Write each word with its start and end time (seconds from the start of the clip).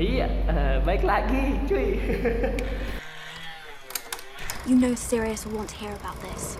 Iya, 0.00 0.32
eh, 0.48 0.76
baik 0.80 1.04
lagi, 1.04 1.60
cuy. 1.68 2.00
You 4.64 4.80
know 4.80 4.96
Sirius 4.96 5.44
will 5.44 5.60
want 5.60 5.68
to 5.68 5.76
hear 5.76 5.92
about 5.92 6.16
this. 6.24 6.56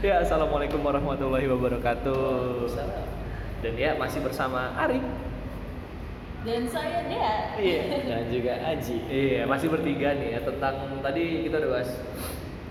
ya, 0.00 0.24
assalamualaikum 0.24 0.80
warahmatullahi 0.80 1.44
wabarakatuh. 1.44 2.72
Dan 3.60 3.76
ya 3.76 4.00
masih 4.00 4.24
bersama 4.24 4.80
Ari. 4.80 4.96
Dan 6.48 6.64
saya 6.72 7.04
Dea. 7.04 7.36
Iya. 7.60 7.80
dan 8.16 8.24
juga 8.32 8.52
Aji. 8.72 8.96
Iya, 9.04 9.44
masih 9.44 9.68
bertiga 9.68 10.16
nih 10.16 10.28
ya 10.36 10.40
tentang 10.40 11.04
tadi 11.04 11.44
kita 11.44 11.60
udah 11.60 11.70
bahas 11.76 11.90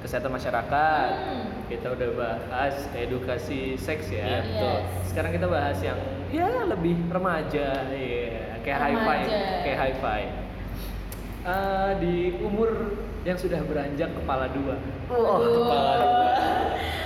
kesehatan 0.02 0.34
masyarakat. 0.34 1.09
Hmm. 1.13 1.45
Kita 1.70 1.93
udah 1.93 2.09
bahas 2.18 2.89
edukasi 2.97 3.77
seks 3.77 4.09
ya. 4.09 4.25
Iya, 4.25 4.39
betul. 4.41 4.77
Sekarang 5.05 5.32
kita 5.38 5.45
bahas 5.54 5.77
yang 5.86 6.02
ya 6.34 6.66
lebih 6.66 6.97
remaja, 7.13 7.93
iya, 7.93 8.25
kayak 8.66 8.79
high 8.82 8.97
five, 8.97 9.27
kayak 9.61 9.78
high 9.78 9.97
five. 10.01 10.29
Eh, 11.46 11.92
di 12.01 12.15
umur 12.42 12.97
yang 13.21 13.38
sudah 13.38 13.61
beranjak 13.69 14.10
kepala 14.18 14.50
dua. 14.50 14.82
Wah, 15.14 15.38
Kepala 15.38 15.93
dua. 16.01 16.25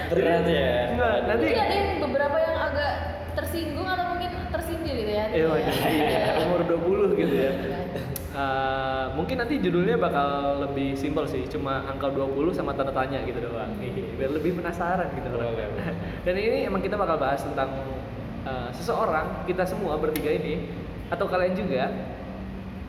Berat 0.10 0.44
ya. 0.48 0.96
Enggak, 0.96 1.18
nanti 1.28 1.46
Mungkin 1.52 1.66
ada 1.68 1.76
yang 1.76 1.92
beberapa 2.02 2.38
yang 2.40 2.56
agak 2.72 2.94
tersinggung 3.36 3.88
atau 3.88 4.06
mungkin 4.16 4.32
tersindir 4.48 4.96
gitu 4.96 5.12
ya. 5.12 5.26
Eh, 5.36 5.44
waduh, 5.44 5.76
iya, 5.92 6.24
umur 6.48 6.62
20 6.66 7.20
gitu 7.20 7.36
ya. 7.36 7.52
Eh, 8.32 9.06
mungkin 9.20 9.36
nanti 9.44 9.60
judulnya 9.60 10.00
bakal 10.00 10.64
lebih 10.72 10.96
simpel 10.96 11.28
sih, 11.28 11.44
cuma 11.52 11.84
angka 11.92 12.08
20 12.08 12.56
sama 12.56 12.72
tanda 12.72 12.96
tanya 12.96 13.20
gitu 13.28 13.44
doang. 13.44 13.76
Ih, 13.84 14.16
Biar 14.16 14.32
lebih 14.32 14.56
penasaran 14.56 15.12
gitu 15.12 15.28
loh. 15.36 15.52
Dan 16.24 16.36
ini 16.40 16.64
emang 16.64 16.80
kita 16.80 16.96
bakal 16.96 17.20
bahas 17.20 17.44
tentang 17.44 17.76
eh, 18.48 18.70
seseorang, 18.72 19.44
kita 19.44 19.68
semua 19.68 20.00
bertiga 20.00 20.32
ini 20.32 20.88
atau 21.10 21.26
kalian 21.26 21.58
juga 21.58 21.84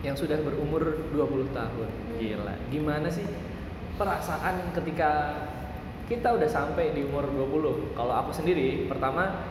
yang 0.00 0.16
sudah 0.16 0.40
berumur 0.40 1.12
20 1.12 1.52
tahun. 1.52 1.88
Gila, 2.16 2.54
gimana 2.72 3.08
sih 3.08 3.24
perasaan 3.96 4.72
ketika 4.72 5.44
kita 6.08 6.36
udah 6.36 6.48
sampai 6.48 6.96
di 6.96 7.04
umur 7.04 7.28
20? 7.28 7.96
Kalau 7.96 8.14
aku 8.16 8.32
sendiri, 8.32 8.88
pertama 8.88 9.44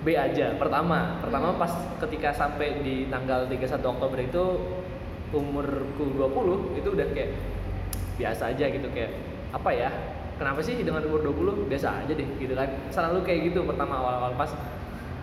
B 0.00 0.16
aja. 0.16 0.56
Pertama, 0.56 1.20
pertama 1.20 1.56
pas 1.60 1.72
ketika 2.04 2.32
sampai 2.32 2.80
di 2.80 3.08
tanggal 3.12 3.44
31 3.48 3.84
Oktober 3.84 4.18
itu 4.20 4.44
umurku 5.30 6.16
20 6.16 6.80
itu 6.80 6.88
udah 6.90 7.06
kayak 7.12 7.30
biasa 8.16 8.56
aja 8.56 8.64
gitu 8.68 8.88
kayak 8.92 9.12
apa 9.52 9.70
ya? 9.72 9.90
Kenapa 10.40 10.64
sih 10.64 10.80
dengan 10.80 11.04
umur 11.04 11.20
20 11.20 11.68
biasa 11.68 12.04
aja 12.04 12.12
deh 12.16 12.28
gitu 12.40 12.56
kan. 12.56 12.68
Selalu 12.88 13.20
kayak 13.24 13.52
gitu 13.52 13.64
pertama 13.68 14.00
awal-awal 14.00 14.32
pas 14.40 14.48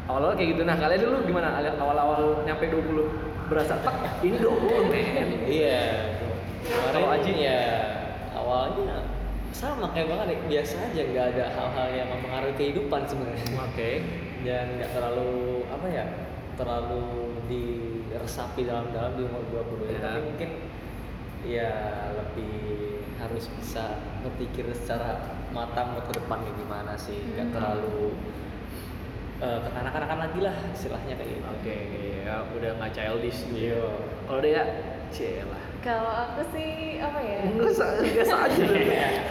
awal-awal 0.07 0.33
kayak 0.33 0.49
gitu. 0.55 0.61
Nah, 0.63 0.75
kalian 0.75 1.01
dulu 1.03 1.17
gimana 1.23 1.47
awal-awal 1.75 2.41
nyampe 2.43 2.65
20 2.67 3.07
berasa 3.47 3.79
tak 3.83 3.95
ini 4.23 4.39
20 4.39 4.91
men. 4.91 5.29
Iya. 5.47 5.83
Kalau 6.67 7.07
Aji? 7.11 7.31
ya 7.37 7.59
awalnya 8.35 9.07
sama 9.55 9.89
kayak 9.89 10.11
banget 10.11 10.37
biasa 10.45 10.75
aja 10.91 11.01
nggak 11.01 11.25
ada 11.33 11.45
hal-hal 11.49 11.87
yang 11.95 12.07
mempengaruhi 12.11 12.53
kehidupan 12.53 13.07
sebenarnya 13.07 13.47
Oke. 13.57 13.91
dan 14.43 14.75
nggak 14.77 14.91
terlalu 14.91 15.63
apa 15.71 15.87
ya 15.87 16.05
terlalu 16.59 17.03
diresapi 17.47 18.67
dalam-dalam 18.67 19.15
di 19.15 19.23
umur 19.25 19.43
20 19.49 19.87
Ya. 19.89 19.99
tapi 20.03 20.19
mungkin 20.27 20.49
ya 21.47 21.71
lebih 22.13 22.53
harus 23.17 23.47
bisa 23.57 23.97
berpikir 24.21 24.67
secara 24.75 25.39
matang 25.49 25.95
ke 25.97 26.11
depannya 26.13 26.51
gimana 26.53 26.93
sih 26.93 27.17
nggak 27.33 27.47
Hmm. 27.49 27.55
terlalu 27.55 28.13
eh, 29.37 29.59
kekanak-kanakan 29.63 30.17
lagi 30.23 30.39
lah 30.41 30.55
istilahnya 30.71 31.13
kayak 31.13 31.29
gitu 31.29 31.45
Oke, 31.47 31.75
ya 32.25 32.35
udah 32.49 32.71
nggak 32.77 32.91
childish 32.91 33.39
gitu. 33.47 33.69
Iya. 33.71 33.85
Kalau 34.25 34.39
dia 34.41 34.63
cielah. 35.09 35.63
Kalau 35.77 36.11
aku 36.11 36.41
sih 36.51 36.99
apa 36.99 37.19
ya? 37.21 37.39
Enggak 37.47 37.71
biasa 38.03 38.33
aja. 38.49 38.63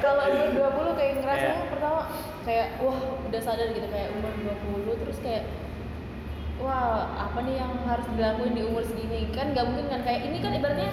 Kalau 0.01 0.25
umur 0.31 0.49
20 0.95 0.99
kayak 0.99 1.13
ngerasanya 1.21 1.57
Iya. 1.59 1.69
pertama 1.69 2.01
kayak 2.47 2.69
wah 2.81 2.99
udah 3.27 3.41
sadar 3.43 3.69
gitu 3.71 3.89
kayak 3.91 4.09
umur 4.17 4.33
20 4.87 5.03
terus 5.03 5.19
kayak 5.21 5.45
wah 6.57 7.13
apa 7.21 7.39
nih 7.45 7.61
yang 7.61 7.73
harus 7.85 8.07
dilakuin 8.17 8.55
di 8.57 8.63
umur 8.65 8.81
segini 8.81 9.29
kan 9.37 9.53
nggak 9.53 9.67
mungkin 9.69 9.87
kan 9.93 10.01
kayak 10.01 10.25
ini 10.25 10.39
kan 10.41 10.53
ibaratnya 10.57 10.89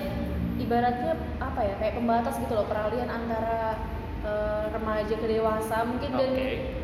ibaratnya 0.59 1.11
apa 1.39 1.59
ya 1.63 1.75
kayak 1.79 1.93
pembatas 1.95 2.35
gitu 2.41 2.51
loh 2.51 2.67
peralihan 2.67 3.07
antara 3.07 3.79
eh, 4.27 4.65
remaja 4.73 5.15
ke 5.15 5.27
dewasa 5.29 5.87
mungkin 5.87 6.11
dan 6.19 6.29
Oke. 6.35 6.82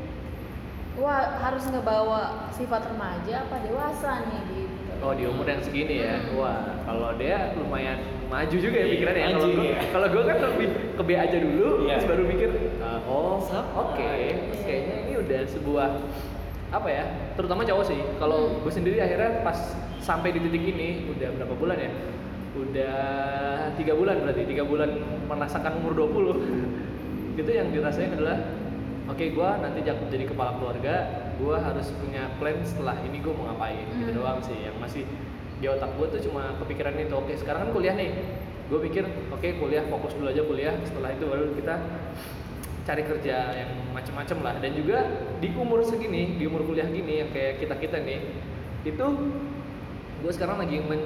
Wah 0.98 1.38
harus 1.38 1.64
ngebawa 1.68 2.50
sifat 2.50 2.82
remaja 2.88 3.46
apa 3.46 3.56
dewasa 3.62 4.26
nih 4.26 4.42
gitu 4.56 4.78
Oh 5.00 5.16
di 5.16 5.24
umur 5.24 5.48
yang 5.48 5.64
segini 5.64 6.04
ya, 6.04 6.20
Hmm. 6.20 6.36
wah 6.36 6.60
kalau 6.84 7.16
dia 7.16 7.56
lumayan 7.56 8.04
maju 8.28 8.52
juga 8.52 8.76
ya 8.76 8.84
Iya, 8.84 8.92
pikirannya. 8.92 9.22
ya. 9.24 9.32
Kalau 9.32 9.48
gue, 9.48 9.70
kalau 9.96 10.08
gue 10.12 10.24
kan 10.28 10.38
lebih 10.44 10.68
ke 10.92 11.04
B 11.08 11.10
aja 11.16 11.38
dulu, 11.40 11.68
Iya. 11.88 11.96
terus 11.96 12.08
baru 12.12 12.24
mikir, 12.28 12.50
ah, 12.84 13.00
oh 13.08 13.40
oke, 13.40 13.96
Terus 13.96 14.60
Iya. 14.60 14.68
kayaknya 14.68 14.96
ini 15.00 15.14
udah 15.16 15.42
sebuah 15.48 15.88
apa 16.70 16.88
ya, 16.92 17.04
terutama 17.34 17.64
cowok 17.64 17.86
sih. 17.88 18.00
Kalau 18.20 18.40
Hmm. 18.44 18.60
gue 18.60 18.72
sendiri 18.76 18.98
akhirnya 19.00 19.40
pas 19.40 19.56
sampai 20.04 20.36
di 20.36 20.44
titik 20.44 20.64
ini 20.68 21.08
udah 21.08 21.32
berapa 21.32 21.54
bulan 21.56 21.78
ya? 21.80 21.92
Udah 22.60 22.96
tiga 23.80 23.96
bulan 23.96 24.20
berarti, 24.20 24.44
tiga 24.46 24.68
bulan 24.68 25.00
merasakan 25.32 25.80
umur 25.80 25.96
20 25.96 26.36
itu 27.40 27.48
yang 27.48 27.72
dirasain 27.72 28.12
adalah 28.12 28.36
oke 29.10 29.26
gue 29.26 29.50
nanti 29.60 29.80
jadi 29.84 30.26
kepala 30.26 30.56
keluarga 30.56 30.96
gue 31.36 31.56
harus 31.56 31.88
punya 31.98 32.30
plan 32.38 32.58
setelah 32.62 32.96
ini 33.02 33.18
gue 33.20 33.34
mau 33.34 33.50
ngapain 33.50 33.86
gitu 33.96 34.12
Hmm. 34.12 34.18
doang 34.22 34.40
sih. 34.44 34.58
Yang 34.60 34.76
masih 34.80 35.04
di 35.60 35.68
otak 35.68 35.92
gue 35.98 36.08
tuh 36.16 36.22
cuma 36.32 36.56
kepikiran 36.64 36.96
itu. 36.96 37.14
Oke 37.16 37.34
sekarang 37.36 37.68
kan 37.68 37.72
kuliah 37.74 37.96
nih. 37.96 38.12
Gue 38.70 38.80
pikir 38.86 39.04
oke 39.34 39.48
kuliah 39.58 39.84
fokus 39.90 40.14
dulu 40.14 40.30
aja 40.30 40.44
kuliah. 40.46 40.76
Setelah 40.86 41.10
itu 41.16 41.26
baru 41.26 41.52
kita 41.58 41.76
cari 42.86 43.04
kerja 43.06 43.36
yang 43.56 43.72
macem-macem 43.92 44.38
lah. 44.42 44.56
Dan 44.62 44.72
juga 44.76 44.98
di 45.40 45.50
umur 45.56 45.82
segini 45.82 46.38
di 46.38 46.44
umur 46.46 46.68
kuliah 46.68 46.88
gini 46.88 47.24
yang 47.26 47.30
kayak 47.32 47.64
kita 47.64 47.76
kita 47.80 47.98
nih 48.04 48.20
itu 48.88 49.06
gue 50.20 50.32
sekarang 50.32 50.60
lagi 50.60 50.80
men 50.84 51.04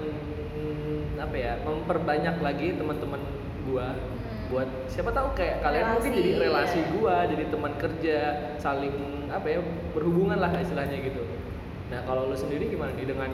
apa 1.18 1.38
ya 1.38 1.53
memperbanyak 1.62 2.41
lagi 2.41 2.74
teman-teman 2.78 3.22
gue 3.70 3.88
buat 4.53 4.69
siapa 4.86 5.09
tahu 5.09 5.34
kayak 5.34 5.66
kalian 5.66 5.86
mungkin 5.97 6.12
Relasi, 6.14 6.22
jadi 6.22 6.31
relasi 6.38 6.80
iya. 6.80 6.90
gua 6.94 7.16
jadi 7.25 7.44
teman 7.50 7.74
kerja 7.81 8.18
saling 8.62 8.96
apa 9.34 9.47
ya 9.50 9.59
berhubungan 9.97 10.38
lah 10.38 10.53
istilahnya 10.62 11.02
gitu. 11.02 11.25
Nah 11.90 12.06
kalau 12.06 12.30
lu 12.30 12.38
sendiri 12.38 12.69
gimana 12.69 12.94
nih? 12.94 13.09
Dengan 13.09 13.34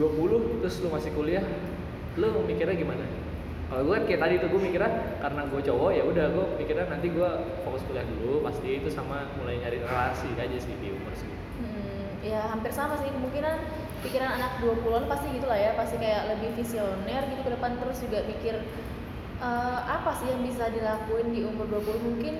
20 0.00 0.64
terus 0.64 0.80
lu 0.80 0.88
masih 0.88 1.12
kuliah 1.12 1.44
lu 2.16 2.40
mikirnya 2.48 2.72
gimana? 2.72 3.04
Kalau 3.70 3.86
gue 3.86 3.94
kan 4.02 4.04
kayak 4.08 4.20
tadi 4.26 4.34
tuh 4.42 4.48
gue 4.50 4.60
mikirnya 4.66 4.90
karena 5.22 5.46
gue 5.46 5.60
cowok 5.62 5.90
ya 5.94 6.02
udah 6.02 6.26
gue 6.34 6.46
mikirnya 6.58 6.90
nanti 6.90 7.06
gue 7.06 7.30
fokus 7.62 7.86
kuliah 7.86 8.02
dulu 8.02 8.42
pasti 8.42 8.82
itu 8.82 8.90
sama 8.90 9.30
mulai 9.38 9.62
nyari 9.62 9.78
relasi 9.78 10.26
aja 10.34 10.58
sih 10.58 10.74
di 10.82 10.90
umur 10.90 11.14
segitu 11.14 11.38
Hmm, 11.60 12.24
ya 12.24 12.48
hampir 12.48 12.72
sama 12.72 12.96
sih 13.04 13.12
kemungkinan 13.12 13.60
pikiran 14.00 14.32
anak 14.40 14.64
20-an 14.64 15.04
pasti 15.12 15.28
gitu 15.36 15.44
lah 15.44 15.60
ya 15.60 15.76
pasti 15.76 16.00
kayak 16.00 16.32
lebih 16.32 16.56
visioner 16.56 17.22
gitu 17.28 17.40
ke 17.44 17.52
depan 17.52 17.76
terus 17.76 18.00
juga 18.00 18.24
pikir 18.24 18.64
eh, 19.40 19.78
apa 19.82 20.10
sih 20.16 20.26
yang 20.28 20.42
bisa 20.42 20.68
dilakuin 20.68 21.32
di 21.32 21.40
umur 21.42 21.66
20 21.68 22.06
mungkin 22.06 22.34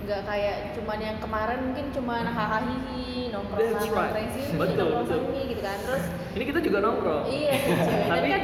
nggak 0.00 0.22
kayak 0.24 0.56
cuman 0.74 0.98
yang 0.98 1.16
kemarin 1.20 1.58
mungkin 1.60 1.86
cuman 1.92 2.24
hahaha 2.24 2.58
hihi 2.64 3.28
nongkrong 3.30 3.60
That's 3.60 3.84
sama 3.84 3.92
right. 3.92 4.10
nongkrong 4.10 4.28
sini 4.32 4.52
Betul, 4.56 4.76
nongkrong 4.80 5.04
betul. 5.06 5.20
sini 5.20 5.40
gitu 5.52 5.62
kan. 5.62 5.78
Terus 5.84 6.04
ini 6.34 6.44
kita 6.48 6.58
juga 6.64 6.78
nongkrong. 6.80 7.22
Iya 7.28 7.54
tapi 8.10 8.26
kan 8.26 8.42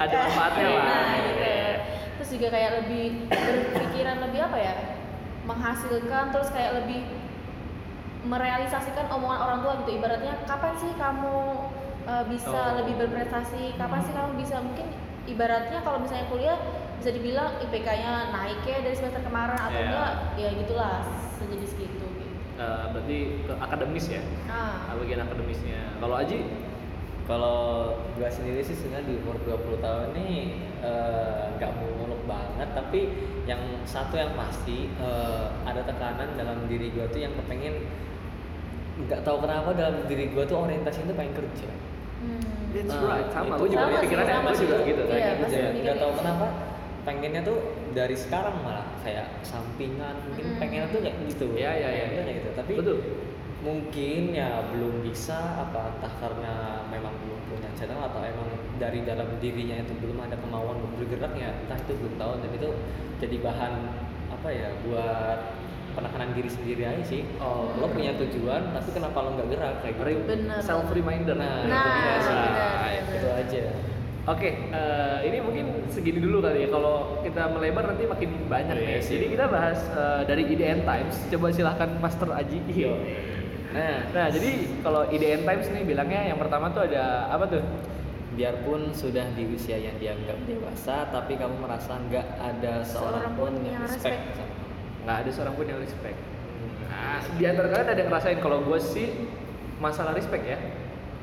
ada 0.00 0.16
manfaatnya 0.26 0.66
lah. 0.66 0.82
Nah, 0.82 1.18
gitu. 1.22 1.52
terus 2.18 2.28
juga 2.34 2.46
kayak 2.50 2.70
lebih 2.82 3.04
berpikiran 3.30 4.16
lebih 4.28 4.40
apa 4.44 4.58
ya? 4.58 4.74
Menghasilkan 5.46 6.24
terus 6.34 6.48
kayak 6.50 6.72
lebih 6.82 7.00
merealisasikan 8.20 9.06
omongan 9.08 9.40
orang 9.40 9.58
tua 9.64 9.72
gitu. 9.80 9.90
Ibaratnya 9.96 10.34
kapan 10.44 10.74
sih 10.76 10.92
kamu 10.98 11.36
uh, 12.04 12.24
bisa 12.28 12.50
Oh. 12.52 12.76
lebih 12.82 12.94
berprestasi? 12.98 13.78
Kapan 13.78 14.00
sih 14.04 14.12
kamu 14.12 14.30
bisa? 14.36 14.56
Mungkin 14.60 14.86
ibaratnya 15.24 15.78
kalau 15.80 16.02
misalnya 16.02 16.26
kuliah 16.28 16.58
bisa 17.00 17.10
dibilang 17.10 17.56
IPK-nya 17.58 18.12
naik 18.30 18.60
ya 18.62 18.78
dari 18.80 18.92
semester 18.92 19.22
kemarin 19.22 19.56
atau 19.56 19.72
Iya. 19.72 19.88
enggak 19.88 20.12
ya 20.36 20.48
gitulah 20.54 20.94
sejenis 21.34 21.72
gitu 21.74 22.06
gitu 22.12 22.28
Eh, 22.54 22.84
berarti 22.92 23.18
ke 23.40 23.54
akademis 23.56 24.06
ya 24.06 24.22
nah 24.44 24.92
bagian 24.92 25.20
akademisnya 25.22 25.80
kalau 25.96 26.14
Aji 26.14 26.40
Kalau 27.22 27.60
gua 28.12 28.26
sendiri 28.26 28.58
sih 28.60 28.74
sebenarnya 28.74 29.06
di 29.06 29.14
umur 29.16 29.38
20 29.40 29.78
tahun 29.78 30.08
ini 30.12 30.28
eh, 30.80 31.42
nggak 31.54 31.72
muluk 31.78 32.26
banget 32.26 32.68
tapi 32.74 33.00
yang 33.46 33.62
satu 33.84 34.18
yang 34.18 34.34
pasti 34.34 34.90
eh, 34.90 35.46
ada 35.62 35.80
tekanan 35.80 36.34
dalam 36.34 36.66
diri 36.66 36.90
gua 36.90 37.06
tuh 37.06 37.22
yang 37.22 37.30
kepengen 37.32 37.86
nggak 39.00 39.22
tahu 39.22 39.40
kenapa 39.40 39.72
dalam 39.72 40.04
diri 40.04 40.28
gua 40.28 40.42
tuh 40.44 40.58
orientasi 40.60 41.00
itu 41.00 41.14
pengen 41.14 41.32
kerja. 41.34 41.68
hmm. 42.20 42.42
That's 42.70 42.90
Ah, 42.92 43.02
right, 43.08 43.28
sama. 43.30 43.54
Gue 43.56 43.68
juga 43.68 43.86
pikirannya, 43.96 44.30
sama 44.32 44.48
gue 44.48 44.58
juga 44.60 44.76
gitu. 44.84 45.02
Iya, 45.06 45.30
gitu. 45.32 45.46
mikir 45.50 45.82
nggak 45.82 45.96
tahu 45.98 46.12
kenapa 46.18 46.46
pengennya 47.00 47.40
tuh 47.40 47.58
dari 47.90 48.12
sekarang 48.12 48.60
malah 48.60 48.84
kayak 49.00 49.40
sampingan 49.40 50.20
mungkin 50.22 50.44
Mm. 50.46 50.58
pengennya 50.58 50.88
tuh 50.88 51.00
kayak 51.00 51.16
gitu 51.26 51.46
Iya, 51.54 51.70
iya, 51.72 51.88
iya. 51.88 52.04
Pengennya 52.06 52.24
kayak 52.24 52.38
gitu 52.38 52.50
tapi 52.54 52.72
Betul. 52.76 52.98
mungkin 53.60 54.20
ya 54.32 54.50
belum 54.68 55.04
bisa 55.04 55.36
apa 55.58 55.92
entah 55.92 56.14
karena 56.16 56.54
memang 56.88 57.12
belum 57.18 57.40
punya 57.46 57.68
channel 57.74 58.00
atau 58.00 58.20
emang 58.20 58.48
dari 58.76 59.00
dalam 59.02 59.28
dirinya 59.36 59.76
itu 59.76 59.92
belum 59.96 60.16
ada 60.18 60.36
kemauan 60.36 60.80
untuk 60.80 60.92
bergerak 60.98 61.32
ya 61.34 61.52
entah 61.54 61.76
itu 61.78 61.92
belum 61.94 62.14
tahu 62.16 62.32
dan 62.38 62.50
itu 62.50 62.68
jadi 63.18 63.36
bahan 63.38 63.72
apa 64.30 64.48
ya 64.48 64.68
buat 64.80 65.38
penekanan 65.90 66.32
diri 66.32 66.48
sendiri 66.48 66.82
aja 66.86 67.04
sih 67.04 67.20
Oh. 67.36 67.68
lo 67.76 67.90
punya 67.90 68.16
tujuan 68.16 68.72
tapi 68.72 68.88
kenapa 68.90 69.16
lo 69.18 69.36
nggak 69.36 69.48
gerak 69.50 69.74
kayak 69.82 69.94
gitu 69.98 70.24
Bener. 70.24 70.60
self 70.60 70.88
reminder 70.88 71.34
nah, 71.34 71.60
Nah, 71.60 71.76
itu 71.76 71.88
dia 71.90 72.14
sih 72.18 72.36
benar, 72.38 72.72
Nah, 72.80 72.90
itu 73.12 73.28
aja 73.28 73.62
Oke, 74.28 74.52
eh, 74.52 75.18
ini 75.24 75.40
mungkin 75.40 75.88
segini 75.88 76.20
dulu 76.20 76.44
kali 76.44 76.64
ya. 76.64 76.68
Kalau 76.68 77.24
kita 77.24 77.48
melebar 77.56 77.88
nanti 77.88 78.04
makin 78.04 78.30
banyak 78.52 78.76
Iya 78.76 79.00
nih. 79.00 79.00
sih. 79.00 79.16
Jadi 79.16 79.26
kita 79.32 79.44
bahas 79.48 79.80
eh, 79.90 80.22
dari 80.28 80.42
IDN 80.44 80.84
Times. 80.84 81.16
Coba 81.32 81.46
silahkan 81.48 81.88
Master 81.96 82.28
Aji. 82.36 82.58
nah 83.70 84.02
Nah, 84.10 84.26
jadi 84.28 84.50
kalau 84.82 85.06
IDN 85.08 85.46
Times 85.46 85.66
nih 85.70 85.82
bilangnya 85.86 86.26
yang 86.26 86.38
pertama 86.42 86.68
tuh 86.74 86.84
ada 86.84 87.30
apa 87.32 87.46
tuh? 87.48 87.64
biarpun 88.30 88.94
sudah 88.94 89.26
di 89.34 89.42
usia 89.52 89.74
yang 89.76 89.98
dianggap 89.98 90.38
dewasa 90.46 91.10
tapi 91.10 91.34
kamu 91.34 91.66
merasa 91.66 91.98
nggak 92.08 92.26
ada 92.38 92.80
seorang 92.86 93.26
Seorang 93.26 93.34
pun 93.36 93.52
yang 93.60 93.74
yang 93.74 93.82
respect, 93.84 94.16
respect. 94.16 94.50
Nggak 95.02 95.16
ada 95.18 95.30
seorang 95.34 95.54
pun 95.58 95.66
yang 95.66 95.80
respect. 95.82 96.18
Nah, 96.88 97.20
di 97.36 97.44
antara 97.44 97.66
kalian 97.68 97.88
ada 97.90 98.00
yang 98.00 98.10
ngerasain 98.10 98.38
kalau 98.38 98.58
gue 98.64 98.78
sih 98.80 99.08
masalah 99.82 100.14
respect 100.14 100.44
ya. 100.46 100.58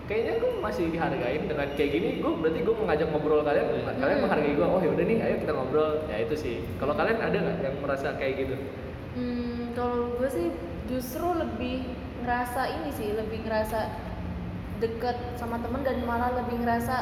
Kayaknya 0.08 0.34
gue 0.40 0.52
masih 0.64 0.86
dihargain 0.88 1.44
dengan 1.46 1.68
kayak 1.76 1.92
gini. 1.92 2.10
Gue 2.24 2.32
berarti 2.34 2.60
gue 2.64 2.76
mengajak 2.76 3.08
ngobrol 3.12 3.44
kalian, 3.44 3.68
kalian 3.94 4.20
menghargai 4.24 4.54
gue. 4.56 4.64
Oh 4.66 4.80
yaudah 4.80 5.04
nih, 5.04 5.18
ayo 5.20 5.36
kita 5.44 5.52
ngobrol. 5.52 5.92
Ya 6.08 6.18
itu 6.24 6.36
sih. 6.36 6.56
Kalau 6.80 6.96
kalian 6.96 7.20
ada 7.20 7.36
nggak 7.36 7.58
yang 7.60 7.76
merasa 7.84 8.16
kayak 8.16 8.34
gitu? 8.40 8.56
Hmm, 9.14 9.76
kalau 9.76 10.16
gue 10.16 10.30
sih 10.32 10.48
justru 10.88 11.28
lebih 11.28 11.92
ngerasa 12.24 12.62
ini 12.72 12.90
sih, 12.90 13.12
lebih 13.14 13.44
ngerasa 13.44 13.80
deket 14.80 15.18
sama 15.36 15.60
temen 15.60 15.84
dan 15.84 16.00
malah 16.08 16.32
lebih 16.38 16.62
ngerasa 16.62 16.96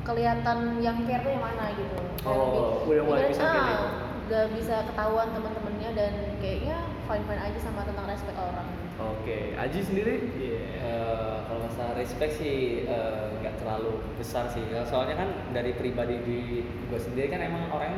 kelihatan 0.00 0.78
yang 0.78 1.02
care 1.04 1.20
tuh 1.20 1.32
yang 1.32 1.42
mana 1.42 1.74
gitu. 1.74 1.98
Oh, 2.22 2.84
lebih- 2.86 2.94
udah 2.94 3.02
mulai 3.04 3.22
bisa 3.26 3.42
pilih. 3.42 3.74
ah, 3.74 3.82
udah 4.22 4.44
bisa 4.54 4.76
ketahuan 4.86 5.28
teman-temannya 5.32 5.90
dan 5.92 6.12
kayaknya 6.38 6.76
fine 7.04 7.24
fine 7.26 7.42
aja 7.42 7.58
sama 7.58 7.82
tentang 7.82 8.06
respect 8.06 8.38
orang. 8.38 8.68
Oke, 9.00 9.56
Aji 9.56 9.80
sendiri? 9.80 10.14
Iya. 10.36 10.60
Eh, 10.78 11.36
masalah 11.70 11.94
respect 11.94 12.32
sih 12.36 12.56
eh, 12.84 13.24
nggak 13.38 13.54
terlalu 13.56 14.02
besar 14.14 14.50
sih 14.50 14.60
soalnya 14.84 15.14
kan 15.16 15.28
dari 15.50 15.70
pribadi 15.72 16.18
di 16.20 16.38
gue 16.66 16.98
sendiri 16.98 17.30
kan 17.30 17.40
emang 17.40 17.70
orang 17.70 17.94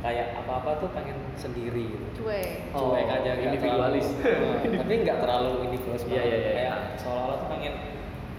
kayak 0.00 0.36
apa-apa 0.36 0.84
tuh 0.84 0.90
pengen 0.92 1.16
sendiri 1.34 1.88
gitu 1.88 2.06
Cuek. 2.20 2.76
Oh, 2.76 2.92
cuek 2.92 3.08
aja 3.08 3.40
individualis. 3.40 4.04
terlalu, 4.20 4.52
Eh, 4.68 4.76
tapi 4.76 4.92
nggak 5.00 5.18
terlalu 5.18 5.50
individualis 5.64 6.02
banget. 6.04 6.20
iya, 6.20 6.36
iya. 6.36 6.52
kayak 6.52 6.76
seolah-olah 7.00 7.36
tuh 7.40 7.48
pengen 7.48 7.74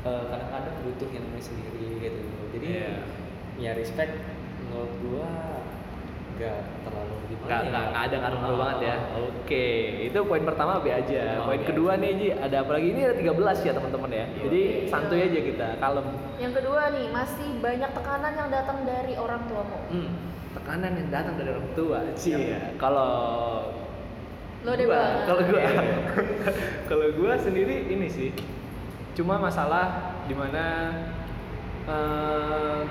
eh, 0.05 0.23
kadang-kadang 0.29 0.75
butuh 0.83 1.09
yang 1.09 1.23
namanya 1.25 1.41
sendiri 1.43 1.87
gitu 1.97 2.21
jadi 2.53 2.67
Iya. 2.69 2.93
ya 3.57 3.71
respect 3.73 4.13
menurut 4.61 4.93
gua 5.01 5.31
nggak 6.35 6.57
terlalu 6.83 7.15
gimana 7.25 7.45
Nggak, 7.45 7.59
ya. 7.61 7.69
nggak, 7.69 7.85
nggak 7.85 8.03
ada 8.03 8.15
ngaruh 8.19 8.39
Ah, 8.39 8.55
banget 8.55 8.79
ya. 8.81 8.95
Oke, 9.15 9.67
itu 10.03 10.19
poin 10.21 10.43
pertama 10.43 10.71
B 10.77 10.85
aja. 10.89 11.23
Oh, 11.39 11.47
poin 11.47 11.61
iya. 11.61 11.67
kedua 11.67 11.91
nih 11.95 12.11
Ji, 12.13 12.27
ada 12.33 12.55
apa 12.59 12.71
lagi? 12.73 12.87
Ini 12.91 13.01
ada 13.05 13.15
13 13.15 13.57
ya 13.61 13.71
teman-teman 13.71 14.11
ya. 14.11 14.25
Jadi 14.41 14.61
Iya. 14.61 14.87
santuy 14.87 15.19
aja 15.21 15.39
kita, 15.41 15.67
kalem. 15.77 16.07
Yang 16.35 16.53
kedua 16.59 16.81
nih, 16.89 17.05
masih 17.09 17.49
banyak 17.59 17.91
tekanan 17.91 18.33
yang 18.35 18.49
datang 18.49 18.77
dari 18.83 19.13
orang 19.15 19.41
tuamu. 19.45 19.77
Hmm, 19.87 20.09
tekanan 20.53 20.91
yang 20.93 21.09
datang 21.09 21.33
dari 21.35 21.49
orang 21.49 21.69
tua. 21.71 21.99
Cie. 22.13 22.35
Iya. 22.35 22.59
Kalau 22.75 23.11
Lo 24.61 24.73
deh, 24.73 24.87
kalau 25.23 25.41
gua, 25.45 25.59
Iya. 25.61 25.83
kalau 26.89 27.05
gua 27.13 27.33
sendiri 27.37 27.85
ini 27.85 28.07
sih, 28.09 28.33
cuma 29.13 29.37
masalah 29.37 29.85
di 30.25 30.33
mana 30.33 30.89
eh 31.85 32.81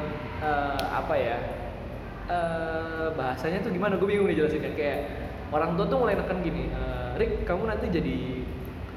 eh, 0.41 0.83
apa 0.87 1.15
ya? 1.15 1.39
Eh 2.27 3.09
bahasanya 3.13 3.61
tuh 3.61 3.71
gimana? 3.71 3.97
Gue 4.01 4.09
bingung 4.15 4.29
nih 4.29 4.37
jelasinnya. 4.41 4.73
Kayak 4.73 4.99
orang 5.53 5.77
tua 5.77 5.87
tuh 5.87 5.99
mulai 6.01 6.15
neken 6.17 6.39
gini, 6.41 6.73
eh, 6.73 7.11
Rick, 7.21 7.45
kamu 7.45 7.69
nanti 7.69 7.87
jadi 7.93 8.17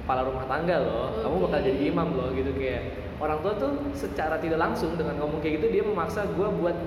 kepala 0.03 0.23
rumah 0.23 0.47
tangga 0.47 0.79
loh, 0.79 1.19
kamu 1.19 1.35
bakal 1.45 1.59
jadi 1.59 1.79
imam 1.91 2.09
loh 2.15 2.31
gitu 2.31 2.55
kayak 2.55 2.81
orang 3.19 3.43
tua 3.43 3.53
tuh 3.59 3.71
secara 3.91 4.39
tidak 4.39 4.55
langsung 4.55 4.95
dengan 4.95 5.19
ngomong 5.19 5.43
kayak 5.43 5.59
gitu 5.59 5.67
dia 5.67 5.83
memaksa 5.83 6.23
gue 6.31 6.47
buat 6.47 6.77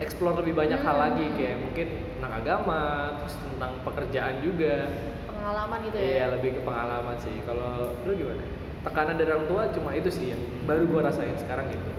explore 0.00 0.40
lebih 0.40 0.56
banyak 0.56 0.80
hal 0.80 0.96
Hmm. 0.96 1.04
lagi 1.06 1.26
kayak 1.36 1.56
mungkin 1.60 1.86
tentang 2.18 2.32
agama, 2.40 2.80
terus 3.20 3.34
tentang 3.36 3.72
pekerjaan 3.84 4.34
juga. 4.40 4.88
Pengalaman 5.28 5.78
gitu 5.86 5.96
ya. 6.00 6.04
Iya 6.08 6.24
lebih 6.34 6.50
ke 6.56 6.60
pengalaman 6.64 7.16
sih. 7.20 7.36
Kalau 7.44 7.92
lu 8.02 8.12
gimana? 8.16 8.42
Tekanan 8.84 9.14
dari 9.20 9.30
orang 9.32 9.46
tua 9.48 9.62
cuma 9.70 9.90
itu 9.92 10.08
sih 10.08 10.26
yang 10.32 10.40
baru 10.64 10.88
gue 10.88 11.00
rasain 11.04 11.36
sekarang 11.36 11.68
gitu. 11.68 11.90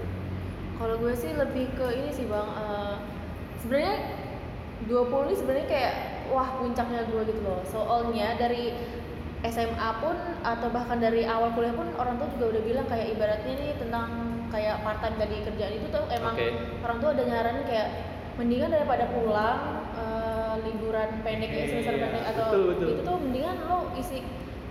Kalau 0.75 0.95
gue 0.99 1.13
sih 1.15 1.31
lebih 1.31 1.71
ke 1.77 1.87
ini 1.93 2.09
sih 2.11 2.25
bang, 2.27 2.49
eh, 2.51 2.84
sebenarnya 3.65 3.95
20 4.85 5.25
ini 5.25 5.33
sebenarnya 5.33 5.67
kayak 5.67 5.93
wah 6.29 6.49
puncaknya 6.61 7.01
gue 7.09 7.21
gitu 7.25 7.41
loh. 7.41 7.61
Soalnya 7.65 8.37
dari 8.37 8.77
SMA 9.45 9.89
pun 10.01 10.15
atau 10.41 10.69
bahkan 10.69 11.01
dari 11.01 11.25
awal 11.25 11.53
kuliah 11.53 11.73
pun 11.73 11.89
orang 11.97 12.17
tua 12.17 12.29
juga 12.37 12.45
udah 12.57 12.61
bilang 12.65 12.85
kayak 12.85 13.17
ibaratnya 13.17 13.53
nih 13.57 13.73
tentang 13.77 14.09
kayak 14.49 14.81
part 14.81 15.01
time 15.01 15.17
tadi 15.17 15.35
kerjaan 15.41 15.73
itu 15.75 15.87
tuh 15.89 16.05
emang 16.09 16.33
Oke. 16.37 16.49
orang 16.81 16.97
tua 17.01 17.09
ada 17.13 17.23
nyaranin 17.25 17.65
kayak 17.65 17.87
mendingan 18.37 18.69
daripada 18.73 19.05
pulang 19.13 19.61
eh, 19.97 20.53
liburan 20.65 21.09
pendek 21.21 21.51
ya 21.53 21.65
semester 21.69 21.93
Iya, 21.93 22.01
pendek 22.09 22.23
atau 22.33 22.45
betul, 22.49 22.63
betul. 22.73 22.87
itu 22.89 23.01
tuh 23.05 23.17
mendingan 23.21 23.57
lo 23.69 23.79
isi 23.93 24.17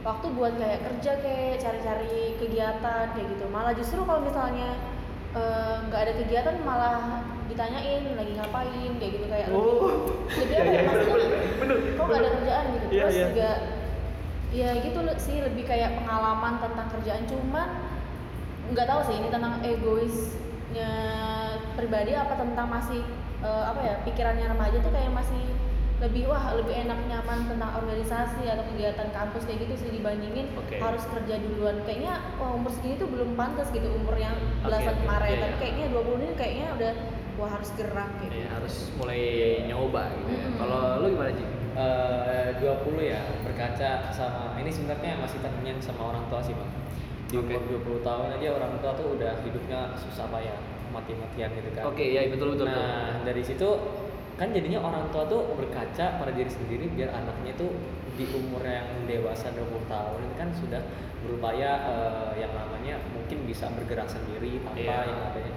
waktu 0.03 0.27
buat 0.37 0.53
kayak 0.59 0.81
kerja 0.85 1.13
kayak 1.23 1.55
cari-cari 1.63 2.17
kegiatan 2.43 3.05
kayak 3.15 3.27
gitu 3.31 3.45
malah 3.49 3.73
justru 3.73 4.03
kalau 4.03 4.21
misalnya 4.21 4.75
eh, 5.35 5.77
nggak 5.91 6.01
ada 6.01 6.13
kegiatan 6.19 6.57
malah 6.63 7.23
ditanyain 7.51 8.03
lagi 8.17 8.33
ngapain 8.39 8.93
kayak 8.99 9.13
gitu 9.21 9.27
kayak 9.29 9.49
Oh. 9.53 10.11
lebih 10.27 10.55
Iya, 10.55 10.61
apa 10.63 10.71
iya, 10.71 10.81
ya 10.81 10.83
maksudnya 10.89 11.15
bener, 11.15 11.29
bener, 11.61 11.77
kok 11.95 12.05
nggak 12.09 12.21
ada 12.21 12.31
kerjaan? 12.39 12.65
gitu. 12.73 12.85
Iya, 12.89 13.03
terus 13.05 13.15
iya. 13.15 13.27
juga 13.31 13.51
ya 14.55 14.71
gitu 14.79 14.99
sih 15.19 15.37
lebih 15.43 15.65
kayak 15.67 15.91
pengalaman 15.99 16.55
tentang 16.63 16.87
kerjaan. 16.95 17.23
Cuman 17.27 17.69
nggak 18.73 18.87
tahu 18.89 19.01
sih 19.11 19.15
ini 19.21 19.29
tentang 19.29 19.61
egoisnya 19.61 20.91
pribadi 21.77 22.13
apa 22.17 22.35
tentang 22.39 22.67
masih 22.71 23.03
eh, 23.45 23.65
apa 23.67 23.81
ya 23.85 23.95
pikirannya 24.09 24.47
remaja 24.49 24.79
tuh 24.81 24.93
kayak 24.95 25.13
masih 25.13 25.43
lebih 26.03 26.27
wah 26.27 26.59
lebih 26.59 26.75
enak 26.75 26.99
nyaman 27.07 27.47
tentang 27.47 27.71
organisasi 27.79 28.43
atau 28.45 28.65
kegiatan 28.75 29.09
kampus 29.15 29.47
kayak 29.47 29.63
gitu 29.63 29.75
sih 29.79 29.91
dibandingin 29.95 30.51
Oke. 30.59 30.83
harus 30.83 31.07
kerja 31.07 31.39
duluan 31.39 31.79
kayaknya 31.87 32.19
wah 32.37 32.51
umur 32.51 32.75
segini 32.75 32.99
tuh 32.99 33.07
belum 33.07 33.39
pantas 33.39 33.71
gitu 33.71 33.87
umur 33.95 34.19
yang 34.19 34.35
belasan 34.61 34.99
oke. 34.99 35.01
kemarin 35.07 35.31
Iya, 35.31 35.41
tapi 35.41 35.55
iya. 35.55 35.61
kayaknya 35.63 35.87
20 35.95 36.19
ini 36.19 36.35
kayaknya 36.35 36.67
udah 36.75 36.93
wah 37.35 37.51
harus 37.51 37.71
gerak 37.79 38.11
gitu 38.21 38.33
Iya, 38.35 38.47
harus 38.51 38.75
mulai 38.99 39.21
nyoba 39.67 40.03
gitu 40.19 40.31
ya. 40.31 40.39
Mm-mm. 40.43 40.59
Kalau 40.59 40.81
lu 40.99 41.07
gimana 41.15 41.31
Ji? 41.31 41.45
Eh, 41.75 42.49
20 42.63 43.03
ya 43.03 43.21
berkaca 43.43 43.91
sama 44.11 44.55
ini 44.59 44.71
sebenarnya 44.71 45.19
masih 45.19 45.39
terngiang 45.43 45.79
sama 45.79 46.15
orang 46.15 46.23
tua 46.31 46.39
sih 46.39 46.55
bang 46.55 46.71
di 47.27 47.35
Oke. 47.35 47.51
umur 47.51 47.99
20 47.99 48.07
tahun 48.07 48.27
aja 48.39 48.49
orang 48.55 48.73
tua 48.79 48.93
tuh 48.95 49.19
udah 49.19 49.43
hidupnya 49.43 49.91
susah 49.99 50.31
payah 50.31 50.55
mati-matian 50.95 51.51
gitu 51.51 51.71
kan 51.75 51.83
Oke, 51.91 52.15
ya 52.15 52.31
betul 52.31 52.55
betul. 52.55 52.71
nah 52.71 53.19
dari 53.27 53.43
situ 53.43 53.67
kan 54.35 54.51
jadinya 54.51 54.83
orang 54.83 55.07
tua 55.09 55.23
tuh 55.25 55.55
berkaca 55.55 56.19
pada 56.19 56.31
diri 56.31 56.49
sendiri 56.49 56.91
biar 56.91 57.11
anaknya 57.11 57.55
tuh 57.55 57.71
di 58.15 58.27
umur 58.31 58.63
yang 58.63 58.87
dewasa 59.05 59.51
20 59.51 59.87
tahun 59.87 60.21
kan 60.35 60.49
sudah 60.51 60.83
berupaya 61.21 61.71
eh, 61.87 62.31
yang 62.39 62.53
namanya 62.53 62.99
mungkin 63.11 63.43
bisa 63.45 63.71
bergerak 63.71 64.07
sendiri 64.07 64.59
tanpa 64.61 64.79
Iya. 64.79 64.99
yang 65.07 65.21
adanya 65.25 65.53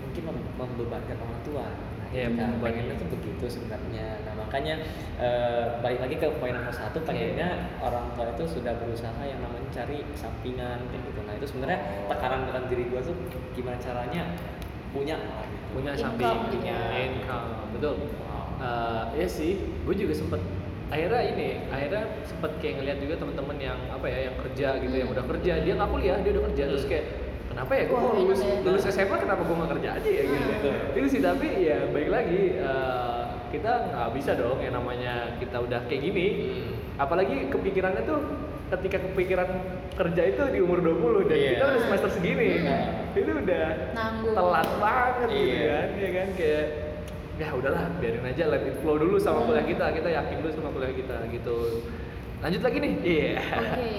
mungkin 0.00 0.22
mem- 0.24 0.54
membebankan 0.56 1.16
orang 1.16 1.40
tua. 1.42 1.66
Nah, 1.66 2.08
Iya, 2.10 2.28
itu 2.28 2.36
kan 2.36 2.48
membebankan. 2.48 2.64
pengennya 2.64 2.94
tuh 2.96 3.08
begitu 3.10 3.44
sebenarnya. 3.50 4.06
Nah 4.22 4.34
makanya 4.36 4.74
eh, 5.16 5.64
balik 5.80 6.00
lagi 6.00 6.16
ke 6.16 6.26
poin 6.36 6.52
nomor 6.52 6.70
satu 6.70 6.98
pengennya 7.02 7.48
orang 7.78 8.06
tua 8.12 8.30
itu 8.30 8.44
sudah 8.50 8.74
berusaha 8.76 9.22
yang 9.22 9.40
namanya 9.40 9.66
cari 9.72 9.98
sampingan 10.12 10.78
kayak 10.88 11.02
gitu. 11.06 11.20
Nah 11.22 11.34
itu 11.34 11.46
sebenarnya 11.48 11.78
tekanan 12.06 12.46
dalam 12.46 12.64
diri 12.66 12.86
gue 12.86 13.00
tuh 13.00 13.14
gimana 13.52 13.78
caranya 13.78 14.22
punya 14.92 15.16
punya 15.70 15.92
Income 15.92 16.04
samping 16.20 16.36
punya 16.52 16.76
ya. 16.76 17.00
income 17.06 17.48
betul 17.72 17.94
Eh, 18.54 19.04
ya 19.16 19.26
sih 19.26 19.58
gue 19.58 19.94
juga 19.96 20.14
sempet 20.14 20.38
akhirnya 20.86 21.20
ini 21.26 21.48
akhirnya 21.66 22.02
sempet 22.22 22.62
kayak 22.62 22.74
ngeliat 22.78 22.98
juga 23.00 23.14
teman-teman 23.18 23.56
yang 23.58 23.78
apa 23.88 24.06
ya 24.06 24.18
yang 24.22 24.36
kerja 24.38 24.68
gitu 24.78 24.94
yang 24.94 25.08
Hmm. 25.08 25.16
udah 25.18 25.24
kerja 25.26 25.52
dia 25.58 25.72
nggak 25.74 25.90
kuliah 25.90 26.16
dia 26.20 26.30
udah 26.30 26.44
kerja 26.46 26.62
terus 26.68 26.84
Hmm. 26.84 26.92
kayak 26.92 27.06
kenapa 27.48 27.72
ya 27.72 27.82
gue 27.82 27.98
mau 27.98 28.12
lulus 28.14 28.38
enak 28.38 28.54
ya. 28.54 28.62
lulus 28.62 28.84
SMA 28.86 29.16
kenapa 29.18 29.42
gue 29.42 29.56
nggak 29.56 29.70
kerja 29.72 29.88
aja 29.92 30.10
ya 30.12 30.22
gitu 30.22 30.68
Hmm. 30.70 30.94
itu 30.94 31.06
sih 31.10 31.20
tapi 31.20 31.46
ya 31.60 31.78
baik 31.88 32.08
lagi 32.08 32.42
eh, 32.54 33.22
kita 33.50 33.72
nggak 33.90 34.08
bisa 34.12 34.32
dong 34.36 34.58
yang 34.58 34.74
namanya 34.74 35.12
kita 35.36 35.56
udah 35.58 35.80
kayak 35.84 36.02
gini 36.04 36.26
Hmm. 36.30 36.72
apalagi 37.00 37.36
kepikirannya 37.48 38.02
tuh 38.04 38.20
ketika 38.72 38.96
kepikiran 39.02 39.48
kerja 39.92 40.22
itu 40.26 40.42
di 40.48 40.58
umur 40.58 40.80
20 40.80 41.28
dan 41.28 41.36
Iya. 41.36 41.50
kita 41.52 41.64
udah 41.66 41.80
semester 41.82 42.10
segini 42.10 42.48
Hmm. 42.58 43.12
itu 43.12 43.30
udah 43.30 43.66
Nanggung. 43.92 44.32
telat 44.32 44.68
banget 44.78 45.28
gitu 45.28 45.44
Iya. 45.52 45.60
kan 45.68 45.88
ya 45.94 46.10
kan 46.10 46.28
kayak 46.32 46.64
ya 47.34 47.48
udahlah 47.50 47.84
biarin 47.96 48.24
aja 48.24 48.44
let 48.46 48.62
it 48.62 48.76
flow 48.80 48.96
dulu 48.96 49.16
sama 49.16 49.38
Hmm. 49.38 49.48
kuliah 49.50 49.66
kita 49.66 49.86
kita 49.90 50.08
yakin 50.10 50.36
dulu 50.38 50.50
sama 50.50 50.68
kuliah 50.70 50.94
kita 50.94 51.16
gitu 51.28 51.56
lanjut 52.40 52.60
lagi 52.60 52.78
nih 52.78 52.92
iya 53.02 53.32
Oke, 53.38 53.90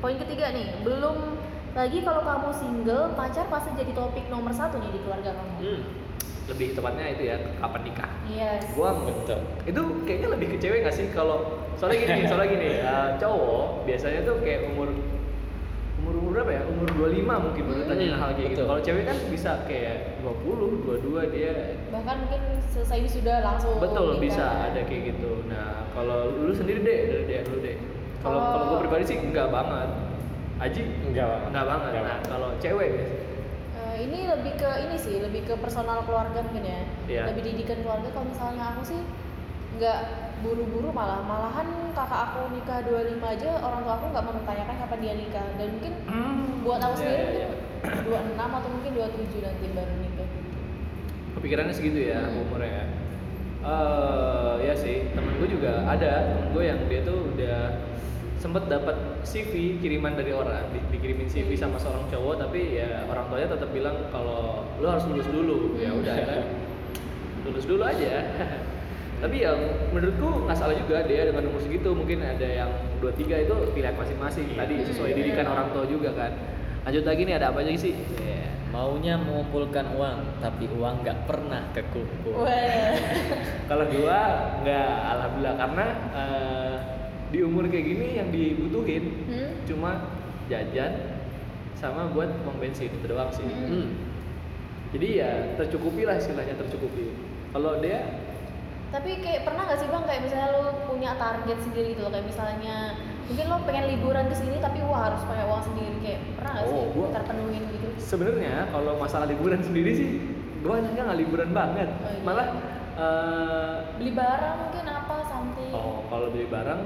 poin 0.00 0.16
ketiga 0.18 0.46
nih, 0.50 0.66
belum 0.80 1.16
lagi 1.74 1.98
kalau 2.00 2.22
kamu 2.22 2.48
single 2.52 3.04
pacar 3.14 3.46
pasti 3.46 3.70
jadi 3.74 3.92
topik 3.92 4.24
nomor 4.26 4.50
satu 4.50 4.78
nih 4.78 4.90
di 4.90 5.00
keluarga 5.00 5.30
kamu 5.32 5.52
Hmm. 5.60 5.82
Lebih 6.44 6.72
tepatnya 6.72 7.06
itu 7.10 7.22
ya 7.24 7.36
kapan 7.56 7.80
nikah. 7.82 8.10
Yes. 8.26 8.62
Gua 8.70 8.92
Betul. 8.98 9.40
itu 9.64 9.80
kayaknya 10.04 10.28
lebih 10.30 10.46
ke 10.50 10.58
cewek 10.58 10.78
gak 10.82 10.92
sih 10.92 11.08
kalau 11.08 11.38
soalnya 11.74 11.98
gini 11.98 12.20
soalnya 12.28 12.48
gini 12.50 12.68
eh, 12.78 13.08
cowok 13.16 13.64
biasanya 13.82 14.20
tuh 14.22 14.36
kayak 14.38 14.68
umur 14.68 14.92
umur 15.96 16.14
umur 16.14 16.30
berapa 16.34 16.52
ya? 16.52 16.62
Umur 16.66 16.88
25 16.90 17.24
mungkin 17.40 17.62
baru 17.64 17.82
tanya 17.86 18.04
Hmm, 18.06 18.20
hal 18.20 18.30
kayak 18.34 18.48
gitu. 18.50 18.62
kalau 18.62 18.80
cewek 18.82 19.04
kan 19.04 19.16
bisa 19.26 19.50
kayak 19.64 19.96
20 20.20 20.84
22 20.84 21.32
dia 21.32 21.52
bahkan 21.88 22.16
mungkin 22.20 22.40
selesai 22.66 22.96
ini 22.98 23.08
sudah 23.08 23.36
langsung 23.40 23.72
betul 23.78 24.06
nikah. 24.10 24.20
bisa 24.20 24.44
ada 24.68 24.80
kayak 24.84 25.02
gitu. 25.10 25.30
Nah 25.46 25.88
kalau 25.90 26.18
lu 26.34 26.52
sendiri 26.52 26.80
deh 26.80 26.98
dari 27.08 27.24
dia 27.24 27.40
dulu 27.40 27.58
deh 27.58 27.76
kalau 28.20 28.36
Kalau- 28.36 28.52
kalau 28.52 28.64
gue 28.68 28.78
pribadi 28.82 29.04
sih 29.06 29.18
enggak 29.18 29.48
banget. 29.48 29.88
Aji? 30.54 30.82
Enggak 31.02 31.26
banget. 31.26 31.46
enggak 31.48 31.64
banget. 31.66 31.88
Enggak 31.88 32.04
nah 32.04 32.18
kalau 32.22 32.48
cewek 32.58 32.90
biasanya 32.92 33.33
ini 33.96 34.26
lebih 34.26 34.52
ke 34.54 34.70
ini 34.80 34.96
sih 34.96 35.16
lebih 35.16 35.44
ke 35.44 35.54
personal 35.56 36.02
keluarga 36.02 36.40
mungkin 36.40 36.64
ya. 36.64 36.80
Iya. 37.04 37.22
lebih 37.28 37.42
didikan 37.44 37.78
keluarga. 37.80 38.08
Kalau 38.08 38.26
misalnya 38.26 38.64
aku 38.70 38.82
sih 38.84 39.00
nggak 39.74 39.98
buru-buru 40.40 40.88
malah 40.88 41.18
malahan 41.20 41.66
kakak 41.92 42.20
aku 42.30 42.52
nikah 42.52 42.78
25 42.80 43.18
aja 43.18 43.50
orang 43.58 43.80
tua 43.82 43.94
aku 43.96 44.06
nggak 44.08 44.24
mempertanyakan 44.24 44.76
kapan 44.78 44.98
dia 44.98 45.14
nikah. 45.14 45.46
Dan 45.56 45.68
mungkin 45.72 45.92
buat 46.60 46.80
aku 46.80 46.94
Iya, 46.94 47.00
sendiri 47.00 47.24
iya, 47.34 47.48
mungkin 47.82 48.02
26 48.06 48.50
atau 48.54 48.68
mungkin 48.70 48.90
27 48.92 49.40
nanti 49.40 49.66
baru 49.70 49.94
nikah. 49.98 50.28
Kepikirannya 51.34 51.74
segitu 51.74 51.98
ya 52.04 52.20
Hmm. 52.22 52.40
umurnya 52.40 52.70
ya. 52.70 52.84
Eh, 53.64 54.54
ya 54.62 54.74
sih 54.74 55.08
temen 55.10 55.34
gue 55.34 55.48
juga 55.50 55.82
ada. 55.84 56.12
Temen 56.28 56.48
gue 56.52 56.62
yang 56.62 56.80
dia 56.84 57.00
tuh 57.00 57.32
udah 57.32 57.60
sempet 58.44 58.68
dapat 58.68 59.24
CV 59.24 59.80
kiriman 59.80 60.20
dari 60.20 60.36
orang 60.36 60.68
di- 60.68 60.84
dikirimin 60.92 61.24
CV 61.24 61.56
sama 61.56 61.80
seorang 61.80 62.04
cowok 62.12 62.44
tapi 62.44 62.76
ya 62.76 63.08
orang 63.08 63.24
tuanya 63.32 63.48
tetap 63.56 63.72
bilang 63.72 63.96
kalau 64.12 64.68
lu 64.76 64.84
harus 64.84 65.08
lulus 65.08 65.28
dulu. 65.32 65.80
Ya 65.80 65.88
udah 65.96 66.12
akhirnya 66.12 66.44
lulus 67.48 67.64
dulu 67.64 67.80
aja. 67.88 68.12
Tapi 69.24 69.40
ya 69.40 69.56
menurutku 69.88 70.44
nggak 70.44 70.58
salah 70.58 70.76
juga 70.76 71.00
dia 71.08 71.24
dengan 71.24 71.48
umur 71.48 71.64
segitu. 71.64 71.96
Mungkin 71.96 72.20
ada 72.20 72.44
yang 72.44 72.68
23 73.00 73.48
itu 73.48 73.54
pilihan 73.72 73.96
masing-masing. 73.96 74.52
Tadi 74.52 74.74
sesuai 74.92 75.16
didikan 75.16 75.48
orang 75.48 75.72
tua 75.72 75.88
juga 75.88 76.12
kan? 76.12 76.36
Lanjut 76.84 77.08
lagi 77.08 77.24
nih 77.24 77.40
ada 77.40 77.48
apa 77.48 77.64
aja 77.64 77.72
sih? 77.80 77.96
Ya. 78.20 78.52
Maunya 78.68 79.16
mengumpulkan 79.16 79.96
uang, 79.96 80.44
tapi 80.44 80.68
uang 80.68 81.00
nggak 81.00 81.24
pernah 81.24 81.64
kekumpul. 81.72 82.44
Wah. 82.44 82.92
Kalau 83.72 83.88
gua 83.88 84.20
nggak 84.60 84.92
alhamdulillah. 85.16 85.56
Karena 85.56 85.86
eh, 86.12 86.74
di 87.34 87.42
umur 87.42 87.66
kayak 87.66 87.82
gini 87.84 88.06
yang 88.14 88.30
dibutuhin 88.30 89.26
Hmm? 89.26 89.50
cuma 89.66 89.90
jajan 90.46 91.18
sama 91.74 92.06
buat 92.08 92.30
uang 92.40 92.62
bensin 92.62 92.86
itu 92.88 93.02
doang 93.04 93.26
sih. 93.28 93.42
Hmm. 93.42 93.66
Hmm. 93.66 93.88
Jadi 94.94 95.18
ya 95.18 95.30
tercukupi 95.58 96.06
lah 96.06 96.14
istilahnya 96.14 96.54
tercukupi. 96.54 97.10
Kalau 97.50 97.82
dia 97.82 98.22
Tapi 98.88 99.18
kayak 99.18 99.42
pernah 99.42 99.66
gak 99.66 99.82
sih 99.82 99.90
bang 99.90 100.06
kayak 100.06 100.22
misalnya 100.22 100.48
lo 100.54 100.62
punya 100.86 101.18
target 101.18 101.58
sendiri 101.58 101.88
gitu 101.90 102.06
loh 102.06 102.14
kayak 102.14 102.30
misalnya 102.30 102.94
mungkin 103.26 103.44
lo 103.44 103.58
pengen 103.66 103.84
liburan 103.90 104.30
ke 104.30 104.36
sini 104.38 104.62
tapi 104.62 104.78
wah 104.80 105.10
harus 105.10 105.18
pakai 105.24 105.44
uang 105.44 105.62
sendiri 105.64 105.96
kayak 105.98 106.20
pernah 106.38 106.52
gak 106.54 106.64
sih 106.64 106.78
Oh, 106.78 106.86
gua- 106.94 107.10
terpenuhin 107.10 107.62
gitu? 107.68 107.88
sebenarnya 107.98 108.70
kalau 108.70 108.94
masalah 108.94 109.26
liburan 109.26 109.58
sendiri 109.58 109.90
sih 109.92 110.10
gua 110.62 110.78
anaknya 110.78 111.02
nggak 111.02 111.20
liburan 111.20 111.50
banget. 111.50 111.88
Oh, 111.90 112.06
iya. 112.06 112.22
Malah 112.22 112.46
eh, 112.94 113.74
Beli 113.98 114.12
barang 114.14 114.54
mungkin 114.62 114.84
apa 114.86 115.16
something? 115.26 115.70
Oh, 115.74 116.06
kalau 116.06 116.26
beli 116.30 116.46
barang 116.46 116.80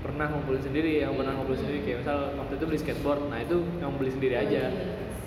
pernah 0.00 0.26
ngumpulin 0.28 0.60
sendiri, 0.60 1.00
yang 1.00 1.12
pernah 1.12 1.32
ngumpulin 1.34 1.60
sendiri 1.60 1.78
kayak 1.82 1.98
misal 2.00 2.18
waktu 2.34 2.52
itu 2.54 2.64
beli 2.64 2.78
skateboard, 2.78 3.22
nah 3.26 3.38
itu 3.38 3.56
yang 3.76 3.92
beli 3.94 4.10
sendiri 4.10 4.34
Oh, 4.34 4.42
aja. 4.42 4.62
iya. 4.66 4.68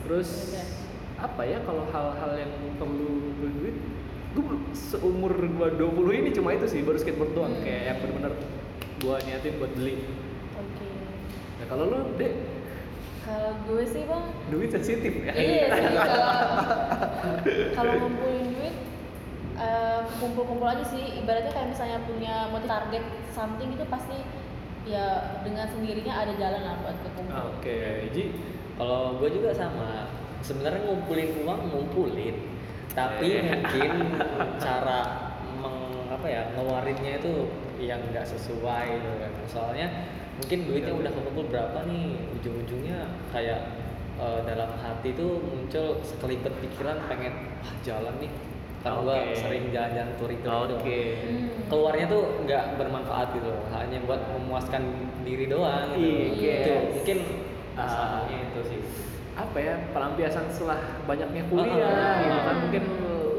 Terus 0.03 0.29
Iya. 0.49 0.63
apa 1.19 1.41
ya 1.43 1.57
kalau 1.61 1.83
hal-hal 1.87 2.31
yang 2.35 2.51
perlu 2.75 3.11
duit, 3.39 3.75
gue 4.33 4.45
seumur 4.73 5.29
gua 5.53 5.69
20 5.69 6.13
ini 6.15 6.29
cuma 6.29 6.51
itu 6.51 6.65
sih, 6.65 6.81
baru 6.81 6.97
skateboard 6.97 7.31
doang 7.31 7.53
Hmm. 7.53 7.63
kayak 7.63 7.81
yang 7.85 7.97
bener-bener 7.99 8.33
gua 8.99 9.15
niatin 9.21 9.53
buat 9.55 9.71
beli. 9.71 9.95
Oke. 10.53 10.87
Nah 11.59 11.65
kalau 11.67 11.83
lu 11.85 11.99
dek 12.15 12.33
Kalau 13.23 13.55
gue 13.63 13.87
sih 13.87 14.03
bang, 14.03 14.25
duit 14.49 14.67
sensitif 14.67 15.13
ya. 15.15 15.31
iya 15.31 15.71
sih 15.71 15.95
kalau 17.73 17.93
ngumpulin 17.97 18.51
duit 18.51 18.75
eh, 19.55 20.01
kumpul-kumpul 20.19 20.67
aja 20.67 20.83
sih. 20.83 21.23
Ibaratnya 21.23 21.51
kayak 21.51 21.71
misalnya 21.71 22.03
punya 22.03 22.51
mau 22.51 22.59
target 22.59 22.99
something 23.31 23.71
itu 23.71 23.85
pasti 23.87 24.17
ya 24.83 25.07
dengan 25.43 25.67
sendirinya 25.67 26.13
ada 26.13 26.33
jalan 26.35 26.61
lah 26.61 26.75
buat 26.83 26.97
kekumpul. 27.01 27.39
Oke, 27.57 27.77
Ji. 28.11 28.23
Kalau 28.75 29.15
gue 29.17 29.29
juga 29.31 29.51
sama. 29.53 30.11
Sebenarnya 30.43 30.83
ngumpulin 30.83 31.39
uang 31.47 31.61
ngumpulin, 31.71 32.35
tapi 32.91 33.39
Eh. 33.39 33.47
mungkin 33.47 33.91
cara 34.65 34.99
meng, 35.55 36.03
apa 36.11 36.27
ya 36.27 36.51
ngeluarinnya 36.51 37.23
itu 37.23 37.47
yang 37.79 38.03
nggak 38.11 38.27
sesuai 38.27 38.85
gitu 38.99 39.11
kan. 39.23 39.31
Soalnya 39.47 39.87
mungkin 40.35 40.67
duitnya 40.67 40.91
Betul. 40.91 41.01
udah 41.07 41.11
kekumpul 41.15 41.45
berapa 41.47 41.79
nih, 41.87 42.19
ujung-ujungnya 42.35 43.07
kayak 43.31 43.59
eh, 44.19 44.39
dalam 44.43 44.75
hati 44.83 45.15
tuh 45.15 45.39
muncul 45.39 46.03
sekelibet 46.03 46.51
pikiran 46.59 46.99
pengen 47.07 47.55
wah 47.63 47.73
jalan 47.87 48.19
nih. 48.19 48.31
Kan 48.83 48.99
gua 48.99 49.15
Oke. 49.15 49.39
sering 49.39 49.71
jalan-jalan 49.71 50.11
gitu. 50.13 50.47
Oke. 50.75 50.99
Hmm. 51.23 51.47
keluarnya 51.63 52.05
tuh 52.05 52.23
nggak 52.43 52.63
bermanfaat 52.77 53.27
gitu 53.33 53.47
loh 53.49 53.63
hanya 53.71 53.97
buat 54.03 54.21
memuaskan 54.29 54.83
diri 55.23 55.47
doang 55.47 55.95
Iya. 55.95 56.27
gitu 56.35 56.51
Itu 56.61 56.73
mungkin 56.93 57.17
Ah. 57.73 57.81
masalahnya 57.81 58.37
itu 58.45 58.59
sih 58.67 58.79
apa 59.33 59.57
ya 59.57 59.75
pelampiasan 59.89 60.45
setelah 60.51 60.77
banyaknya 61.03 61.41
kuliah 61.49 61.89
Ah. 61.89 62.21
gitu 62.21 62.39
kan 62.43 62.55
mungkin 62.61 62.83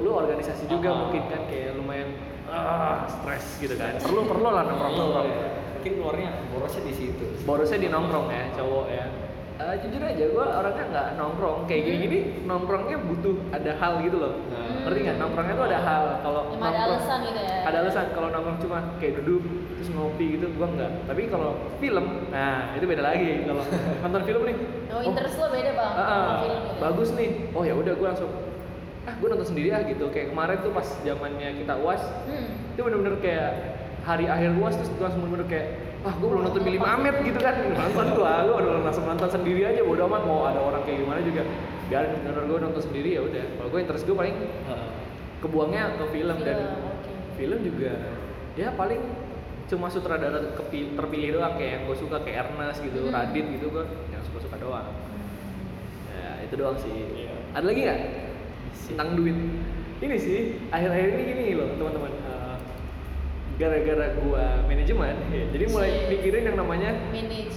lu 0.03 0.11
organisasi 0.11 0.65
juga 0.67 0.89
Ah. 0.91 0.97
mungkin 1.07 1.23
kan 1.29 1.41
kayak 1.47 1.77
lumayan 1.77 2.09
ah 2.45 3.05
stres 3.07 3.61
gitu 3.61 3.77
kan 3.77 3.95
perlu 3.97 4.25
perlu 4.25 4.49
lah 4.49 4.65
nongkrong 4.65 4.95
nongkrong 4.97 5.29
mungkin 5.77 5.93
keluarnya 5.95 6.31
borosnya 6.51 6.83
di 6.83 6.95
situ 6.97 7.25
borosnya 7.45 7.79
di 7.79 7.89
nongkrong 7.89 8.27
ya 8.29 8.45
cowok 8.53 8.87
ya 8.89 9.07
Eh, 9.55 9.75
jujur 9.81 10.03
aja 10.03 10.25
gue 10.27 10.47
orangnya 10.51 10.85
nggak 10.85 11.07
nongkrong. 11.15 11.59
Kayak 11.65 11.83
gini 11.85 11.97
gini 12.01 12.19
nongkrongnya 12.43 12.99
butuh 12.99 13.39
ada 13.49 13.71
hal 13.73 14.03
gitu 14.03 14.19
loh. 14.19 14.35
Nah. 14.51 14.83
ngerti 14.83 14.99
nggak? 15.01 15.17
Nongkrongnya 15.17 15.55
tuh 15.55 15.65
ada 15.65 15.79
hal. 15.81 16.05
Kalau 16.21 16.43
Emang 16.51 16.69
ada 16.69 16.81
alasan 16.91 17.19
gitu 17.23 17.39
ya? 17.39 17.59
ada 17.63 17.77
alasan. 17.81 18.05
Kalau 18.11 18.29
nongkrong 18.29 18.59
cuma 18.59 18.79
kayak 18.99 19.23
duduk 19.23 19.47
terus 19.73 19.89
ngopi 19.89 20.27
gitu 20.35 20.51
gue 20.51 20.67
nggak. 20.69 20.91
Tapi 21.07 21.23
kalau 21.31 21.51
film 21.79 22.05
nah 22.29 22.75
itu 22.75 22.83
beda 22.85 23.03
lagi. 23.05 23.47
Kalau 23.47 23.63
nonton 24.03 24.23
film 24.25 24.43
nih 24.45 24.57
Oh, 24.91 25.03
interest 25.03 25.37
lo 25.37 25.47
beda 25.49 25.71
bang 25.73 25.93
sama 25.97 26.35
film 26.41 26.59
gitu. 26.61 26.75
bagus 26.81 27.09
nih. 27.15 27.31
Oh 27.51 27.63
ya 27.63 27.75
udah 27.75 27.93
gue 27.95 28.07
langsung 28.11 28.31
ah 29.05 29.15
gue 29.15 29.29
nonton 29.29 29.49
sendiri 29.49 29.69
ah 29.71 29.83
gitu. 29.85 30.05
Kayak 30.11 30.35
kemarin 30.35 30.57
tuh 30.61 30.73
pas 30.73 30.89
zamannya 30.99 31.49
kita 31.57 31.75
uas 31.79 32.03
Hmm. 32.27 32.75
itu 32.75 32.81
bener-bener 32.83 33.23
kayak 33.23 33.51
hari 34.03 34.27
akhir 34.27 34.51
uas 34.59 34.75
terus 34.75 34.91
gue 34.91 34.99
langsung 35.01 35.23
bener-bener 35.23 35.47
kayak 35.47 35.69
wah 36.05 36.15
gue 36.21 36.29
belum 36.29 36.43
nonton 36.45 36.63
Billy 36.63 36.77
Mamet 36.77 37.17
gitu 37.25 37.41
kan. 37.41 37.55
Nonton 37.73 38.07
gue 38.13 38.33
gue 38.45 38.55
udah 38.61 38.73
langsung 38.85 39.09
nonton 39.09 39.29
sendiri 39.33 39.65
aja 39.65 39.81
bodo 39.81 40.05
amat. 40.05 40.23
Mau 40.29 40.45
ada 40.45 40.61
orang 40.61 40.85
kayak 40.85 41.01
gimana 41.01 41.21
juga. 41.25 41.43
Biar 41.89 42.05
bener 42.13 42.45
gue 42.45 42.59
nonton 42.61 42.83
sendiri 42.85 43.17
ya 43.17 43.23
udah. 43.25 43.45
Kalau 43.57 43.69
gue 43.73 43.81
interest 43.81 44.05
gue 44.05 44.17
paling 44.17 44.37
Heeh. 44.37 44.89
kebuangnya 45.41 45.83
ke 45.97 46.05
film, 46.13 46.37
dan 46.45 46.59
Film, 47.35 47.59
juga. 47.67 47.91
Ya 48.55 48.71
paling 48.71 49.03
cuma 49.67 49.91
sutradara 49.91 50.55
terpilih 50.95 51.41
doang 51.41 51.59
kayak 51.59 51.73
yang 51.81 51.83
gue 51.91 51.97
suka 51.99 52.23
kayak 52.23 52.47
Ernest 52.47 52.85
gitu 52.85 53.09
Hmm. 53.09 53.17
Radit 53.17 53.47
gitu 53.59 53.67
gue 53.73 53.85
yang 54.13 54.23
suka 54.29 54.39
suka 54.45 54.57
doang. 54.61 54.87
Ya 56.15 56.47
itu 56.47 56.55
doang 56.55 56.77
sih. 56.79 56.95
Iya. 56.95 57.35
ada 57.57 57.65
lagi 57.65 57.81
nggak? 57.83 58.01
Tentang 58.93 59.11
duit. 59.17 59.37
Ini 60.05 60.15
sih 60.21 60.39
akhir-akhir 60.69 61.09
ini 61.17 61.23
gini 61.33 61.45
loh 61.57 61.69
teman-teman 61.81 62.13
gara-gara 63.55 64.07
gua 64.19 64.45
manajemen 64.65 65.15
ya, 65.29 65.45
jadi 65.49 65.65
mulai 65.69 65.91
mikirin 66.09 66.43
yang 66.45 66.57
namanya 66.57 66.91
manage. 67.09 67.57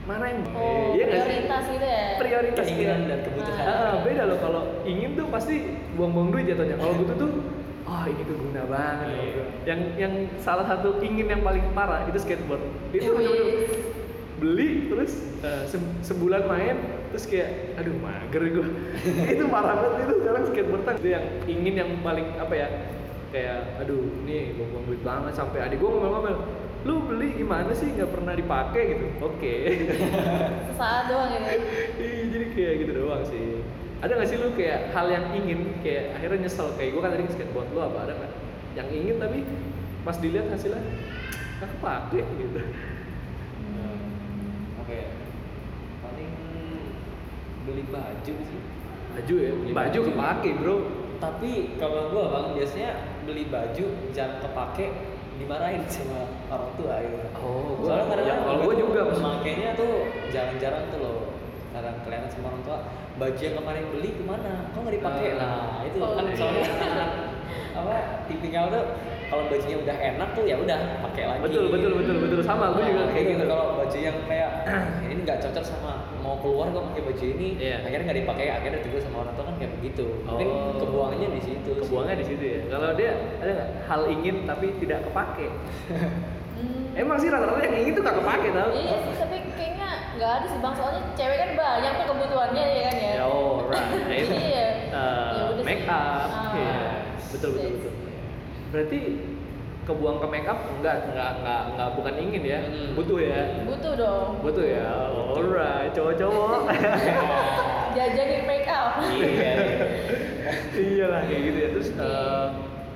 Mana 0.00 0.24
yang 0.26 0.42
oh 0.50 0.90
iya 0.92 1.06
sih? 1.06 1.14
prioritas 1.14 1.64
gitu 1.70 1.86
ya? 1.86 2.04
Prioritas 2.18 2.64
Keinginan 2.64 2.98
kayak- 2.98 3.08
dan 3.08 3.18
kebutuhan. 3.22 3.62
Ah, 3.62 3.70
ah, 3.70 3.94
beda 4.02 4.22
loh 4.26 4.38
kalau 4.38 4.62
ingin 4.82 5.10
tuh 5.14 5.26
pasti 5.28 5.54
buang-buang 5.94 6.28
duit 6.30 6.44
jatuhnya. 6.46 6.74
Kalau 6.74 6.94
butuh 6.96 7.16
tuh 7.16 7.30
oh 7.84 8.04
ini 8.04 8.22
keguna 8.24 8.62
banget. 8.66 9.06
Iya. 9.12 9.44
yang 9.66 9.80
yang 9.96 10.12
salah 10.36 10.66
satu 10.66 10.98
ingin 10.98 11.26
yang 11.28 11.42
paling 11.42 11.62
parah 11.70 12.02
itu 12.04 12.18
skateboard. 12.18 12.62
Itu 12.90 13.14
beli 14.40 14.88
terus 14.88 15.12
eh, 15.38 15.64
se- 15.68 15.94
sebulan 16.02 16.48
main 16.48 16.76
terus 17.12 17.28
kayak 17.28 17.76
aduh 17.76 17.92
mager 17.94 18.40
gue 18.40 18.66
itu 19.36 19.44
parah 19.46 19.76
banget 19.76 20.00
itu 20.00 20.14
sekarang 20.16 20.42
skateboardan 20.48 20.94
itu 20.96 21.08
yang 21.10 21.24
ingin 21.44 21.74
yang 21.76 21.90
paling 22.00 22.24
apa 22.34 22.54
ya 22.56 22.68
kayak 23.30 23.78
aduh 23.78 24.02
ini 24.26 24.54
buang-buang 24.58 24.84
duit 24.86 25.02
banget 25.02 25.32
sampai 25.32 25.58
adik 25.62 25.78
gue 25.78 25.86
ngomel-ngomel 25.86 26.36
lu 26.80 26.94
beli 27.04 27.36
gimana 27.36 27.70
sih 27.70 27.92
nggak 27.92 28.08
pernah 28.08 28.32
dipakai 28.32 28.82
gitu 28.90 29.06
oke 29.20 29.54
sesaat 30.72 31.04
doang 31.06 31.28
Iya, 32.00 32.24
jadi 32.32 32.46
kayak 32.50 32.74
gitu 32.80 32.92
doang 32.96 33.22
sih. 33.22 33.60
Ada 34.00 34.16
gak 34.16 34.28
sih 34.28 34.40
lu 34.40 34.48
kayak 34.56 34.96
hal 34.96 35.12
yang 35.12 35.28
ingin 35.36 35.76
kayak 35.84 36.16
akhirnya 36.16 36.48
nyesel 36.48 36.72
kayak 36.72 36.96
gue 36.96 37.02
kan 37.04 37.12
tadi 37.12 37.24
skateboard 37.28 37.68
lu 37.70 37.80
apa 37.80 37.98
ada 38.08 38.12
nggak? 38.16 38.32
Yang 38.80 38.88
ingin 38.96 39.16
tapi 39.20 39.38
pas 40.00 40.16
dilihat 40.16 40.48
hasilnya 40.48 40.80
nggak 41.60 41.68
kepake 41.76 42.20
gitu. 42.40 42.60
Hmm. 43.60 44.00
oke 44.80 44.98
paling 46.00 46.32
beli 47.62 47.84
baju 47.92 48.34
sih 48.40 48.60
baju 49.12 49.34
ya 49.36 49.50
Beli 49.52 49.72
baju 49.76 49.98
baju. 50.00 50.08
kepake 50.08 50.50
bro 50.56 50.76
tapi 51.20 51.52
kalau 51.76 52.08
gua 52.08 52.24
bang 52.32 52.46
biasanya 52.56 52.90
beli 53.30 53.46
baju 53.46 53.84
jangan 54.10 54.42
kepake 54.42 54.86
dimarahin 55.36 55.82
sama 55.86 56.20
orang 56.48 56.70
tua 56.74 56.94
gitu. 57.00 57.16
Oh, 57.38 57.78
gua- 57.78 57.86
Soalnya 57.86 58.06
kadang 58.10 58.26
ya, 58.26 58.34
kalau 58.42 58.58
gua 58.60 58.74
juga 58.76 59.00
makanya 59.16 59.68
tuh 59.72 59.92
jarang-jarang 60.28 60.84
tuh 60.90 60.98
loh 60.98 61.18
kadang 61.70 61.96
kelihatan 62.02 62.28
sama 62.28 62.46
orang 62.50 62.62
tua 62.62 62.78
baju 63.16 63.38
yang 63.38 63.56
kemarin 63.56 63.84
beli 63.88 64.10
ke 64.12 64.22
mana 64.22 64.52
kok 64.68 64.78
nggak 64.80 64.94
dipakai 64.96 65.26
Ah. 65.30 65.38
nah 65.38 65.54
itu 65.82 65.98
Oh, 65.98 66.10
kan 66.12 66.24
soalnya 66.34 66.66
apa 67.72 67.94
tipikal 68.26 68.64
tuh 68.68 68.84
kalau 69.30 69.46
bajunya 69.46 69.78
udah 69.78 69.96
enak 69.96 70.28
tuh 70.34 70.42
ya 70.42 70.56
udah 70.56 70.78
pakai 71.00 71.24
lagi 71.24 71.40
betul 71.40 71.64
betul 71.70 71.90
betul 71.94 72.16
betul 72.18 72.40
sama 72.42 72.74
gue 72.74 72.82
juga 72.84 72.98
Nah, 73.00 73.10
kayak 73.10 73.26
gitu 73.30 73.44
kalau 73.46 73.64
baju 73.74 73.96
yang 73.96 74.16
kayak 74.26 74.50
ini 75.06 75.20
nggak 75.22 75.38
cocok 75.40 75.64
sama 75.64 75.92
mau 76.18 76.34
keluar 76.36 76.66
kok 76.68 76.82
pakai 76.90 77.02
baju 77.06 77.24
ini 77.30 77.48
Iya. 77.56 77.76
akhirnya 77.80 78.04
nggak 78.04 78.18
dipakai 78.20 78.46
akhirnya 78.50 78.80
juga 78.82 78.98
sama 79.00 79.16
orang 79.22 79.34
tua 79.34 79.44
kan 79.46 79.54
kayak 79.56 79.72
begitu 79.78 80.04
mungkin 80.20 80.48
Oh. 80.50 80.74
kebuangannya 80.76 81.28
di 81.30 81.42
situ 81.42 81.70
kebuangnya 81.78 82.14
di 82.16 82.26
situ 82.26 82.42
ya 82.44 82.60
kalau 82.68 82.88
dia 82.92 83.10
ada 83.38 83.50
nggak 83.54 83.70
hal 83.86 84.00
ingin 84.08 84.36
tapi 84.44 84.66
tidak 84.76 84.98
kepake 85.06 85.46
Hmm. 86.60 86.92
emang 87.00 87.16
sih 87.16 87.28
rata-rata 87.28 87.62
yang 87.62 87.76
ingin 87.78 87.92
tuh 87.94 88.02
gak 88.02 88.16
kepake 88.18 88.48
tau 88.50 88.68
Iya 88.68 88.96
sih, 89.00 89.14
tapi 89.16 89.36
kayaknya 89.54 89.88
nggak 90.12 90.30
ada 90.34 90.46
sih 90.46 90.58
bang. 90.58 90.74
Soalnya 90.74 91.02
cewek 91.14 91.38
kan 91.38 91.50
banyak 91.54 91.92
tuh 91.94 92.06
kebutuhannya 92.10 92.64
ya 92.66 92.82
kan 92.82 92.96
ya. 92.98 93.12
Ya, 93.14 93.24
oh, 93.24 93.54
right. 93.64 94.28
Iya. 94.50 94.66
Eh, 94.90 95.30
Ya 95.56 95.62
make 95.62 95.86
up 95.86 96.28
Ah. 96.28 96.52
iya. 96.52 96.78
betul 97.30 97.48
betul 97.54 97.70
betul 97.78 97.92
berarti 98.70 98.98
kebuang 99.82 100.18
ke 100.18 100.26
make 100.28 100.46
up 100.46 100.60
enggak 100.70 100.96
enggak 101.04 101.30
enggak 101.36 101.60
enggak 101.68 101.88
bukan 101.92 102.14
ingin 102.16 102.42
ya 102.44 102.60
Hmm. 102.62 102.90
butuh 102.94 103.18
ya 103.18 103.40
Butuh 103.66 103.92
dong. 103.94 104.28
butuh 104.40 104.62
ya 104.64 104.86
alright 105.34 105.90
cowok-cowok 105.90 106.60
Jajanin 107.96 108.42
make 108.44 108.68
up. 108.68 109.02
iya 109.10 109.54
iyalah 110.72 111.22
kayak 111.26 111.42
gitu 111.42 111.58
ya 111.58 111.68
terus 111.70 111.88
Iya. 111.90 112.06
eh, 112.06 112.46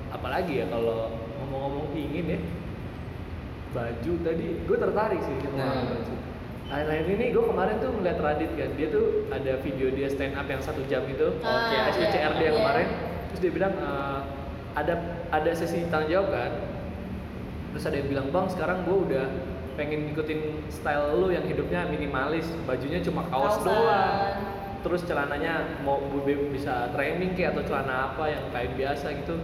apalagi 0.09 0.53
ya 0.55 0.65
kalau 0.67 1.11
ngomong-ngomong 1.37 1.91
ingin 1.93 2.25
ya 2.29 2.39
baju 3.71 4.13
tadi 4.23 4.47
gue 4.61 4.77
tertarik 4.79 5.19
sih 5.21 5.35
sama 5.41 5.57
Nah. 5.57 5.83
baju 5.85 6.13
lain-lain 6.65 7.05
ini 7.11 7.25
gue 7.29 7.43
kemarin 7.45 7.75
tuh 7.77 7.91
ngeliat 7.91 8.17
Radit 8.17 8.51
kan 8.51 8.69
dia 8.73 8.87
tuh 8.87 9.05
ada 9.29 9.53
video 9.59 9.87
dia 9.91 10.07
stand 10.07 10.33
up 10.33 10.47
yang 10.47 10.57
satu 10.59 10.81
jam 10.85 11.03
itu 11.05 11.27
Ah, 11.41 11.69
kayak 11.69 11.91
SPCR 11.91 12.09
iya, 12.25 12.29
dia 12.31 12.43
iya. 12.43 12.51
kemarin 12.53 12.87
terus 13.27 13.39
dia 13.41 13.51
bilang 13.51 13.73
eh, 13.75 14.19
ada 14.75 14.93
ada 15.31 15.51
sesi 15.55 15.87
tanya 15.87 16.07
jawab 16.11 16.27
kan? 16.35 16.51
Terus 17.75 17.83
ada 17.87 17.95
yang 17.99 18.09
bilang 18.11 18.27
bang 18.31 18.47
sekarang 18.51 18.77
gue 18.83 18.97
udah 19.11 19.25
pengen 19.75 20.07
ngikutin 20.11 20.71
style 20.71 21.19
lu 21.19 21.31
yang 21.31 21.43
hidupnya 21.47 21.87
minimalis. 21.87 22.47
Bajunya 22.67 22.99
cuma 23.03 23.27
kaos 23.31 23.63
doang. 23.63 24.35
Terus 24.83 25.01
celananya 25.07 25.81
mau 25.81 25.97
bisa 26.53 26.93
training 26.93 27.33
kayak 27.33 27.57
atau 27.57 27.63
celana 27.65 28.13
apa 28.13 28.29
yang 28.29 28.43
kain 28.51 28.71
biasa 28.77 29.15
gitu. 29.15 29.35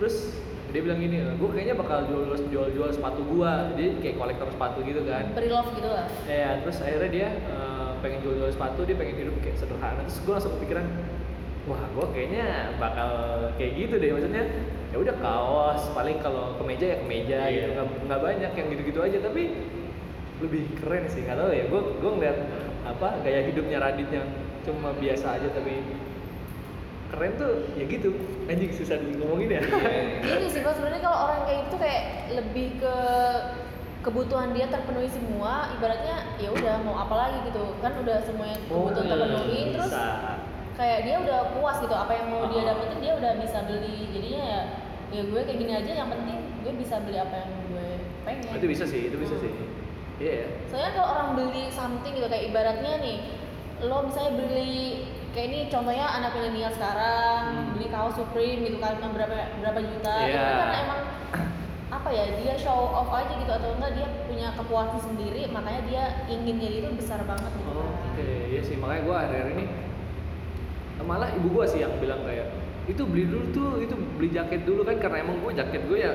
Terus 0.00 0.34
dia 0.70 0.86
bilang 0.86 1.02
gini 1.02 1.18
gue 1.18 1.48
kayaknya 1.50 1.74
bakal 1.74 2.06
jual 2.06 2.30
jual 2.48 2.68
jual 2.72 2.90
sepatu 2.90 3.20
gua. 3.28 3.70
Dia 3.76 3.96
kayak 4.00 4.16
kolektor 4.16 4.48
sepatu 4.50 4.80
gitu 4.82 5.04
kan. 5.06 5.30
Pre-love 5.36 5.70
gitu 5.76 5.88
lah. 5.92 6.08
ya 6.26 6.58
terus 6.64 6.80
akhirnya 6.82 7.10
dia 7.12 7.28
eh, 7.36 7.88
pengen 8.00 8.18
jual 8.24 8.34
jual 8.40 8.50
sepatu 8.50 8.80
dia 8.88 8.96
pengen 8.96 9.28
hidup 9.28 9.36
kayak 9.44 9.56
sederhana. 9.60 10.00
Terus 10.08 10.18
gue 10.24 10.32
langsung 10.32 10.52
kepikiran 10.58 10.86
wah 11.68 11.82
gue 11.92 12.06
kayaknya 12.16 12.46
bakal 12.80 13.10
kayak 13.60 13.72
gitu 13.76 13.94
deh 14.00 14.10
maksudnya 14.16 14.44
ya 14.90 14.96
udah 14.96 15.14
kaos 15.20 15.82
paling 15.92 16.16
kalau 16.18 16.56
kemeja 16.56 16.86
ya 16.92 16.96
kemeja 17.04 17.38
Iya. 17.46 17.52
gitu 17.52 17.68
nggak 17.76 17.86
nggak 18.08 18.20
banyak 18.20 18.52
yang 18.56 18.66
gitu 18.72 18.82
gitu 18.88 19.00
aja 19.04 19.18
tapi 19.20 19.42
lebih 20.40 20.62
keren 20.80 21.04
sih 21.06 21.20
nggak 21.22 21.36
tahu 21.36 21.50
ya 21.52 21.64
gue 21.68 21.80
gue 22.00 22.10
ngeliat 22.16 22.38
apa 22.88 23.08
gaya 23.20 23.40
hidupnya 23.44 23.76
Radit 23.78 24.08
yang 24.08 24.26
cuma 24.64 24.96
biasa 24.96 25.36
aja 25.36 25.48
tapi 25.52 25.84
keren 27.10 27.32
tuh 27.36 27.52
ya 27.76 27.84
gitu 27.84 28.08
anjing 28.46 28.72
susah 28.72 28.96
di 28.96 29.18
ngomongin 29.20 29.58
ya 29.58 29.62
Ini 30.22 30.46
sih 30.48 30.62
Bang, 30.62 30.74
sebenarnya 30.78 31.02
kalau 31.02 31.18
orang 31.28 31.40
kayak 31.44 31.60
gitu 31.68 31.76
kayak 31.76 32.02
lebih 32.38 32.66
ke 32.78 32.94
kebutuhan 34.00 34.56
dia 34.56 34.64
terpenuhi 34.72 35.12
semua, 35.12 35.76
ibaratnya 35.76 36.24
ya 36.40 36.48
udah 36.48 36.80
mau 36.88 36.96
apa 36.96 37.14
lagi 37.20 37.38
gitu. 37.52 37.76
Kan 37.84 38.00
udah 38.00 38.16
semuanya 38.24 38.56
kebutuhan 38.64 39.04
iya, 39.04 39.12
terpenuhi 39.12 39.60
terus 39.76 39.92
bisa. 39.92 40.08
Kayak 40.80 40.98
dia 41.04 41.16
udah 41.18 41.38
puas 41.52 41.76
gitu 41.78 41.92
apa 41.92 42.08
yang 42.10 42.26
mau 42.26 42.48
dia 42.48 42.62
dapetin 42.64 42.98
dia 42.98 43.12
udah 43.14 43.32
bisa 43.36 43.58
beli. 43.62 44.08
Jadinya 44.08 44.42
ya 44.42 44.60
ya 45.10 45.22
gue 45.22 45.40
kayak 45.42 45.58
gini 45.58 45.72
aja 45.74 45.92
yang 45.92 46.08
penting 46.08 46.38
gue 46.60 46.72
bisa 46.74 46.96
beli 47.00 47.18
apa 47.18 47.34
yang 47.36 47.50
gue 47.66 47.88
pengen. 48.22 48.52
itu 48.54 48.66
bisa 48.66 48.84
sih 48.86 49.10
itu 49.10 49.16
bisa 49.16 49.34
sih 49.36 49.50
iya 50.16 50.32
ya 50.38 50.48
Soalnya 50.66 50.90
kalau 50.94 51.08
orang 51.10 51.28
beli 51.34 51.66
something 51.68 52.12
gitu 52.12 52.24
kayak 52.24 52.46
ibaratnya 52.46 52.92
nih, 52.96 53.18
lo 53.82 54.06
misalnya 54.06 54.38
beli 54.38 55.02
kayak 55.30 55.46
ini 55.46 55.58
contohnya 55.66 56.06
anak 56.06 56.30
milenial 56.32 56.70
sekarang 56.70 57.42
Hmm. 57.50 57.68
beli 57.74 57.86
kaos 57.88 58.14
Supreme 58.14 58.60
gitu 58.62 58.78
kan 58.78 59.02
berapa 59.02 59.34
berapa 59.58 59.80
juta, 59.82 60.14
itu 60.22 60.30
Iya. 60.30 60.46
kan 60.62 60.70
emang 60.78 61.00
apa 61.98 62.08
ya 62.08 62.24
dia 62.36 62.54
show 62.54 62.78
off 62.90 63.10
aja 63.10 63.34
gitu 63.34 63.50
atau 63.50 63.74
enggak 63.74 63.92
dia 63.94 64.06
punya 64.24 64.54
kepuasan 64.54 65.00
sendiri 65.02 65.42
makanya 65.48 65.80
dia 65.84 66.02
inginnya 66.28 66.70
itu 66.70 66.88
besar 66.94 67.18
banget 67.26 67.50
gitu. 67.50 67.66
Oh, 67.68 67.82
kan. 67.82 68.14
Oke, 68.14 68.26
iya 68.46 68.60
sih 68.60 68.78
makanya 68.78 69.02
gue 69.02 69.16
akhir-akhir 69.16 69.48
ini 69.54 69.64
malah 71.02 71.28
ibu 71.30 71.48
gue 71.50 71.64
sih 71.66 71.80
yang 71.80 71.92
bilang 71.96 72.20
kayak 72.22 72.46
itu 72.86 73.02
beli 73.02 73.24
dulu 73.24 73.44
tuh 73.50 73.70
itu 73.78 73.94
beli 74.14 74.28
jaket 74.28 74.62
dulu 74.62 74.82
kan 74.82 74.96
karena 74.96 75.20
emang 75.20 75.36
gue 75.38 75.52
jaket 75.54 75.82
gue 75.84 75.98
ya 75.98 76.12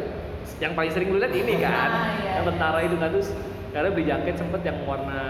yang 0.58 0.74
paling 0.74 0.90
sering 0.90 1.10
lu 1.10 1.18
lihat 1.18 1.34
ini 1.34 1.56
kan 1.58 1.90
Ah, 1.90 2.06
iya. 2.16 2.32
yang 2.36 2.46
tentara 2.48 2.80
itu 2.82 2.96
kan 2.96 3.10
terus 3.10 3.30
karena 3.70 3.90
beli 3.90 4.06
jaket 4.06 4.36
sempet 4.36 4.62
yang 4.62 4.78
warna 4.84 5.22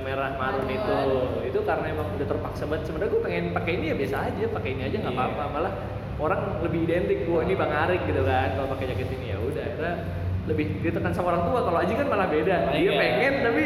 merah 0.00 0.32
marun 0.32 0.66
itu 0.66 0.98
itu 1.44 1.58
karena 1.60 1.86
emang 1.88 2.08
udah 2.10 2.26
terpaksa 2.26 2.64
banget 2.64 2.82
sebenarnya 2.84 3.10
gue 3.10 3.22
pengen 3.22 3.44
pakai 3.52 3.72
ini 3.72 3.84
ya 3.88 3.96
biasa 3.96 4.16
aja 4.24 4.44
pakai 4.48 4.70
ini 4.72 4.82
aja 4.84 4.96
nggak 4.98 5.12
Iya. 5.12 5.22
apa-apa 5.22 5.44
malah 5.50 5.72
orang 6.18 6.40
lebih 6.60 6.80
identik 6.84 7.18
gue 7.22 7.38
ini 7.40 7.54
bang 7.54 7.72
Arik 7.72 8.02
gitu 8.04 8.22
kan 8.22 8.48
kalau 8.52 8.68
pakai 8.70 8.86
jaket 8.90 9.08
ini 9.12 9.26
ya 9.28 9.38
udah 9.38 9.62
akhirnya 9.64 9.94
lebih 10.42 10.66
ditekan 10.80 11.12
sama 11.12 11.30
orang 11.30 11.44
tua 11.46 11.60
kalau 11.62 11.78
Aji 11.78 11.94
kan 11.94 12.06
malah 12.06 12.26
beda 12.26 12.56
dia 12.68 12.78
Iya. 12.80 12.92
pengen 12.92 13.32
tapi 13.42 13.62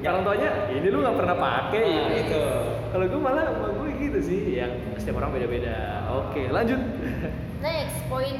Nggak. 0.00 0.10
orang 0.10 0.22
tuanya 0.22 0.48
ini 0.70 0.86
lu 0.86 0.98
nggak 0.98 1.16
pernah 1.16 1.36
pakai 1.38 1.80
Nah, 1.82 2.08
gitu. 2.10 2.20
itu. 2.24 2.42
Kalau 2.90 3.04
gue 3.06 3.20
malah 3.20 3.44
gue 3.52 3.79
gitu 4.00 4.18
sih, 4.18 4.40
yang 4.56 4.72
setiap 4.96 5.20
orang 5.20 5.36
beda-beda. 5.36 6.08
Oke, 6.08 6.48
lanjut. 6.48 6.80
Next, 7.64 7.96
poin 8.08 8.32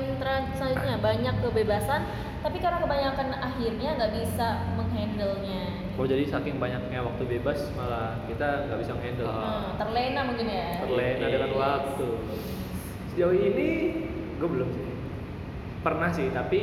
selanjutnya 0.57 0.97
banyak 0.97 1.35
kebebasan, 1.45 2.09
tapi 2.41 2.57
karena 2.57 2.81
kebanyakan 2.81 3.37
akhirnya 3.37 3.91
nggak 4.01 4.13
bisa 4.17 4.47
menghandle-nya. 4.75 5.63
Oh 6.01 6.09
jadi 6.09 6.25
saking 6.25 6.57
banyaknya 6.57 7.05
waktu 7.05 7.29
bebas 7.29 7.69
malah 7.77 8.17
kita 8.25 8.73
nggak 8.73 8.81
bisa 8.81 8.97
handle. 8.97 9.29
Hmm, 9.29 9.77
terlena 9.77 10.21
mungkin 10.25 10.49
ya. 10.49 10.81
Terlena 10.81 11.27
dengan 11.29 11.51
Yes. 11.53 11.61
waktu. 11.61 12.09
Sejauh 13.13 13.37
ini 13.37 13.69
gue 14.41 14.49
belum 14.49 14.69
sih. 14.73 14.87
Pernah 15.85 16.09
sih, 16.09 16.33
tapi 16.33 16.61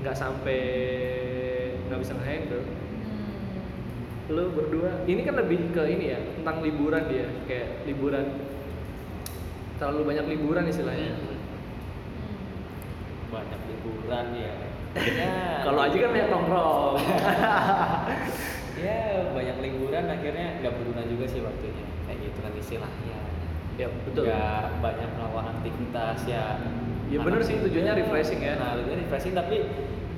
nggak 0.00 0.16
sampai 0.16 0.60
nggak 1.88 2.00
bisa 2.00 2.16
handle. 2.16 2.64
Lu 4.26 4.50
berdua, 4.50 5.06
ini 5.06 5.22
kan 5.22 5.38
lebih 5.38 5.70
ke 5.70 5.82
ini 5.86 6.04
ya 6.10 6.18
tentang 6.34 6.58
liburan 6.58 7.06
dia, 7.06 7.30
kayak 7.46 7.86
liburan. 7.86 8.26
Terlalu 9.78 10.00
banyak 10.04 10.26
liburan 10.28 10.64
istilahnya. 10.66 11.14
Hmm. 11.14 11.34
banyak 13.26 13.58
liburan 13.68 14.26
ya 14.38 14.54
ya 15.02 15.34
Kalau 15.66 15.80
Aji 15.82 15.98
kan 15.98 16.10
banyak 16.14 16.30
nongkrong. 16.30 16.94
ya 18.86 19.02
banyak 19.34 19.56
liburan 19.60 20.04
akhirnya 20.06 20.46
nggak 20.62 20.72
berguna 20.72 21.02
juga 21.04 21.24
sih 21.26 21.40
waktunya 21.42 21.84
kayak 22.06 22.18
gitu 22.22 22.38
kan 22.38 22.52
istilahnya 22.54 23.18
ya 23.76 23.86
betul. 24.04 24.24
nggak 24.24 24.62
banyak 24.78 25.10
melakukan 25.16 25.46
aktivitas 25.58 26.18
ya 26.24 26.44
Ya 27.06 27.22
bener 27.22 27.38
sih, 27.38 27.54
tujuannya 27.62 28.02
refreshing 28.02 28.42
ya. 28.42 28.58
nah 28.58 28.74
tujuannya 28.74 29.06
refreshing 29.06 29.30
tapi 29.30 29.62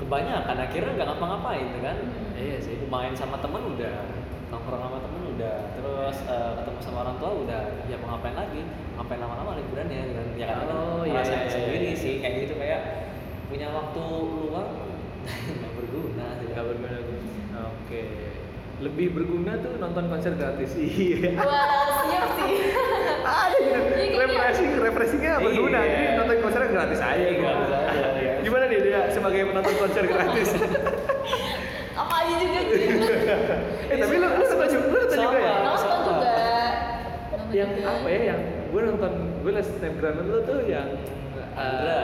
kebanyakan 0.09 0.57
akhirnya 0.57 0.93
nggak 0.97 1.09
ngapa-ngapain 1.13 1.67
tuh 1.69 1.83
kan 1.85 1.97
Iya 2.33 2.57
sih. 2.65 2.75
main 2.89 3.13
sama 3.13 3.37
temen 3.39 3.61
udah 3.77 3.95
nongkrong 4.49 4.81
sama 4.81 4.99
temen 5.05 5.23
udah 5.37 5.57
terus 5.77 6.17
eh, 6.25 6.51
ketemu 6.57 6.79
sama 6.81 6.99
orang 7.05 7.17
tua 7.21 7.31
udah 7.45 7.61
ya 7.85 7.97
mau 8.01 8.17
ngapain 8.17 8.33
lagi 8.33 8.63
ngapain 8.97 9.21
lama-lama 9.21 9.61
liburan 9.61 9.87
ya 9.87 10.03
kan 10.09 10.27
ya 10.33 10.47
kan 10.49 10.57
Oh, 10.73 11.05
iya, 11.05 11.13
ngerasain 11.13 11.41
iya, 11.45 11.51
sendiri 11.53 11.89
iya. 11.93 12.01
sih 12.01 12.15
kayak 12.19 12.35
gitu 12.41 12.55
kayak 12.57 12.81
punya 13.47 13.69
waktu 13.69 14.01
luang 14.49 14.71
nggak 15.61 15.73
berguna 15.77 16.27
sih 16.37 16.47
Gak 16.49 16.65
berguna. 16.65 16.99
Oke. 17.69 18.03
Lebih 18.79 19.07
berguna 19.11 19.53
tuh 19.59 19.77
nonton 19.77 20.05
konser 20.09 20.33
gratis. 20.33 20.71
Iya. 20.75 21.37
Wah, 21.37 21.67
siap 22.03 22.29
sih. 22.35 22.53
Ada 23.29 23.57
gitu. 23.59 23.79
Iya, 23.93 24.07
gitu. 24.09 24.17
Refreshing, 24.17 24.71
refreshingnya 24.81 25.33
berguna. 25.39 25.79
Iya. 25.79 25.91
Jadi 25.93 26.05
nonton 26.17 26.37
konsernya 26.41 26.71
gratis 26.73 26.99
aja 26.99 27.27
gitu. 27.27 27.43
Gratis 27.43 27.71
aja, 27.75 28.07
iya. 28.17 28.33
Gimana 28.41 28.65
nih 28.67 28.79
dia 28.81 29.01
sebagai 29.19 29.43
penonton 29.47 29.75
konser 29.77 30.05
gratis? 30.05 30.49
Apa 32.01 32.15
aja 32.23 32.35
juga 32.39 32.61
gitu. 32.63 32.95
eh 33.85 33.97
tapi 33.97 34.15
lu 34.15 34.27
lu 34.29 34.45
nonton 34.45 34.69
juga, 34.71 34.87
lu 34.87 34.97
nonton 34.97 35.19
juga 35.19 35.39
ya? 35.39 35.55
Nonton 35.61 35.99
juga. 35.99 36.35
Yang 37.49 37.71
apa 37.83 38.07
ya? 38.07 38.21
Yang 38.25 38.41
gue 38.69 38.81
nonton, 38.85 39.13
gue 39.41 39.51
liat 39.51 39.67
snapgram 39.67 40.15
lu 40.23 40.39
tuh 40.43 40.59
yang 40.65 40.89
eh, 41.35 41.59
Andra. 41.59 41.99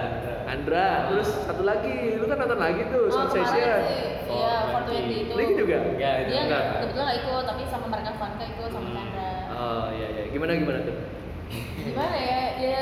Andra, 0.44 0.86
terus 1.08 1.28
satu 1.40 1.62
lagi, 1.62 2.18
lu 2.18 2.26
kan 2.26 2.36
nonton 2.36 2.58
lagi 2.58 2.82
tuh, 2.86 3.06
Oh, 3.06 3.12
Sound 3.12 3.30
kemarin 3.30 3.46
Session. 3.46 3.80
sih, 3.86 4.02
iya, 4.28 4.54
Oh, 4.66 4.82
420 4.82 5.22
itu. 5.24 5.32
Lagi 5.32 5.52
juga? 5.54 5.76
Enggak, 5.86 6.14
itu 6.16 6.28
Dia 6.28 6.40
enggak. 6.42 6.62
kebetulan 6.74 7.04
nggak 7.04 7.18
ikut, 7.22 7.42
tapi 7.44 7.62
sama 7.64 7.86
mereka 7.88 8.10
Vanka 8.14 8.44
ikut 8.44 8.70
sama 8.70 8.88
Chandra. 8.90 9.30
Oh 9.54 9.86
iya 9.90 10.06
iya, 10.10 10.22
gimana 10.28 10.52
gimana 10.52 10.78
tuh 10.82 10.96
gimana 11.78 12.16
ya 12.16 12.40
ya 12.58 12.80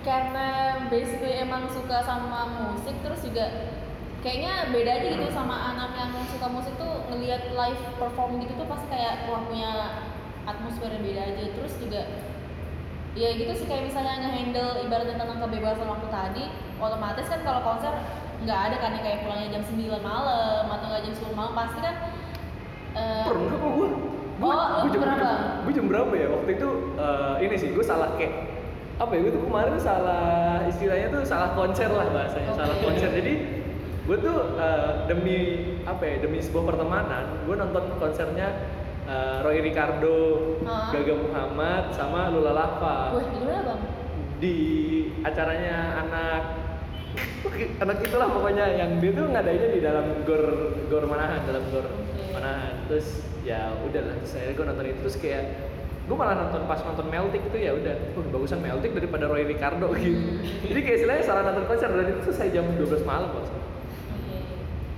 karena 0.00 0.48
basically 0.88 1.36
emang 1.36 1.68
suka 1.68 2.00
sama 2.00 2.72
musik 2.72 2.96
terus 3.04 3.20
juga 3.20 3.76
kayaknya 4.24 4.68
beda 4.72 4.90
aja 5.00 5.06
gitu 5.16 5.28
sama 5.32 5.76
anak 5.76 5.96
yang 5.96 6.12
suka 6.28 6.48
musik 6.48 6.72
tuh 6.76 7.04
ngelihat 7.12 7.52
live 7.52 7.82
perform 7.96 8.40
gitu 8.40 8.52
tuh 8.56 8.68
pasti 8.68 8.86
kayak 8.92 9.28
wah 9.28 9.44
punya 9.44 9.70
atmosfer 10.44 10.88
yang 10.92 11.04
beda 11.04 11.22
aja. 11.32 11.44
Terus 11.56 11.74
juga 11.80 12.02
ya 13.12 13.28
gitu 13.34 13.52
sih 13.58 13.66
kayak 13.66 13.90
misalnya 13.90 14.22
ngehandle 14.22 14.86
ibaratnya 14.86 15.18
tentang 15.18 15.40
kebebasan 15.42 15.88
waktu 15.88 16.08
tadi 16.14 16.44
otomatis 16.78 17.26
kan 17.26 17.40
kalau 17.42 17.60
konser 17.66 17.92
nggak 18.46 18.60
ada 18.70 18.76
kan 18.80 18.90
yang 18.96 19.04
kayak 19.04 19.20
pulangnya 19.26 19.48
jam 19.58 19.62
9 19.66 20.00
malam 20.00 20.64
atau 20.70 20.86
nggak 20.88 21.02
jam 21.04 21.14
10 21.28 21.34
malam 21.36 21.52
pasti 21.52 21.78
kan 21.82 21.94
eh, 22.96 23.24
pernah 23.28 23.56
kok 23.56 23.72
gue 23.76 23.88
Oh, 24.40 24.88
lu 24.88 24.96
berapa? 24.96 25.28
gue 25.68 25.72
jam 25.76 25.84
berapa 25.84 26.12
ya? 26.16 26.32
Waktu 26.32 26.50
itu 26.56 26.68
eh, 26.96 27.34
ini 27.44 27.54
sih 27.60 27.68
gue 27.76 27.84
salah 27.84 28.16
kayak 28.16 28.32
apa 29.00 29.16
ya 29.16 29.20
gue 29.24 29.32
tuh 29.32 29.44
kemarin 29.48 29.76
salah 29.80 30.60
istilahnya 30.68 31.08
tuh 31.08 31.22
salah 31.24 31.56
konser 31.56 31.88
lah 31.88 32.04
bahasanya 32.12 32.52
salah 32.52 32.76
Oke. 32.76 32.84
konser 32.84 33.08
jadi 33.10 33.32
gue 34.04 34.16
tuh 34.20 34.36
eh, 34.60 34.90
demi 35.08 35.38
apa 35.88 36.02
ya 36.04 36.16
demi 36.20 36.38
sebuah 36.38 36.64
pertemanan 36.68 37.48
gue 37.48 37.56
nonton 37.56 37.96
konsernya 37.96 38.48
eh, 39.08 39.40
Roy 39.40 39.64
Ricardo, 39.64 40.18
Ah. 40.60 40.92
Gaga 40.92 41.16
Muhammad 41.16 41.84
sama 41.96 42.28
Lula 42.28 42.52
Lava 42.52 43.16
wah 43.16 43.24
gimana 43.24 43.60
bang 43.64 43.80
di 44.36 44.56
acaranya 45.24 45.76
anak 46.04 46.42
anak 47.80 47.96
itulah 48.04 48.28
pokoknya 48.28 48.66
yang 48.76 49.00
dia 49.00 49.10
tuh 49.12 49.26
ngadainnya 49.32 49.68
di 49.72 49.80
dalam 49.80 50.06
gor 50.28 50.44
gor 50.92 51.04
manahan 51.08 51.40
dalam 51.48 51.64
gor 51.72 51.88
Oke. 51.88 52.36
manahan 52.36 52.84
terus 52.84 53.24
ya 53.40 53.72
udahlah 53.80 54.14
terus 54.20 54.36
akhirnya 54.36 54.54
gue 54.54 54.66
nonton 54.68 54.86
itu 54.86 54.98
terus 55.00 55.16
kayak 55.16 55.44
gue 56.10 56.16
malah 56.18 56.34
nonton 56.42 56.66
pas 56.66 56.82
nonton 56.82 57.06
Meltik 57.06 57.42
itu 57.46 57.58
ya 57.62 57.70
udah 57.70 57.94
oh, 58.18 58.26
bagusan 58.34 58.58
Meltik 58.58 58.90
daripada 58.98 59.30
Roy 59.30 59.46
Ricardo 59.46 59.94
gitu 59.94 60.42
jadi 60.66 60.80
kayak 60.82 60.96
istilahnya 60.98 61.22
salah 61.22 61.42
nonton 61.46 61.70
konser 61.70 61.86
dan 61.86 62.06
itu 62.10 62.20
selesai 62.26 62.50
jam 62.50 62.66
12 62.74 63.06
malam. 63.06 63.30
Oke. 63.30 63.46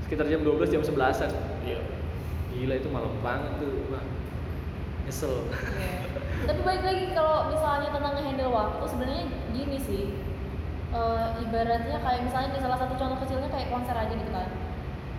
sekitar 0.09 0.25
jam 0.33 0.41
12 0.41 0.73
jam 0.73 0.81
11an 0.81 1.31
gila 2.53 2.75
itu 2.81 2.89
malam 2.89 3.13
banget 3.21 3.53
tuh 3.61 3.73
Wah. 3.93 4.05
nyesel 5.05 5.35
Iya. 5.77 6.23
Tapi 6.43 6.61
balik 6.67 6.83
lagi 6.83 7.05
kalau 7.15 7.51
misalnya 7.55 7.89
tentang 7.95 8.13
ngehandle 8.19 8.51
waktu 8.51 8.85
sebenarnya 8.91 9.25
gini 9.55 9.79
sih. 9.79 10.05
Eh, 10.93 11.29
ibaratnya 11.49 11.97
kayak 12.03 12.21
misalnya 12.27 12.49
nih 12.53 12.63
salah 12.67 12.79
satu 12.83 12.95
contoh 12.99 13.19
kecilnya 13.25 13.49
kayak 13.49 13.71
konser 13.71 13.95
aja 13.95 14.13
gitu 14.13 14.33
kan. 14.35 14.49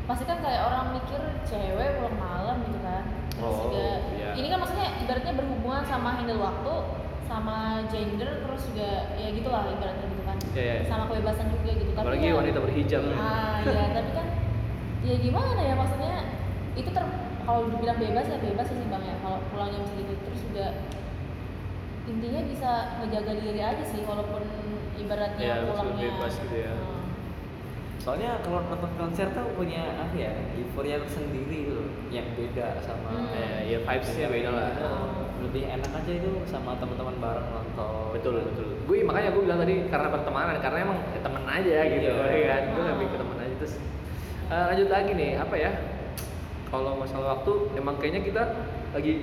Pasti 0.04 0.24
kan 0.24 0.38
kayak 0.40 0.62
orang 0.66 0.86
mikir 0.94 1.22
cewek 1.44 1.90
pulang 1.96 2.18
malam 2.18 2.58
gitu 2.62 2.80
kan. 2.80 3.04
Terus 3.30 3.44
Oh, 3.46 3.60
juga 3.66 3.86
iya. 4.14 4.30
ini 4.36 4.48
kan 4.48 4.60
maksudnya 4.60 4.88
ibaratnya 5.00 5.34
berhubungan 5.34 5.84
sama 5.84 6.10
handle 6.16 6.40
waktu 6.40 6.74
sama 7.24 7.58
gender 7.88 8.30
terus 8.40 8.62
juga 8.70 8.90
ya 9.16 9.28
gitulah 9.32 9.64
ibaratnya 9.68 10.06
gitu 10.06 10.24
kan. 10.24 10.38
Iya, 10.52 10.62
iya. 10.62 10.76
Sama 10.86 11.04
kebebasan 11.08 11.48
juga 11.50 11.72
gitu. 11.74 11.92
Tapi 11.92 12.04
apalagi 12.04 12.28
ya- 12.28 12.38
wanita 12.38 12.60
berhijab 12.60 13.02
Ah 13.14 13.58
iya, 13.60 13.86
tapi 13.92 14.12
kan 14.12 14.28
ya 15.02 15.16
gimana 15.18 15.60
ya 15.60 15.74
maksudnya 15.74 16.16
itu 16.74 16.90
ter 16.90 17.04
kalau 17.44 17.68
dibilang 17.68 18.00
bebas 18.00 18.26
ya 18.26 18.38
bebas 18.40 18.66
sih 18.66 18.88
bang 18.88 19.04
ya 19.04 19.16
kalau 19.20 19.44
pulang 19.52 19.68
jam 19.68 19.84
segitu 19.84 20.16
terus 20.18 20.40
juga 20.42 20.68
intinya 22.04 22.42
bisa 22.44 22.72
ngejaga 22.98 23.34
diri 23.36 23.62
aja 23.62 23.84
sih 23.84 24.00
walaupun 24.02 24.44
ibaratnya 24.96 25.44
Ya, 25.44 25.56
pulangnya 25.66 26.08
bebas 26.08 26.34
gitu 26.38 26.56
ya. 26.58 26.72
Hmm. 26.72 27.03
Soalnya 28.04 28.36
kalau 28.44 28.60
nonton 28.68 28.92
konser 29.00 29.32
tuh 29.32 29.48
punya 29.56 29.96
apa 29.96 30.12
ya, 30.14 30.28
euforia 30.54 31.00
sendiri 31.08 31.72
loh, 31.72 31.88
yang 32.12 32.28
beda 32.36 32.76
sama 32.78 33.08
Hmm. 33.10 33.32
Ya, 33.32 33.48
ya 33.64 33.78
vibes-nya 33.80 34.28
beda 34.28 34.50
lah. 34.52 34.70
Itu 34.70 34.88
Lebih 35.44 35.64
enak 35.70 35.92
aja 35.94 36.12
itu 36.14 36.32
sama 36.46 36.76
teman-teman 36.76 37.16
bareng 37.18 37.48
nonton. 37.50 38.12
betul 38.12 38.36
betul 38.44 38.68
gue 38.84 38.98
makanya 39.02 39.32
gue 39.32 39.44
bilang 39.44 39.60
tadi 39.60 39.76
karena 39.88 40.08
pertemanan 40.10 40.56
karena 40.58 40.78
emang 40.82 41.00
ya, 41.06 41.20
temen 41.20 41.44
aja 41.46 41.78
gitu 41.86 42.06
Iya. 42.06 42.32
ya 42.32 42.46
kan 42.50 42.62
gue 42.70 42.80
Ah. 42.80 42.88
lebih 42.94 43.08
ke 43.08 43.18
temen 43.18 43.38
aja 43.38 43.56
terus 43.58 43.74
eh, 44.46 44.64
lanjut 44.66 44.88
lagi 44.90 45.12
nih 45.14 45.32
apa 45.36 45.56
ya 45.58 45.72
kalau 46.70 46.92
masalah 46.96 47.28
waktu 47.34 47.52
emang 47.74 47.96
kayaknya 47.98 48.22
kita 48.22 48.44
lagi 48.92 49.14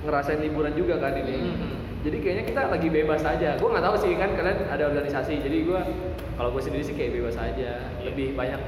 ngerasain 0.00 0.40
liburan 0.40 0.72
juga 0.72 0.94
kan 0.98 1.12
ini 1.14 1.36
Mhm. 1.42 1.72
Jadi 2.02 2.16
kayaknya 2.18 2.44
kita 2.50 2.60
lagi 2.66 2.88
bebas 2.90 3.22
aja. 3.22 3.54
Gue 3.62 3.70
nggak 3.70 3.84
tahu 3.86 3.96
sih 4.02 4.10
kan 4.18 4.34
kalian 4.34 4.58
ada 4.66 4.84
organisasi. 4.90 5.38
Jadi 5.38 5.58
gue 5.70 5.80
kalau 6.34 6.50
gue 6.50 6.62
sendiri 6.62 6.82
sih 6.82 6.94
kayak 6.98 7.14
bebas 7.14 7.38
aja. 7.38 7.94
Lebih 8.02 8.34
banyak 8.34 8.58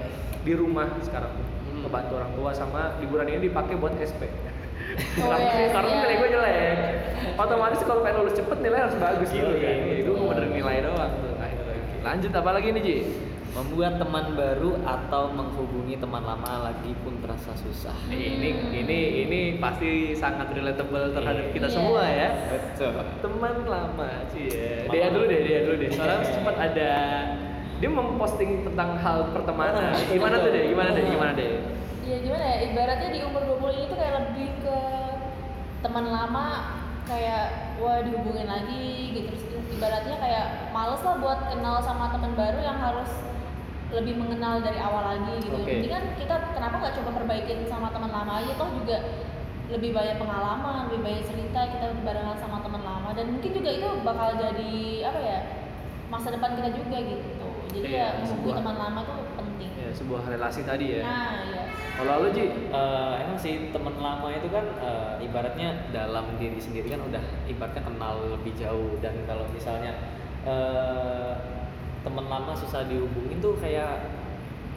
di 0.47 0.53
rumah 0.55 0.87
sekarang. 1.03 1.35
Hmm. 1.35 1.83
ngebantu 1.83 2.12
orang 2.23 2.33
tua 2.38 2.51
sama 2.55 2.83
liburan 3.03 3.27
ini 3.27 3.51
dipakai 3.51 3.75
buat 3.75 3.99
SP 3.99 4.31
Oh, 5.18 5.27
karena 5.27 5.42
yes, 5.42 5.70
karena 5.75 5.90
iya. 5.90 6.01
nilai 6.07 6.16
gue 6.23 6.29
jelek. 6.31 6.77
Otomatis 7.35 7.81
kalau 7.83 8.01
pengen 8.07 8.16
lulus 8.23 8.35
cepet 8.38 8.59
nilai 8.62 8.79
harus 8.87 8.97
bagus 9.03 9.29
gitu 9.35 9.51
Iya, 9.51 9.59
kan. 9.59 9.75
Iya, 9.75 9.85
jadi 9.90 10.01
gue 10.07 10.14
mau 10.14 10.33
nilai 10.38 10.77
doang 10.87 11.12
tuh. 11.18 11.35
Akhirnya 11.35 11.77
lanjut 12.05 12.33
apa 12.37 12.51
lagi 12.55 12.68
nih 12.70 12.83
Ji 12.85 12.97
Membuat 13.55 14.03
teman 14.03 14.35
baru 14.35 14.83
atau 14.83 15.31
menghubungi 15.31 15.95
teman 16.03 16.27
lama 16.27 16.67
lagi 16.67 16.90
pun 17.07 17.23
terasa 17.23 17.55
susah. 17.55 17.95
ini 18.11 18.51
ini 18.75 18.99
ini 19.23 19.40
pasti 19.62 20.11
sangat 20.11 20.51
relatable 20.51 21.14
terhadap 21.14 21.55
kita 21.55 21.71
Iya. 21.71 21.77
semua 21.79 22.03
ya 22.03 22.29
Betul. 22.51 22.99
teman 23.23 23.55
lama 23.62 24.11
sih 24.35 24.51
ya. 24.51 24.90
Dia 24.90 25.07
dulu 25.14 25.31
deh, 25.31 25.40
dia 25.47 25.59
dulu 25.71 25.77
deh. 25.79 25.90
Soalnya 25.95 26.27
sempat 26.27 26.57
ada 26.59 26.90
dia 27.79 27.90
memposting 27.90 28.67
tentang 28.67 28.99
hal 28.99 29.31
pertemanan. 29.31 29.95
Oh, 29.95 30.03
Gimana 30.11 30.35
tuh 30.43 30.51
deh? 30.51 30.62
Gimana 30.67 30.90
deh? 30.90 31.05
Gimana 31.07 31.33
deh? 31.38 31.51
ya 32.05 32.21
gimana 32.21 32.45
ya 32.45 32.57
ibaratnya 32.69 33.09
di 33.17 33.21
umur 33.25 33.43
20 33.64 33.81
ini 33.81 33.85
tuh 33.88 33.97
kayak 33.97 34.14
lebih 34.21 34.49
ke 34.61 34.77
teman 35.81 36.05
lama 36.05 36.47
kayak 37.09 37.45
wah 37.81 38.05
dihubungin 38.05 38.45
lagi 38.45 39.09
gitu 39.17 39.33
terus 39.33 39.45
ibaratnya 39.73 40.17
kayak 40.21 40.47
males 40.69 41.01
lah 41.01 41.17
buat 41.17 41.49
kenal 41.49 41.81
sama 41.81 42.12
teman 42.12 42.37
baru 42.37 42.61
yang 42.61 42.77
harus 42.77 43.09
lebih 43.95 44.15
mengenal 44.19 44.59
dari 44.59 44.79
awal 44.79 45.03
lagi 45.15 45.39
gitu. 45.41 45.55
Oke. 45.55 45.71
Jadi 45.81 45.89
kan 45.89 46.03
kita 46.19 46.35
kenapa 46.53 46.75
nggak 46.83 46.95
coba 46.99 47.11
perbaikin 47.23 47.59
sama 47.65 47.89
teman 47.95 48.11
lama 48.11 48.33
aja 48.43 48.53
toh 48.55 48.69
juga 48.75 48.99
lebih 49.65 49.97
banyak 49.97 50.21
pengalaman, 50.21 50.93
lebih 50.93 51.01
banyak 51.01 51.25
cerita 51.25 51.61
kita 51.73 51.87
barengan 52.05 52.37
sama 52.37 52.61
teman 52.61 52.83
lama 52.85 53.11
dan 53.17 53.33
mungkin 53.33 53.51
juga 53.55 53.71
itu 53.73 53.89
bakal 54.05 54.29
jadi 54.37 54.73
apa 55.09 55.21
ya 55.23 55.39
masa 56.13 56.29
depan 56.31 56.53
kita 56.53 56.69
juga 56.75 56.99
gitu. 57.01 57.49
Jadi 57.75 57.87
Iya, 57.91 57.99
ya 57.99 58.07
menghubungi 58.23 58.39
sebuah- 58.45 58.59
teman 58.61 58.77
lama 58.77 59.01
tuh 59.03 59.19
penting. 59.35 59.71
Ya, 59.75 59.91
sebuah 59.91 60.23
relasi 60.29 60.61
tadi 60.63 60.87
ya. 60.95 61.03
Nah, 61.03 61.33
ya. 61.49 61.63
Kalau 61.95 62.23
lu 62.23 62.29
Ji, 62.31 62.45
Eh, 62.75 63.15
emang 63.23 63.39
sih 63.39 63.71
teman 63.71 63.95
lama 63.99 64.27
itu 64.31 64.47
kan 64.51 64.67
eh, 64.79 65.23
ibaratnya 65.23 65.69
dalam 65.91 66.35
diri 66.37 66.59
sendiri 66.59 66.91
kan 66.91 67.03
udah 67.03 67.23
ibaratnya 67.47 67.83
kenal 67.83 68.15
lebih 68.35 68.53
jauh 68.55 68.99
dan 68.99 69.15
kalau 69.25 69.47
misalnya 69.49 69.95
eh, 70.45 71.33
teman 72.05 72.27
lama 72.29 72.53
susah 72.53 72.85
dihubungin 72.85 73.40
tuh 73.40 73.57
kayak 73.57 74.12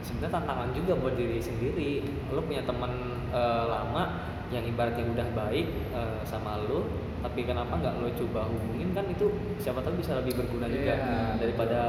sebenarnya 0.00 0.40
tantangan 0.40 0.70
juga 0.72 0.92
buat 0.96 1.14
diri 1.14 1.38
sendiri. 1.38 1.92
Lu 2.32 2.40
punya 2.42 2.64
teman 2.64 2.90
eh, 3.28 3.64
lama 3.68 4.02
yang 4.48 4.64
ibaratnya 4.64 5.04
udah 5.04 5.28
baik 5.36 5.66
eh, 5.92 6.20
sama 6.24 6.56
lu, 6.64 6.88
tapi 7.20 7.44
kenapa 7.44 7.76
nggak 7.76 8.00
lo 8.00 8.08
coba 8.16 8.48
hubungin 8.48 8.96
kan 8.96 9.04
itu 9.06 9.28
siapa 9.60 9.84
tahu 9.84 10.00
bisa 10.00 10.16
lebih 10.16 10.40
berguna 10.40 10.66
juga 10.72 10.94
Iya. 10.96 11.36
daripada 11.36 11.80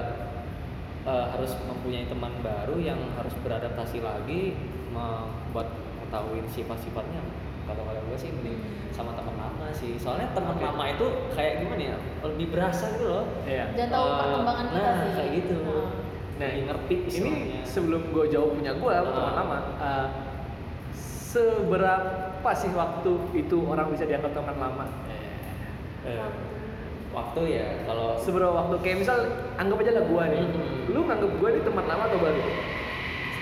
eh, 1.07 1.25
harus 1.31 1.55
mempunyai 1.63 2.05
teman 2.11 2.35
baru 2.43 2.75
yang 2.75 2.99
harus 3.15 3.31
beradaptasi 3.39 4.03
lagi 4.03 4.59
membuat 4.91 5.71
mengetahui 6.09 6.41
sifat-sifatnya 6.49 7.21
kalau 7.69 7.83
kata 7.85 8.01
gue 8.01 8.17
sih 8.17 8.29
mending 8.31 8.57
sama 8.89 9.13
teman 9.13 9.35
lama 9.35 9.65
sih 9.71 9.93
soalnya 9.95 10.27
teman 10.31 10.53
Oke. 10.53 10.65
lama 10.65 10.83
itu 10.87 11.05
kayak 11.31 11.53
gimana 11.61 11.83
ya 11.85 11.95
lebih 12.21 12.45
berasa 12.49 12.85
gitu 12.91 13.05
loh 13.07 13.25
Iya. 13.43 13.65
Dan 13.73 13.87
tahu 13.87 14.03
Eh, 14.03 14.17
perkembangan 14.17 14.65
kita 14.67 14.81
nah, 14.81 14.95
sih. 14.97 15.11
kayak 15.13 15.31
gitu 15.35 15.55
Nah. 15.59 15.85
Nah, 16.35 16.47
Lebih 16.47 16.63
ngerti 16.65 16.95
ini 17.13 17.31
sebelum 17.63 18.01
gue 18.09 18.25
jawab 18.27 18.55
punya 18.55 18.71
gue 18.73 18.91
Ah. 18.91 19.03
teman 19.05 19.33
lama, 19.35 19.57
eh, 19.77 20.07
seberapa 21.29 22.49
sih 22.53 22.71
waktu 22.71 23.11
itu 23.35 23.57
orang 23.63 23.87
bisa 23.89 24.03
dianggap 24.03 24.31
teman 24.31 24.55
lama? 24.55 24.85
Eh, 26.01 26.15
waktu 27.09 27.41
ya 27.51 27.65
kalau 27.83 28.15
Seberapa 28.17 28.55
waktu? 28.55 28.75
Kayak 28.79 28.97
misal 28.99 29.17
anggap 29.55 29.77
aja 29.77 29.91
lah 29.93 30.05
gue 30.05 30.23
nih, 30.29 30.43
Hmm. 30.45 30.79
lu 30.89 30.99
nganggap 31.03 31.31
gue 31.33 31.49
nih 31.51 31.63
teman 31.63 31.85
lama 31.85 32.03
atau 32.05 32.19
baru? 32.19 32.41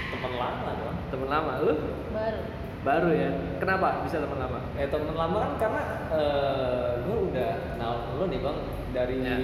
teman 0.07 0.33
lama 0.33 0.69
dong 0.73 0.97
Teman 1.07 1.27
lama, 1.29 1.51
lu 1.61 1.73
Baru. 2.09 2.41
Baru 2.81 3.09
ya? 3.09 3.29
Kenapa 3.57 4.01
bisa 4.01 4.17
teman 4.17 4.37
lama? 4.37 4.59
Eh 4.75 4.87
teman 4.87 5.13
lama 5.13 5.37
kan 5.39 5.51
karena 5.57 5.81
eh 6.09 6.89
gue 7.01 7.17
udah 7.29 7.51
kenal 7.73 7.93
lo 8.13 8.25
nih 8.25 8.39
bang 8.39 8.57
dari 8.91 9.17
Ya. 9.21 9.37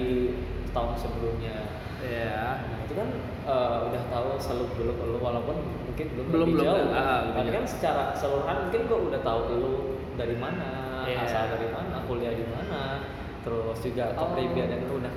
tahun 0.70 0.92
sebelumnya. 0.94 1.56
Ya. 2.00 2.60
Nah 2.60 2.78
itu 2.82 2.94
kan 2.94 3.08
eh, 3.44 3.78
udah 3.88 4.02
tahu 4.08 4.28
seluk 4.36 4.70
beluk 4.74 4.98
lo 4.98 5.18
walaupun 5.18 5.56
mungkin 5.84 6.06
belum 6.12 6.26
Belum- 6.28 6.50
belum, 6.52 6.64
jauh. 6.64 6.88
ah, 6.90 7.00
ah, 7.00 7.20
Tapi 7.32 7.48
jauh. 7.48 7.54
kan 7.54 7.64
secara 7.64 8.02
keseluruhan 8.12 8.56
mungkin 8.66 8.80
gue 8.84 8.98
udah 9.08 9.20
tahu 9.22 9.40
lo 9.54 9.72
dari 10.14 10.36
mana, 10.38 10.68
Iya. 11.04 11.22
asal 11.22 11.44
dari 11.50 11.68
mana, 11.68 12.06
kuliah 12.06 12.30
di 12.30 12.46
mana, 12.46 13.02
terus 13.42 13.78
juga 13.78 14.14
Oh. 14.14 14.30
kepribadian 14.30 14.86
lo 14.86 14.94
udah 14.96 15.12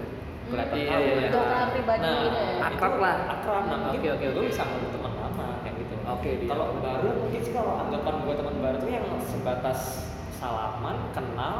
kelihatan 0.48 0.76
Iya, 0.76 0.88
tahu. 0.90 1.02
iya, 1.04 1.14
iya. 1.14 1.30
Kenal 1.30 1.66
pribadi 1.70 2.02
nah, 2.02 2.18
gitu 2.24 2.40
ya. 2.40 2.56
Akrab 2.64 2.92
itu 2.92 3.02
lah. 3.04 3.16
Akrab. 3.30 3.64
Nah, 3.64 3.78
mungkin 3.84 4.00
Oke, 4.00 4.10
oke, 4.16 4.26
gue 4.32 4.44
bisa 4.48 4.64
ngomong 4.64 4.92
gitu. 6.20 6.20
Oke, 6.20 6.32
dia. 6.38 6.50
Kalau 6.50 6.66
baru 6.78 7.10
mungkin 7.18 7.40
sih 7.40 7.54
kalau 7.54 7.74
anggapan 7.80 8.16
gue 8.20 8.36
teman 8.36 8.56
baru 8.58 8.76
tuh 8.78 8.90
yang 8.90 9.06
sebatas 9.24 9.80
salaman, 10.34 10.98
kenal, 11.12 11.56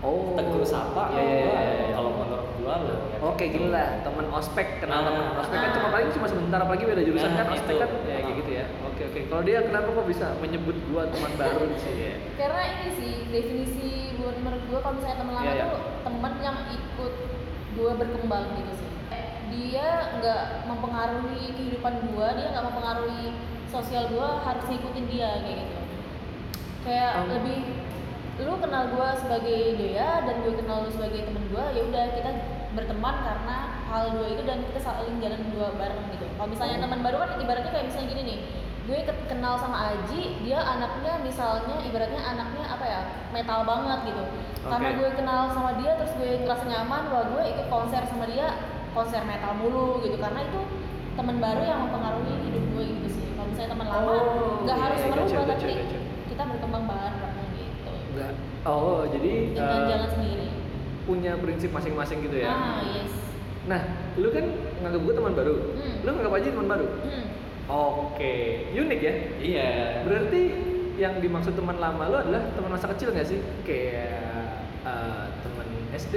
Oh. 0.00 0.32
tegur 0.32 0.64
sapa 0.64 1.12
Iya, 1.12 1.20
iya, 1.20 1.36
gua, 1.44 1.52
iya, 1.52 1.72
iya. 1.76 1.92
kalau 1.92 2.10
menurut 2.16 2.48
gua 2.56 2.74
lo 2.80 2.94
ya 3.04 3.18
Oke 3.20 3.44
gitu. 3.44 3.52
gini 3.52 3.68
lah, 3.68 4.00
teman 4.00 4.32
ospek 4.32 4.80
kenal 4.80 4.96
Ah, 4.96 5.04
teman 5.04 5.36
ospek 5.36 5.58
kan 5.58 5.68
ah. 5.68 5.74
cuma 5.76 5.88
paling 5.92 6.08
cuma 6.08 6.24
sebentar 6.24 6.58
apalagi 6.58 6.84
beda 6.86 7.02
jurusan 7.04 7.28
Nah, 7.28 7.36
kan 7.36 7.46
ospek 7.52 7.68
itu. 7.70 7.82
kan 7.84 7.90
ya 8.00 8.00
kayak 8.16 8.24
Ah. 8.24 8.38
gitu 8.40 8.50
ya. 8.50 8.64
Oke 8.80 9.02
oke. 9.04 9.20
Kalau 9.28 9.42
dia 9.44 9.58
kenapa 9.60 9.88
kok 9.92 10.06
bisa 10.08 10.26
menyebut 10.40 10.76
gua 10.88 11.02
teman 11.06 11.32
baru 11.36 11.68
sih 11.76 11.92
ya? 11.92 12.14
karena 12.34 12.62
ini 12.72 12.88
sih 12.96 13.12
definisi 13.28 13.88
buat 14.16 14.36
menurut 14.38 14.62
gue 14.64 14.78
kalau 14.78 14.94
misalnya 14.96 15.18
teman 15.18 15.32
lama 15.34 15.44
Iya, 15.44 15.52
iya. 15.54 15.64
tuh 15.68 15.82
teman 16.00 16.32
yang 16.38 16.58
ikut 16.70 17.14
gue 17.70 17.90
berkembang 17.94 18.44
gitu 18.56 18.72
sih 18.74 18.90
dia 19.50 19.86
nggak 20.16 20.42
mempengaruhi 20.64 21.44
kehidupan 21.52 21.94
gue 22.06 22.26
dia 22.34 22.46
nggak 22.48 22.64
mempengaruhi 22.66 23.24
sosial 23.70 24.04
gue 24.08 24.28
harus 24.42 24.64
ngikutin 24.66 25.06
dia 25.06 25.30
kayak 25.40 25.58
gitu 25.64 25.78
kayak 26.82 27.10
Oh. 27.14 27.26
lebih 27.30 27.58
lu 28.40 28.56
kenal 28.56 28.88
gue 28.88 29.08
sebagai 29.16 29.58
dia 29.76 30.24
dan 30.24 30.40
gue 30.40 30.54
kenal 30.54 30.82
lu 30.82 30.90
sebagai 30.90 31.22
temen 31.22 31.44
gue 31.46 31.64
ya 31.70 31.82
udah 31.84 32.04
kita 32.10 32.30
berteman 32.70 33.16
karena 33.20 33.56
hal 33.84 34.04
dua 34.12 34.26
itu 34.28 34.42
dan 34.42 34.62
kita 34.64 34.80
saling 34.80 35.18
jalan 35.18 35.42
dua 35.50 35.74
bareng 35.74 36.08
gitu 36.10 36.26
kalau 36.34 36.48
misalnya 36.48 36.76
Oh. 36.78 36.82
teman 36.82 37.00
baru 37.00 37.16
kan 37.20 37.30
ibaratnya 37.36 37.70
kayak 37.70 37.86
misalnya 37.86 38.08
gini 38.08 38.22
nih 38.24 38.38
gue 38.80 38.98
ke- 39.04 39.26
kenal 39.28 39.54
sama 39.54 39.92
Aji 39.92 40.40
dia 40.40 40.58
anaknya 40.58 41.20
misalnya 41.20 41.78
ibaratnya 41.80 42.18
anaknya 42.18 42.64
apa 42.66 42.84
ya 42.84 43.00
metal 43.30 43.62
banget 43.62 43.98
gitu 44.04 44.24
karena 44.62 44.88
Oke. 44.88 44.98
gue 44.98 45.10
kenal 45.14 45.42
sama 45.48 45.70
dia 45.76 45.94
terus 45.94 46.12
gue 46.16 46.30
ngerasa 46.40 46.64
nyaman 46.66 47.02
wah 47.06 47.24
gue 47.28 47.42
ikut 47.46 47.66
konser 47.68 48.02
sama 48.02 48.24
dia 48.24 48.56
konser 48.90 49.22
metal 49.22 49.52
mulu 49.54 50.00
gitu 50.00 50.16
karena 50.16 50.42
itu 50.42 50.60
teman 51.12 51.36
baru 51.38 51.62
yang 51.62 51.80
mempengaruhi 51.84 52.34
hidup 52.40 52.64
gue 52.72 52.84
gitu 52.88 52.99
misalnya 53.60 53.76
teman 53.76 53.86
lama 53.92 54.08
Oh, 54.08 54.64
nggak 54.64 54.76
iya, 54.76 54.84
harus 54.88 55.00
iya, 55.00 55.08
merubah 55.12 55.44
tapi 55.52 55.74
kita 56.32 56.42
berkembang 56.48 56.84
bareng 56.88 57.36
gitu 57.52 57.90
Enggak. 58.16 58.32
Oh 58.64 59.00
jadi 59.04 59.32
dengan 59.52 59.76
eh, 59.76 59.88
jalan 59.92 60.08
sendiri 60.08 60.46
punya 61.04 61.32
prinsip 61.36 61.70
masing-masing 61.76 62.18
gitu 62.24 62.36
ya? 62.40 62.48
ah 62.48 62.80
yes 62.88 63.12
Nah, 63.68 63.84
lu 64.16 64.32
kan 64.32 64.40
nganggap 64.80 65.04
gua 65.04 65.14
teman 65.14 65.34
baru. 65.36 65.54
Hmm. 65.76 65.96
Lu 66.00 66.08
nganggap 66.16 66.32
aja 66.32 66.48
teman 66.48 66.66
baru. 66.66 66.86
hmm. 67.04 67.24
Oke, 67.70 68.34
unik 68.72 69.00
ya. 69.04 69.14
iya 69.38 69.68
Berarti 70.02 70.42
yang 70.96 71.20
dimaksud 71.20 71.52
teman 71.54 71.76
lama 71.76 72.08
lu 72.08 72.16
adalah 72.18 72.50
teman 72.56 72.72
masa 72.72 72.88
kecil 72.96 73.12
nggak 73.12 73.28
sih? 73.28 73.38
Kayak 73.62 74.64
eh, 74.80 75.24
teman 75.44 75.68
SD, 75.92 76.14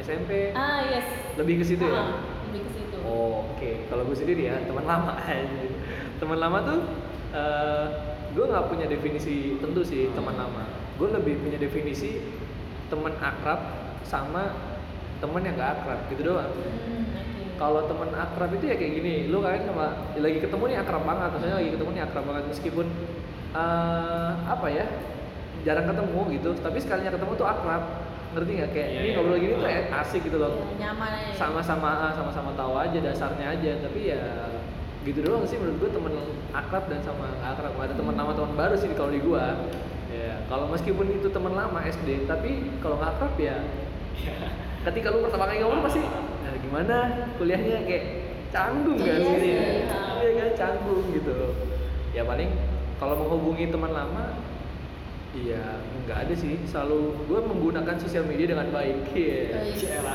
SMP, 0.00 0.54
ah 0.54 0.86
yes 0.86 1.34
lebih 1.34 1.60
ke 1.60 1.64
situ 1.66 1.82
ya? 1.82 1.98
Ah, 1.98 2.08
lebih 2.46 2.62
ke 2.62 2.70
situ 2.72 2.96
Oke, 3.02 3.70
kalau 3.90 4.06
gue 4.06 4.14
sendiri 4.14 4.46
ya 4.46 4.62
teman 4.62 4.86
lama 4.86 5.18
aja. 5.18 5.66
Teman 6.22 6.38
lama 6.38 6.58
tuh 6.62 6.78
eh 7.34 7.86
gue 8.32 8.44
nggak 8.46 8.70
punya 8.70 8.86
definisi 8.86 9.58
tentu 9.58 9.82
sih 9.82 10.14
teman 10.14 10.38
lama. 10.38 10.62
Gue 10.94 11.10
lebih 11.10 11.42
punya 11.42 11.58
definisi 11.58 12.22
teman 12.86 13.18
akrab 13.18 13.58
sama 14.06 14.54
teman 15.18 15.42
yang 15.42 15.54
gak 15.58 15.82
akrab 15.82 15.98
gitu 16.10 16.22
doang. 16.34 16.50
hmm, 16.50 17.58
Kalau 17.58 17.86
teman 17.90 18.10
akrab 18.14 18.50
itu 18.54 18.70
ya 18.70 18.74
kayak 18.78 18.92
gini, 19.02 19.14
lu 19.30 19.38
kan 19.42 19.62
sama 19.66 19.86
lagi 20.18 20.38
ketemu 20.42 20.64
nih 20.66 20.78
akrab 20.82 21.02
banget, 21.06 21.28
maksudnya 21.30 21.56
lagi 21.62 21.70
ketemu 21.74 21.90
nih 21.94 22.02
akrab 22.06 22.24
banget 22.26 22.44
meskipun 22.50 22.86
eh 23.54 24.30
apa 24.50 24.66
ya 24.66 24.86
jarang 25.62 25.86
ketemu 25.86 26.20
gitu, 26.42 26.50
tapi 26.58 26.78
sekalinya 26.82 27.14
ketemu 27.14 27.32
tuh 27.38 27.46
akrab, 27.46 27.82
ngerti 28.34 28.50
nggak? 28.58 28.70
Kayak 28.74 28.88
Iya, 28.90 28.98
ini 28.98 29.06
iya. 29.06 29.14
ngobrol 29.14 29.38
gini 29.38 29.54
tuh 29.56 29.68
asik 30.02 30.20
gitu 30.26 30.38
loh 30.42 30.52
Ya, 30.58 30.90
nyaman 30.90 31.12
sama-sama 31.38 31.90
ah, 32.02 32.12
sama-sama 32.18 32.50
tahu 32.58 32.74
aja 32.82 32.98
dasarnya 32.98 33.46
aja 33.54 33.72
tapi 33.78 34.00
ya 34.10 34.20
gitu 35.02 35.18
doang 35.26 35.42
sih 35.42 35.58
menurut 35.58 35.82
gue 35.82 35.90
temen 35.90 36.14
akrab 36.54 36.86
dan 36.86 37.02
sama 37.02 37.26
akrab 37.42 37.74
ada 37.74 37.94
teman 37.94 38.14
lama 38.14 38.32
teman 38.38 38.52
baru 38.54 38.74
sih 38.78 38.90
kalau 38.94 39.10
di 39.10 39.18
gue 39.18 39.44
ya 40.14 40.46
kalau 40.46 40.70
meskipun 40.70 41.10
itu 41.10 41.26
teman 41.34 41.58
lama 41.58 41.82
SD 41.82 42.30
tapi 42.30 42.70
kalau 42.78 43.02
nggak 43.02 43.18
akrab 43.18 43.34
ya 43.38 43.56
ketika 44.86 45.10
lu 45.10 45.26
pertama 45.26 45.50
kali 45.50 45.58
ngobrol 45.58 45.82
pasti 45.86 46.02
nah, 46.06 46.54
gimana 46.62 46.96
kuliahnya 47.34 47.82
kayak 47.82 48.04
canggung 48.54 49.00
kan 49.00 49.18
Iya 49.18 49.26
sih 49.26 49.36
sih, 49.42 49.52
ya 49.56 49.66
iya 50.22 50.30
kan 50.38 50.50
canggung 50.54 51.04
gitu 51.10 51.36
ya 52.14 52.22
paling 52.22 52.50
kalau 53.02 53.14
menghubungi 53.18 53.74
teman 53.74 53.90
lama 53.90 54.38
Iya, 55.32 55.80
nggak 56.04 56.28
ada 56.28 56.34
sih. 56.36 56.60
Selalu 56.68 57.24
gue 57.24 57.40
menggunakan 57.40 57.96
sosial 57.96 58.28
media 58.28 58.52
dengan 58.52 58.68
baik. 58.68 59.16
Iya. 59.16 59.40
Oh, 59.56 59.64
iya. 59.64 60.12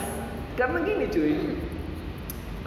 Karena 0.54 0.78
gini 0.86 1.06
cuy, 1.10 1.38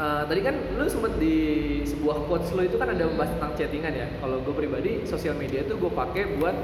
Eh, 0.00 0.22
tadi 0.24 0.40
kan 0.40 0.56
lu 0.80 0.88
sempet 0.88 1.20
di 1.20 1.36
sebuah 1.84 2.24
quotes 2.24 2.56
lo 2.56 2.64
itu 2.64 2.80
kan 2.80 2.88
ada 2.88 3.04
membahas 3.04 3.36
tentang 3.36 3.52
chattingan 3.52 3.92
ya. 3.92 4.08
Kalau 4.16 4.40
gue 4.40 4.54
pribadi 4.56 5.04
sosial 5.04 5.36
media 5.36 5.60
tuh 5.68 5.76
gue 5.76 5.92
pakai 5.92 6.40
buat 6.40 6.56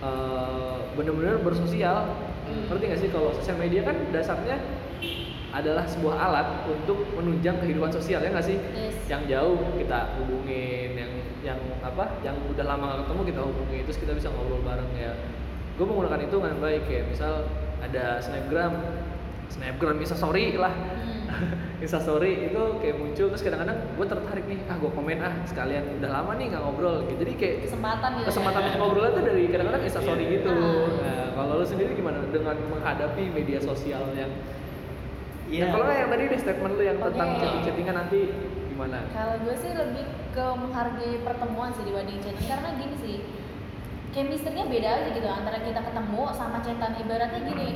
eh, 0.00 0.76
bener-bener 0.96 1.36
bersosial. 1.44 2.16
Hmm. 2.48 2.64
Ngerti 2.72 2.84
gak 2.88 3.00
sih 3.04 3.10
kalau 3.12 3.36
sosial 3.36 3.60
media 3.60 3.84
kan 3.84 4.00
dasarnya 4.08 4.56
adalah 5.52 5.84
sebuah 5.84 6.16
alat 6.16 6.48
untuk 6.64 7.04
menunjang 7.12 7.60
kehidupan 7.60 7.92
sosial 7.92 8.24
ya 8.24 8.32
nggak 8.32 8.48
sih? 8.48 8.56
Yes. 8.72 8.96
Yang 9.04 9.36
jauh 9.36 9.60
kita 9.76 10.16
hubungin, 10.16 10.96
yang 10.96 11.12
yang 11.44 11.60
apa? 11.84 12.24
Yang 12.24 12.40
udah 12.56 12.64
lama 12.64 12.84
gak 12.88 12.98
ketemu 13.04 13.22
kita 13.36 13.40
hubungin, 13.44 13.80
terus 13.84 14.00
kita 14.00 14.12
bisa 14.16 14.28
ngobrol 14.32 14.64
bareng 14.64 14.88
ya. 14.96 15.12
Gue 15.76 15.84
menggunakan 15.84 16.24
itu 16.24 16.36
dengan 16.40 16.58
baik 16.64 16.84
ya. 16.88 17.04
Misal 17.04 17.52
ada 17.84 18.16
snapgram, 18.24 18.72
snapgram 19.48 19.98
instastory 19.98 20.54
lah. 20.54 20.72
Hmm. 20.72 21.14
instastory 21.84 22.48
itu 22.48 22.62
kayak 22.80 22.96
muncul 22.96 23.26
terus 23.28 23.42
kadang-kadang 23.42 23.76
gue 23.92 24.06
tertarik 24.06 24.44
nih 24.46 24.58
ah 24.64 24.76
gue 24.78 24.88
komen 24.88 25.18
ah 25.20 25.34
sekalian 25.44 25.84
udah 26.00 26.10
lama 26.10 26.32
nih 26.34 26.48
nggak 26.48 26.62
ngobrol 26.62 27.04
gitu 27.04 27.20
jadi 27.20 27.32
kayak 27.36 27.56
kesempatan 27.68 28.10
gitu 28.16 28.26
kesempatan 28.32 28.60
untuk 28.64 28.80
ngobrol 28.80 29.06
itu 29.06 29.20
dari 29.20 29.44
kadang-kadang 29.46 29.82
instastory 29.84 30.22
Iya. 30.22 30.32
gitu 30.38 30.50
Ah. 30.50 30.88
nah 31.02 31.26
kalau 31.34 31.52
lu 31.60 31.66
sendiri 31.66 31.92
gimana 31.92 32.24
dengan 32.26 32.56
menghadapi 32.70 33.22
media 33.28 33.58
sosial 33.60 34.08
yang 34.14 34.32
Iya. 35.46 35.62
Nah, 35.62 35.78
kalau 35.78 35.86
yang 35.86 36.08
tadi 36.10 36.22
deh 36.26 36.40
statement 36.40 36.72
lu 36.74 36.82
yang 36.82 36.98
tentang 36.98 37.28
Oke. 37.28 37.38
chatting-chattingan 37.38 37.94
nanti 37.96 38.20
gimana 38.66 38.98
Kalau 39.10 39.34
gue 39.38 39.54
sih 39.54 39.70
lebih 39.70 40.04
ke 40.30 40.44
menghargai 40.56 41.14
pertemuan 41.22 41.70
sih 41.70 41.84
dibanding 41.84 42.18
chatting 42.18 42.46
karena 42.46 42.68
gini 42.74 42.96
sih 42.98 43.16
chemistry-nya 44.10 44.66
beda 44.66 44.88
aja 44.90 45.08
gitu 45.12 45.28
antara 45.28 45.58
kita 45.60 45.80
ketemu 45.82 46.22
sama 46.32 46.58
chatan 46.60 46.92
ibaratnya 46.98 47.40
gini 47.44 47.68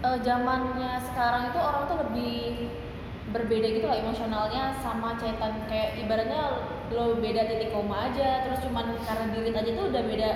eh, 0.00 0.18
zamannya 0.20 0.92
sekarang 1.02 1.42
itu 1.50 1.58
orang 1.58 1.82
tuh 1.86 1.96
lebih 2.00 2.36
berbeda 3.30 3.66
gitu 3.70 3.86
lah 3.86 3.96
emosionalnya 4.00 4.74
sama 4.82 5.14
chatan. 5.14 5.52
Kayak 5.70 6.02
ibaratnya 6.02 6.42
lo 6.90 7.22
beda 7.22 7.46
titik 7.46 7.70
koma 7.70 8.10
aja 8.10 8.42
terus 8.42 8.58
cuman 8.66 8.98
karena 8.98 9.24
dirit 9.30 9.54
aja 9.54 9.70
tuh 9.70 9.86
udah 9.94 10.02
beda 10.02 10.30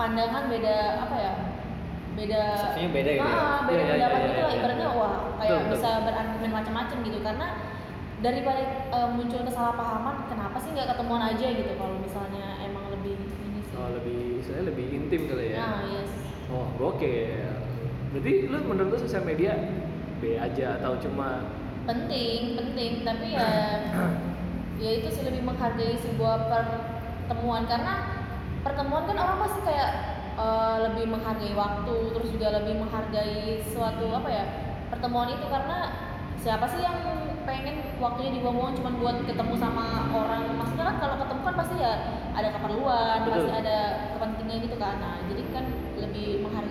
pandangan 0.00 0.48
beda 0.48 0.76
apa 1.04 1.16
ya 1.20 1.32
beda 2.16 2.42
Persepsinya 2.56 2.90
beda 2.96 3.10
gitu 3.12 3.28
ya? 3.28 3.36
Ah, 3.36 3.58
beda 3.68 3.76
Iya, 3.78 3.84
iya, 3.84 3.92
pendapat 3.92 4.18
iya, 4.18 4.28
gitu 4.32 4.40
lah. 4.40 4.56
ibaratnya 4.56 4.88
wah 4.96 5.14
kayak 5.36 5.52
Betul, 5.60 5.70
bisa 5.76 5.90
berargumen 6.02 6.50
macam-macam 6.50 6.96
gitu. 7.04 7.18
Karena 7.20 7.46
daripada 8.18 8.60
eh, 8.88 9.08
muncul 9.12 9.40
kesalahpahaman 9.44 10.16
kenapa 10.26 10.56
sih 10.58 10.70
nggak 10.72 10.88
ketemuan 10.90 11.22
aja 11.22 11.46
gitu 11.52 11.72
kalau 11.76 11.94
misalnya 12.00 12.46
emang 12.64 12.84
lebih 12.88 13.14
ini 13.20 13.60
sih? 13.62 13.76
Oh 13.76 13.92
lebih 13.92 14.40
istilahnya 14.40 14.64
lebih 14.72 14.86
intim 14.90 15.20
kali 15.28 15.44
ya? 15.52 15.56
Nah 15.60 15.78
yes. 15.86 16.10
Oh 16.48 16.66
gokil 16.80 17.67
berarti 18.12 18.32
lu 18.48 18.58
menurut 18.64 18.88
lu 18.96 18.98
sosial 19.00 19.24
media 19.24 19.52
B 20.18 20.34
aja 20.34 20.80
atau 20.80 20.98
cuma 21.00 21.44
penting 21.88 22.56
penting. 22.56 22.92
Tapi 23.02 23.26
ya 23.32 23.48
ya 24.82 24.90
itu 25.00 25.08
sih 25.08 25.24
lebih 25.24 25.42
menghargai 25.44 25.96
sebuah 26.00 26.48
pertemuan. 26.48 27.64
Karena 27.64 27.94
pertemuan 28.60 29.08
kan 29.08 29.16
orang 29.16 29.38
pasti 29.48 29.60
kayak 29.64 29.90
eh, 30.36 30.76
lebih 30.90 31.04
menghargai 31.08 31.52
waktu 31.56 31.96
terus 32.12 32.28
juga 32.34 32.48
lebih 32.60 32.74
menghargai 32.84 33.64
suatu 33.72 34.06
apa 34.12 34.28
ya 34.28 34.44
pertemuan 34.92 35.32
itu. 35.32 35.46
Karena 35.48 35.78
siapa 36.38 36.68
sih 36.68 36.84
yang 36.84 37.00
pengen 37.48 37.80
waktunya 37.96 38.36
dibuang-buang 38.36 38.76
cuma 38.76 38.92
buat 39.00 39.16
ketemu 39.24 39.54
sama 39.56 40.12
orang? 40.12 40.52
Maksudnya 40.60 40.84
kan 40.92 40.96
kalau 41.00 41.16
ketemu 41.24 41.40
kan 41.40 41.54
pasti 41.56 41.76
ya 41.80 41.92
ada 42.36 42.48
keperluan 42.52 43.18
Betul. 43.24 43.32
pasti 43.32 43.52
ada 43.64 43.76
kepentingan 44.12 44.58
gitu 44.68 44.76
kan. 44.76 44.94
Nah 45.00 45.16
jadi 45.32 45.42
kan 45.56 45.64
lebih 45.96 46.44
menghargai 46.44 46.67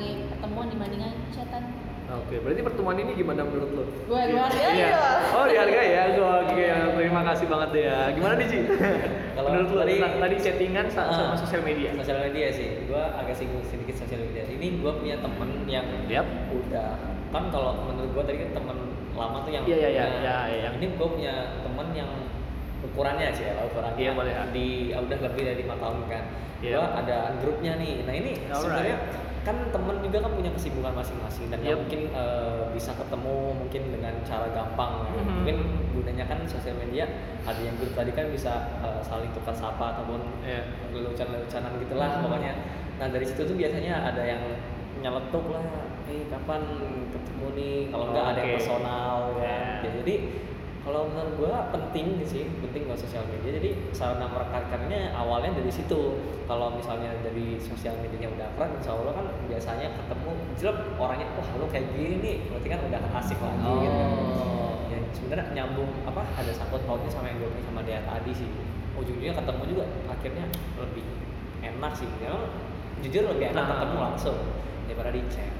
pertemuan 0.58 0.74
dibandingkan 0.74 1.14
chatan 1.30 1.64
Oke, 2.08 2.40
berarti 2.40 2.64
pertemuan 2.64 2.96
ini 2.96 3.12
gimana 3.14 3.44
menurut 3.44 3.68
lo? 3.70 3.84
Wah, 4.08 4.24
dihargai 4.24 4.80
Iya. 4.80 4.88
ya. 4.88 5.12
Oh, 5.28 5.44
dihargai 5.44 5.90
ya. 5.92 6.04
Gua 6.16 6.40
oke, 6.40 6.56
terima 6.96 7.22
kasih 7.22 7.46
banget 7.46 7.70
deh 7.70 7.84
ya. 7.84 8.00
Gimana 8.16 8.34
nih, 8.40 8.48
Ci? 8.48 8.60
Kalau 9.36 9.50
menurut 9.52 9.70
lo 9.70 9.80
tadi- 9.84 10.00
tadi 10.16 10.36
chattingan 10.40 10.88
sa- 10.88 11.12
sama 11.12 11.36
Ah, 11.36 11.38
sosial 11.38 11.62
media? 11.62 11.92
Sosial 11.94 12.24
media 12.24 12.48
sih, 12.50 12.88
gua 12.88 13.12
agak 13.14 13.36
singgung 13.36 13.60
sedikit 13.62 14.00
sosial 14.00 14.24
media. 14.24 14.48
Ini 14.48 14.80
gua 14.80 14.96
punya 14.96 15.20
temen 15.20 15.68
yang 15.68 15.84
Yap. 16.08 16.24
udah 16.48 16.96
kan 17.28 17.44
kalau 17.52 17.76
menurut 17.84 18.16
gua 18.16 18.24
tadi 18.24 18.40
kan 18.40 18.52
temen 18.56 18.78
lama 19.12 19.38
tuh 19.44 19.52
yang 19.52 19.64
Iya, 19.68 19.76
iya, 19.76 20.06
iya, 20.24 20.36
iya. 20.48 20.70
Ini 20.74 20.88
gua 20.96 21.12
punya 21.12 21.34
temen 21.60 21.88
yang 21.92 22.08
ukurannya 22.84 23.36
sih 23.36 23.46
ya, 23.46 23.68
ukurannya 23.68 24.00
Iya, 24.00 24.12
boleh. 24.16 24.32
di 24.56 24.68
udah 24.96 25.20
lebih 25.28 25.44
dari 25.44 25.60
lima 25.60 25.76
tahun 25.76 26.08
kan. 26.08 26.24
Iya. 26.64 26.76
Gua 26.80 26.88
ada 26.96 27.18
grupnya 27.38 27.76
nih. 27.76 27.94
Nah 28.02 28.14
ini 28.16 28.32
Alright. 28.40 28.56
sebenarnya 28.56 28.98
kan 29.48 29.72
temen 29.72 30.04
juga 30.04 30.18
kan 30.20 30.32
punya 30.36 30.52
kesibukan 30.52 30.92
masing-masing 30.92 31.48
dan 31.48 31.64
Yep. 31.64 31.78
mungkin 31.80 32.02
eh, 32.12 32.62
bisa 32.70 32.92
ketemu 32.94 33.36
mungkin 33.56 33.82
dengan 33.90 34.14
cara 34.22 34.52
gampang. 34.52 35.08
Mhm. 35.08 35.24
Mungkin 35.40 35.58
gunanya 35.96 36.28
kan 36.28 36.44
sosial 36.44 36.76
media 36.76 37.08
ada 37.42 37.56
yang 37.58 37.80
grup 37.80 37.96
tadi 37.96 38.12
kan 38.12 38.28
bisa 38.28 38.54
eh, 38.84 39.00
saling 39.02 39.32
tukar 39.32 39.56
sapa 39.56 39.96
ataupun 39.96 40.20
Iya. 40.44 40.68
lelucon-leluconan 40.92 41.80
gitulah 41.80 42.10
Hmm. 42.12 42.24
pokoknya. 42.28 42.54
Nah 42.98 43.08
dari 43.08 43.24
situ 43.24 43.42
tuh 43.42 43.56
biasanya 43.56 44.04
ada 44.06 44.20
yang 44.22 44.44
nyeletuk 44.98 45.46
lah 45.48 45.64
eh 46.08 46.26
kapan 46.28 46.62
ketemu 47.08 47.46
nih 47.54 47.76
kalau 47.88 48.06
nggak 48.10 48.26
ada 48.34 48.40
yang 48.42 48.54
personal 48.58 49.16
ya 49.38 49.46
Ya. 49.46 49.94
jadi 49.94 50.16
kalau 50.88 51.12
menurut 51.12 51.34
gua 51.36 51.68
penting 51.68 52.24
sih 52.24 52.48
penting 52.64 52.88
buat 52.88 52.96
sosial 52.96 53.28
media 53.28 53.60
jadi 53.60 53.76
sarana 53.92 54.24
merekatkannya 54.26 55.12
awalnya 55.12 55.52
dari 55.52 55.68
situ 55.68 56.16
kalau 56.48 56.72
misalnya 56.72 57.12
dari 57.20 57.60
sosial 57.60 58.00
medianya 58.00 58.32
udah 58.32 58.48
keren 58.56 58.72
insya 58.80 58.96
Allah 58.96 59.14
kan 59.14 59.26
biasanya 59.46 59.88
ketemu 59.94 60.32
jelek 60.56 60.78
orangnya 60.96 61.28
wah 61.36 61.50
lu 61.60 61.68
kayak 61.68 61.92
gini 61.92 62.16
nih 62.24 62.36
berarti 62.48 62.68
kan 62.68 62.80
udah 62.82 63.00
asik 63.20 63.40
lagi 63.40 63.68
gitu 63.84 63.98
kan 64.00 64.10
Oh. 64.48 64.88
ya 64.88 64.98
sebenarnya 65.12 65.46
nyambung 65.52 65.92
apa 66.04 66.24
ada 66.34 66.52
sangkut 66.56 66.80
pautnya 66.88 67.12
sama 67.12 67.28
yang 67.28 67.44
gue 67.44 67.52
sama 67.62 67.84
dia 67.84 68.00
tadi 68.02 68.32
sih 68.32 68.48
ujungnya 68.96 69.36
ketemu 69.36 69.64
juga 69.68 69.84
akhirnya 70.08 70.46
lebih 70.80 71.04
enak 71.62 71.92
sih 71.94 72.08
ya 72.24 72.32
jujur 72.98 73.28
lebih 73.28 73.52
enak 73.52 73.60
Nah. 73.62 73.72
ketemu 73.76 73.98
langsung 74.02 74.38
daripada 74.88 75.12
di 75.12 75.22
chat 75.28 75.52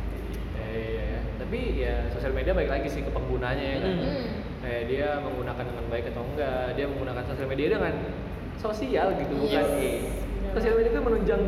Ya, 0.58 0.66
iya, 0.74 1.04
iya. 1.06 1.20
Tapi 1.38 1.60
ya 1.78 1.96
sosial 2.10 2.34
media 2.34 2.50
baik 2.52 2.68
lagi 2.68 2.90
sih 2.90 3.00
ke 3.00 3.12
penggunanya 3.14 3.62
ya 3.62 3.78
kan. 3.78 3.94
Hmm. 3.94 4.26
Kayak 4.68 4.84
dia 4.92 5.16
menggunakan 5.24 5.64
dengan 5.64 5.86
baik 5.88 6.12
atau 6.12 6.28
enggak, 6.28 6.76
dia 6.76 6.86
menggunakan 6.86 7.24
sosial 7.24 7.48
media 7.48 7.68
dengan 7.72 7.94
sosial 8.60 9.08
gitu 9.16 9.34
bukan 9.38 9.64
Yes. 9.80 10.04
sosial 10.52 10.74
media 10.76 10.92
itu 10.92 11.00
menunjang 11.00 11.42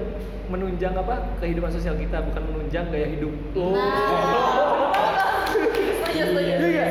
menunjang 0.47 0.93
apa 0.95 1.15
kehidupan 1.37 1.67
sosial 1.67 1.99
kita 1.99 2.23
bukan 2.23 2.41
menunjang 2.47 2.87
gaya 2.87 3.11
hidup. 3.11 3.33
Oh. 3.53 3.75
Setuju, 5.49 6.31
setuju. 6.31 6.63
Iya. 6.63 6.85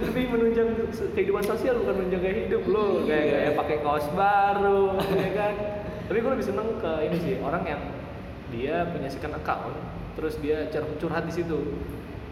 Tapi 0.00 0.20
menunjang 0.26 0.68
kehidupan 1.12 1.42
sosial 1.42 1.74
bukan 1.76 1.94
menunjang 1.98 2.22
gaya 2.22 2.36
hidup 2.40 2.62
lo 2.64 3.04
kayak 3.04 3.26
kayak 3.26 3.52
pakai 3.58 3.76
kaos 3.82 4.06
baru 4.14 4.96
ya 4.96 5.30
kan. 5.34 5.54
Tapi 6.06 6.18
gue 6.18 6.30
lebih 6.30 6.46
seneng 6.46 6.68
ke 6.78 6.92
ini 7.04 7.16
sih 7.18 7.34
orang 7.38 7.62
yang 7.64 7.82
dia 8.50 8.86
punya 8.86 9.10
second 9.10 9.34
account 9.34 9.74
terus 10.14 10.38
dia 10.38 10.70
cur- 10.70 10.94
curhat 10.98 11.26
di 11.26 11.34
situ. 11.34 11.58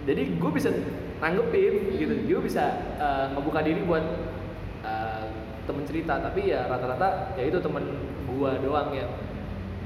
Jadi 0.08 0.40
gue 0.40 0.50
bisa 0.50 0.72
nanggepin 1.20 1.74
gitu, 2.00 2.14
gue 2.24 2.40
bisa 2.40 2.64
eh, 2.96 3.24
ngebuka 3.36 3.60
diri 3.60 3.84
buat 3.84 4.04
eh, 4.80 5.24
temen 5.68 5.84
cerita. 5.84 6.16
Tapi 6.16 6.48
ya 6.48 6.64
rata-rata 6.64 7.36
ya 7.36 7.44
itu 7.44 7.60
temen 7.60 7.84
gua 8.24 8.56
doang 8.56 8.88
yang 8.94 9.10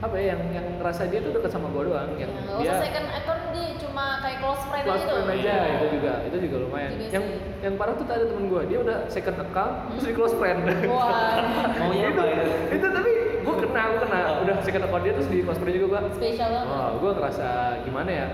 apa 0.02 0.18
ya 0.18 0.34
yang 0.34 0.40
yang 0.50 0.66
ngerasa 0.82 1.06
dia 1.06 1.22
tuh 1.22 1.30
deket 1.30 1.50
sama 1.50 1.70
gua 1.70 1.86
doang 1.86 2.10
yang 2.18 2.30
Ya, 2.58 2.58
dia 2.58 2.72
second 2.82 3.08
account 3.08 3.42
dia 3.54 3.70
cuma 3.78 4.18
kayak 4.18 4.38
close 4.42 4.62
friend 4.66 4.84
close 4.84 5.02
gitu. 5.02 5.14
friend 5.14 5.40
aja 5.42 5.54
itu 5.62 5.86
juga 5.98 6.12
itu 6.26 6.36
juga 6.46 6.56
lumayan. 6.66 6.90
Juga 6.92 7.06
yang 7.10 7.24
sih. 7.26 7.38
yang 7.62 7.74
parah 7.78 7.94
tuh 7.94 8.06
ada 8.06 8.26
temen 8.26 8.44
gue 8.46 8.62
dia 8.66 8.78
udah 8.82 8.98
second 9.06 9.36
account 9.42 9.74
terus 9.94 10.04
di 10.06 10.14
close 10.14 10.34
friend. 10.38 10.58
Wah, 10.86 11.34
maunya 11.78 12.06
itu 12.10 12.20
apa 12.20 12.34
ya? 12.34 12.44
Itu 12.70 12.86
tapi 12.90 13.10
gue 13.42 13.54
kena 13.62 13.82
gue 13.90 14.00
kena. 14.02 14.20
Udah 14.42 14.54
second 14.62 14.84
account 14.86 15.02
dia 15.02 15.12
terus 15.14 15.28
di 15.30 15.38
close 15.42 15.58
friend 15.58 15.74
juga 15.78 15.86
gue 15.88 16.00
spesial 16.18 16.48
banget. 16.50 16.66
wah 16.70 16.90
gue 16.98 17.10
ngerasa 17.14 17.48
gimana 17.86 18.10
ya 18.10 18.26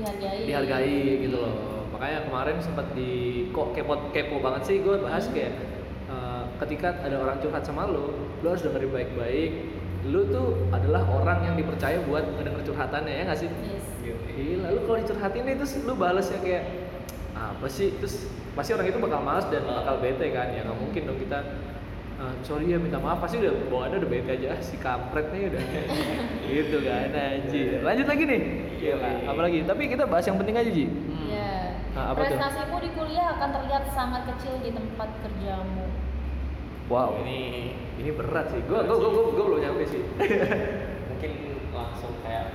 Dihargai. 0.00 0.44
dihargai 0.48 1.00
gitu 1.28 1.36
loh 1.36 1.54
makanya 1.92 2.24
kemarin 2.24 2.56
sempat 2.64 2.86
di 2.96 3.10
kok 3.52 3.76
kepo 3.76 4.08
kepo 4.10 4.40
banget 4.40 4.62
sih 4.64 4.76
gue 4.80 4.96
bahas 5.04 5.28
kayak 5.28 5.52
eh, 6.08 6.42
ketika 6.64 6.96
ada 7.04 7.20
orang 7.20 7.36
curhat 7.44 7.62
sama 7.68 7.84
lo 7.84 8.16
lo 8.40 8.46
harus 8.48 8.64
dengerin 8.64 8.88
baik-baik 8.88 9.52
lu 10.08 10.24
tuh 10.32 10.64
adalah 10.72 11.04
orang 11.12 11.44
yang 11.44 11.54
dipercaya 11.60 12.00
buat 12.08 12.24
ngedenger 12.24 12.72
curhatannya 12.72 13.12
ya 13.12 13.22
nggak 13.28 13.40
sih 13.44 13.50
Yes. 13.52 13.84
Gila, 14.32 14.72
lu 14.72 14.80
kalau 14.88 14.98
dicurhatin 15.04 15.42
nih 15.44 15.54
terus 15.60 15.72
lu 15.84 15.92
balesnya 15.92 16.40
kayak 16.40 16.64
apa 17.36 17.66
sih? 17.68 17.92
Terus 18.00 18.24
pasti 18.56 18.72
orang 18.72 18.88
itu 18.88 18.98
bakal 18.98 19.20
males 19.20 19.46
dan 19.52 19.62
bakal 19.68 20.00
bete 20.00 20.32
kan 20.32 20.48
ya 20.50 20.64
nggak 20.64 20.78
mungkin 20.80 21.02
dong 21.04 21.18
kita 21.20 21.38
"Ah, 22.20 22.36
sorry 22.42 22.68
ya 22.68 22.76
minta 22.76 22.96
maaf. 22.96 23.18
Pasti 23.18 23.40
udah 23.40 23.52
bawaannya 23.66 23.96
udah 23.98 24.10
bete 24.10 24.30
aja. 24.30 24.52
"Ah, 24.52 24.60
si 24.60 24.76
kampret 24.76 25.32
nih 25.32 25.48
udah. 25.48 25.62
Gitu 26.52 26.76
kan 26.84 27.08
anjir 27.10 27.80
lanjut 27.80 28.06
lagi 28.06 28.22
nih. 28.22 28.40
Gila, 28.76 29.10
apalagi 29.24 29.58
tapi 29.64 29.82
kita 29.86 30.04
bahas 30.04 30.24
yang 30.24 30.36
penting 30.36 30.54
aja 30.54 30.68
Ji. 30.68 30.84
Iya. 31.26 31.52
Nah, 31.90 32.04
apa 32.12 32.20
tuh? 32.22 32.36
Prestasimu 32.36 32.76
di 32.78 32.90
kuliah 32.92 33.34
akan 33.34 33.48
terlihat 33.50 33.84
sangat 33.90 34.22
kecil 34.28 34.60
di 34.60 34.70
tempat 34.70 35.08
kerjamu. 35.20 35.84
wow. 36.86 37.16
Ini 37.20 37.40
ini 37.96 38.10
berat 38.10 38.50
sih. 38.50 38.60
Gua 38.64 38.82
gua 38.82 38.96
gua, 38.96 39.10
gua, 39.10 39.24
gua 39.30 39.44
belum 39.48 39.60
nyampe 39.60 39.84
sih. 39.86 40.02
Mungkin 41.10 41.30
langsung 41.70 42.12
kayak 42.20 42.46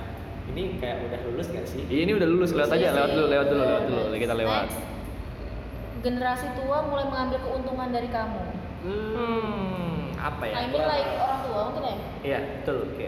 ini 0.50 0.78
kayak 0.78 0.96
udah 1.04 1.20
lulus 1.26 1.46
gak 1.48 1.66
sih? 1.66 1.82
Ini 1.84 2.12
udah 2.12 2.28
lulus. 2.28 2.50
Lewat 2.52 2.70
aja 2.70 2.80
Iya 2.80 2.90
lewat 2.92 3.08
sih. 3.08 3.16
dulu 3.16 3.26
lewat 3.28 3.46
dulu 3.48 3.62
lewat 3.62 3.82
dulu. 3.84 4.02
Kita 4.14 4.34
lewat. 4.34 4.62
Next. 4.62 4.78
Generasi 5.96 6.46
tua 6.54 6.78
mulai 6.84 7.06
mengambil 7.06 7.38
keuntungan 7.42 7.88
dari 7.90 8.08
kamu. 8.08 8.42
Hmm 8.86 10.14
apa 10.16 10.44
ya 10.46 10.54
I 10.56 10.66
mean 10.70 10.82
like 10.82 11.10
orang 11.16 11.40
tua 11.42 11.60
mungkin 11.68 11.82
ya. 11.84 11.96
Iya, 12.22 12.38
betul. 12.58 12.78
Oke. 12.88 13.06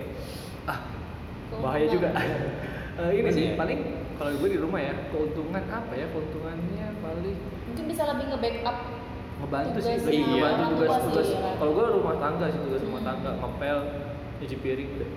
Ah, 0.64 0.78
Keuntungan. 1.48 1.62
bahaya 1.64 1.86
juga. 1.88 2.08
Eh, 2.98 3.14
ini 3.14 3.30
sih 3.30 3.34
sih 3.38 3.44
ya? 3.46 3.54
paling 3.54 3.78
kalau 4.18 4.34
gue 4.34 4.48
di 4.50 4.58
rumah 4.58 4.82
ya, 4.82 4.90
keuntungan 5.14 5.62
apa 5.62 5.94
ya? 5.94 6.10
Keuntungannya 6.10 6.98
paling 6.98 7.36
Mungkin 7.70 7.84
bisa 7.86 8.02
lebih 8.10 8.24
nge-backup 8.26 8.76
ngebantu 9.38 9.78
sih, 9.78 9.94
lebih 10.02 10.18
orang 10.18 10.34
ngebantu 10.34 10.74
tua 10.74 10.74
tugas 10.74 10.90
sih, 10.90 11.06
tugas. 11.06 11.28
ya. 11.30 11.50
Kalau 11.54 11.72
gue 11.78 11.86
rumah 11.94 12.14
tangga 12.18 12.46
sih 12.50 12.58
tugas 12.58 12.82
rumah 12.82 13.02
tangga, 13.06 13.30
ngepel, 13.38 13.78
nyuci 14.42 14.56
piring 14.58 14.88
udah. 14.98 15.10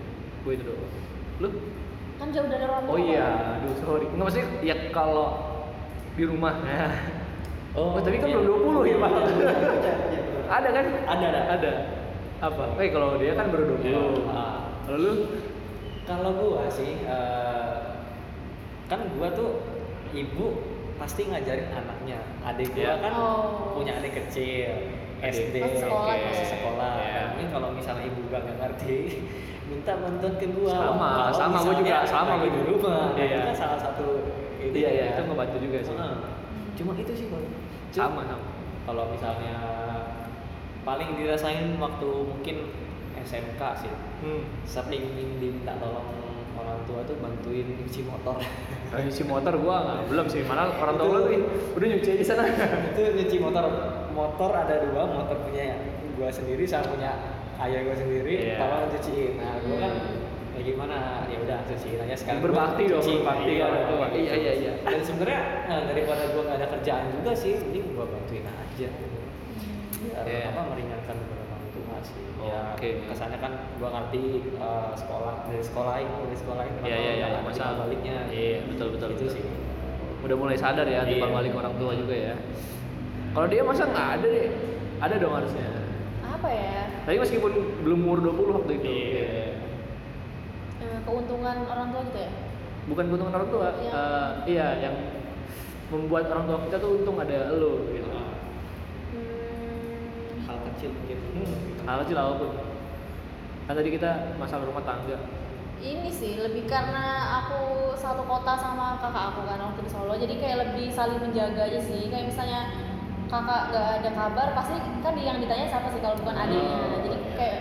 Gue 0.45 0.51
itu 0.53 0.63
doang. 0.69 0.91
Lu? 1.41 1.49
kan 2.21 2.27
jauh 2.29 2.45
dari 2.45 2.65
orang 2.69 2.81
tua. 2.85 2.93
Oh 2.93 2.99
iya, 3.01 3.27
aduh 3.57 3.73
sorry. 3.81 4.05
Nggak 4.13 4.25
maksudnya 4.29 4.47
ya 4.61 4.75
kalau 4.93 5.27
di 6.13 6.23
rumah. 6.29 6.53
Oh, 7.71 7.95
Oh, 7.95 8.03
tapi 8.03 8.19
kan 8.19 8.27
iya. 8.27 8.35
belum 8.35 8.83
20 8.83 8.91
ya, 8.91 8.97
Pak. 8.99 9.11
Ada 10.51 10.69
kan? 10.69 10.85
Ada, 11.07 11.25
ada. 11.25 11.41
Ada. 11.55 11.71
Apa? 12.41 12.63
Eh 12.75 12.89
kalau 12.89 13.15
dia 13.15 13.33
kan 13.33 13.47
baru 13.47 13.63
20. 13.77 13.85
Iya. 13.85 14.01
Ah. 14.27 14.59
Kalau? 14.83 15.13
Kalau 16.01 16.31
gua 16.35 16.65
sih, 16.67 16.97
eh, 16.99 17.77
kan 18.85 18.99
gua 19.13 19.29
tuh 19.31 19.61
ibu 20.11 20.47
pasti 20.97 21.25
ngajarin 21.25 21.69
anaknya. 21.71 22.19
Adik 22.43 22.73
gua 22.73 22.81
Iya. 22.81 22.93
kan 22.99 23.11
Oh. 23.13 23.77
punya 23.77 23.95
adik 23.95 24.13
kecil. 24.17 24.99
SD, 25.21 25.53
Masih 25.53 25.85
sekolah, 25.85 26.17
oke, 26.17 26.25
masih 26.33 26.47
sekolah. 26.49 26.91
Iya. 26.97 27.13
Nah, 27.13 27.25
mungkin 27.29 27.47
kalau 27.53 27.69
misalnya 27.71 28.03
ibu 28.09 28.21
gua 28.25 28.41
nggak 28.41 28.57
ngerti, 28.57 28.97
minta 29.69 29.93
bantuan 29.95 30.33
ke 30.35 30.47
gua. 30.49 30.73
Sama, 30.73 31.09
Kalau 31.13 31.33
sama, 31.37 31.57
gua 31.61 31.73
juga, 31.77 31.95
sama 32.03 32.33
gua 32.33 32.41
di 32.41 32.49
juga. 32.51 32.61
rumah. 32.67 33.05
Iya. 33.13 33.25
Itu 33.29 33.39
kan 33.45 33.55
salah 33.55 33.79
satu 33.79 34.07
ini 34.57 34.73
Iya, 34.73 34.89
iya, 34.89 35.03
ya. 35.05 35.11
itu 35.13 35.21
ngebantu 35.23 35.57
juga 35.61 35.77
sih. 35.79 35.93
Heeh. 35.93 36.17
Cuma 36.73 36.91
itu 36.97 37.13
sih 37.13 37.25
bang. 37.29 37.45
Sama 37.93 38.21
sama. 38.25 38.49
Kalau 38.81 39.03
misalnya 39.13 39.55
paling 40.81 41.13
dirasain 41.13 41.77
waktu 41.77 42.09
mungkin 42.21 42.57
SMK 43.17 43.61
sih 43.77 43.93
Hmm. 44.21 44.45
sering 44.63 45.17
diminta 45.17 45.73
tolong 45.77 46.05
orang 46.53 46.85
tua 46.85 47.01
tuh 47.03 47.17
bantuin 47.17 47.65
nyuci 47.73 48.05
motor 48.05 48.37
Nah, 48.37 48.99
nyuci 49.01 49.23
motor 49.23 49.57
gua 49.57 49.75
nggak 49.81 49.99
belum 50.09 50.25
sih, 50.27 50.41
mana 50.43 50.69
orang 50.69 50.93
tua 50.95 51.25
ih, 51.25 51.41
udah 51.73 51.87
nyuci 51.89 52.09
aja 52.13 52.25
sana. 52.27 52.43
itu 52.93 53.01
nyuci 53.17 53.37
motor 53.39 53.65
motor 54.11 54.51
ada 54.53 54.83
dua 54.83 55.07
motor 55.07 55.41
punya 55.41 55.73
gua 56.13 56.29
sendiri 56.29 56.63
sama 56.63 56.93
punya 56.93 57.11
ayah 57.57 57.81
gua 57.81 57.95
sendiri 57.95 58.53
tolong 58.55 58.89
cuciin 58.89 59.31
nah 59.37 59.57
gua 59.59 59.77
kan 59.79 59.93
Hmm. 60.51 60.53
ya 60.53 60.61
gimana 60.61 60.97
ya 61.25 61.37
udah 61.39 61.59
cuciin 61.65 61.97
aja 61.97 62.13
sekarang 62.13 62.41
Berbakti 62.43 62.83
dong, 62.85 63.01
cuci. 63.01 63.13
berbakti 63.17 63.49
iya, 63.49 63.57
ke 63.57 63.65
orang 63.65 63.85
tua. 63.87 64.05
Iya, 64.11 64.33
iya, 64.35 64.53
iya. 64.53 64.71
dan 64.83 64.99
sebenarnya 65.01 65.41
nah, 65.65 65.79
daripada 65.87 66.23
gua 66.29 66.41
nggak 66.45 66.57
ada 66.57 66.67
kerjaan 66.77 67.05
juga 67.09 67.31
sih 67.33 67.53
mending 67.57 67.85
gua 67.95 68.05
bantuin 68.05 68.45
aja 68.45 68.89
biar 70.01 70.23
Iya. 70.25 70.49
apa 70.49 70.61
meringankan 70.67 71.15
beberapa 71.21 71.53
orang 71.53 71.69
tua 71.71 71.97
sih 72.01 72.21
ya 72.41 72.61
Oke. 72.73 72.89
kesannya 73.05 73.37
kan 73.37 73.53
gua 73.77 73.89
ngerti 73.93 74.21
eh, 74.57 74.91
sekolah 74.97 75.33
dari 75.45 75.61
sekolah 75.61 75.95
ini 75.97 76.15
dari 76.25 76.37
sekolah 76.37 76.63
ini 76.65 76.77
Iya 76.81 76.87
iya 76.87 76.97
iya, 76.97 77.11
nggak 77.21 77.29
ada 77.31 77.41
masa 77.45 77.65
baliknya 77.77 78.15
Iya, 78.27 78.57
betul 78.65 78.87
betul. 78.93 79.09
itu 79.13 79.25
sih 79.31 79.43
Udah 80.21 80.37
mulai 80.37 80.53
sadar 80.53 80.85
ya 80.85 81.01
Iya. 81.01 81.09
timbal 81.09 81.33
balik 81.33 81.49
orang 81.51 81.73
tua 81.75 81.97
juga 81.97 82.13
ya. 82.13 82.35
Kalau 83.31 83.47
dia 83.47 83.61
masa 83.61 83.83
nggak 83.85 84.09
ada 84.21 84.27
deh. 84.27 84.49
Ada 85.01 85.15
dong 85.17 85.33
harusnya. 85.33 85.65
Apa 86.21 86.45
ya? 86.45 86.81
Tapi 87.01 87.17
meskipun 87.17 87.51
belum 87.81 87.99
umur 88.05 88.17
20 88.21 88.53
waktu 88.53 88.71
itu. 88.77 88.85
Iya. 88.85 89.57
Eh, 90.77 90.97
keuntungan 91.01 91.65
orang 91.65 91.89
tua 91.89 92.01
gitu 92.05 92.19
ya? 92.21 92.31
Bukan 92.85 93.03
keuntungan 93.09 93.33
orang 93.33 93.49
tua. 93.49 93.67
Iya. 93.75 93.89
eh, 93.89 94.29
iya, 94.45 94.67
yang 94.77 94.95
membuat 95.89 96.29
orang 96.29 96.45
tua 96.45 96.57
kita 96.65 96.77
tuh 96.77 97.01
untung 97.01 97.17
ada 97.17 97.37
elo 97.49 97.89
gitu. 97.89 98.09
Hmm, 100.71 100.79
hal 100.79 100.79
kecil 100.79 100.89
mungkin 100.93 101.17
Hal 101.83 101.97
kecil 102.03 102.17
apa 102.17 102.33
pun. 102.35 102.49
Kan 103.61 103.73
tadi 103.73 103.89
kita 103.89 104.09
masalah 104.35 104.63
rumah 104.65 104.81
tangga. 104.81 105.17
ini 105.81 106.13
sih 106.13 106.37
lebih 106.37 106.69
karena 106.69 107.05
aku 107.41 107.61
satu 107.97 108.21
kota 108.21 108.53
sama 108.53 109.01
kakak 109.01 109.33
aku 109.33 109.49
kan 109.49 109.57
waktu 109.57 109.81
di 109.81 109.89
Solo 109.89 110.13
jadi 110.13 110.37
kayak 110.37 110.57
lebih 110.61 110.93
saling 110.93 111.17
menjaga 111.17 111.57
aja 111.65 111.81
sih 111.81 112.05
kayak 112.05 112.29
misalnya 112.29 112.69
kakak 113.25 113.73
gak 113.73 113.87
ada 113.97 114.09
kabar 114.13 114.47
pasti 114.53 114.77
kan 115.01 115.17
yang 115.17 115.41
ditanya 115.41 115.65
siapa 115.65 115.89
sih 115.89 115.97
kalau 115.97 116.21
bukan 116.21 116.37
adiknya 116.37 116.69
Oh, 116.77 117.01
jadi 117.01 117.17
iya. 117.17 117.33
kayak 117.33 117.59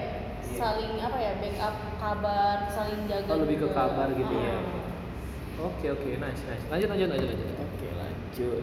saling 0.52 1.00
apa 1.00 1.16
ya 1.16 1.32
backup 1.40 1.74
kabar 1.96 2.56
saling 2.68 3.00
jaga 3.08 3.30
Oh, 3.32 3.40
lebih 3.40 3.56
ke 3.56 3.68
kabar 3.72 4.08
gitu 4.12 4.34
ya. 4.36 4.52
Ah. 4.52 5.64
Oke 5.64 5.86
oke, 5.88 6.10
nice 6.20 6.42
nice. 6.44 6.64
Lanjut 6.68 6.88
lanjut 6.92 7.08
lanjut 7.08 7.28
lanjut. 7.32 7.48
oke 7.56 7.86
lanjut 7.96 8.62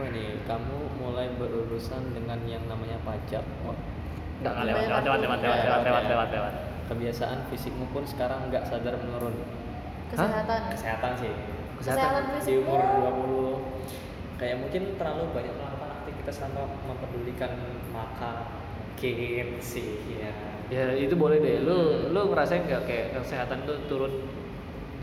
apa 0.00 0.16
nih 0.16 0.40
kamu 0.48 0.76
mulai 0.96 1.28
berurusan 1.36 2.16
dengan 2.16 2.40
yang 2.48 2.64
namanya 2.64 2.96
pajak 3.04 3.44
oh, 3.68 3.76
Enggak 4.40 4.64
lewat, 4.64 4.84
lewat, 4.88 5.02
lewat, 5.04 5.20
lewat, 5.20 5.40
lewat, 5.60 5.80
lewat, 5.84 6.04
lewat, 6.08 6.28
lewat. 6.32 6.54
kebiasaan 6.88 7.44
fisikmu 7.52 7.84
pun 7.92 8.08
sekarang 8.08 8.48
nggak 8.48 8.64
sadar 8.64 8.96
menurun 8.96 9.36
Kesehatan. 10.08 10.60
kesehatan 10.72 11.12
sih 11.20 11.32
Kesehatan 11.76 12.22
di 12.24 12.28
prinsipnya. 12.32 12.64
umur 12.64 12.80
20 13.60 14.40
kayak 14.40 14.56
mungkin 14.56 14.82
terlalu 14.96 15.24
banyak 15.36 15.52
melakukan 15.52 15.90
aktivitas 16.00 16.36
tanpa 16.40 16.64
mempedulikan 16.88 17.52
makan 17.92 18.36
mungkin 18.96 19.60
sih 19.60 19.96
ya 20.12 20.32
Ya 20.70 20.92
itu 20.94 21.18
boleh 21.18 21.42
deh. 21.42 21.66
Lu 21.66 22.12
lu 22.14 22.20
ngerasain 22.30 22.62
nggak 22.62 22.86
kayak 22.86 23.06
kesehatan 23.16 23.66
tuh 23.66 23.74
turun 23.90 24.22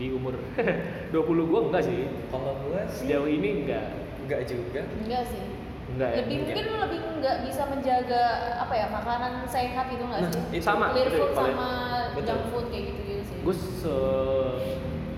di 0.00 0.08
umur 0.14 0.32
20 1.12 1.50
gua 1.50 1.60
enggak 1.68 1.82
sih. 1.84 2.08
kalau 2.32 2.56
gue 2.62 2.80
sih 2.88 3.04
Sejauh 3.04 3.28
ini 3.28 3.66
enggak. 3.66 4.07
Enggak 4.28 4.40
juga 4.44 4.82
Enggak 4.98 5.24
sih. 5.26 5.44
Enggak 5.88 6.04
ya. 6.06 6.16
lebih 6.18 6.28
enggak. 6.28 6.44
mungkin 6.44 6.64
lu 6.64 6.76
lebih 6.78 6.98
nggak 7.18 7.36
bisa 7.42 7.62
menjaga 7.64 8.22
apa 8.60 8.74
ya 8.74 8.86
makanan 8.88 9.32
sehat 9.44 9.84
gitu 9.88 10.04
nggak 10.04 10.20
Nah, 10.20 10.30
sih? 10.30 10.42
itu 10.52 10.62
sama, 10.62 10.86
Clear 10.92 11.10
food 11.10 11.32
sama 11.32 11.68
betul. 12.12 12.26
junk 12.28 12.42
food 12.48 12.66
kayak 12.68 12.84
gitu 12.86 13.00
gitu 13.02 13.22
sih. 13.24 13.38
Gue 13.40 13.54
se 13.56 13.94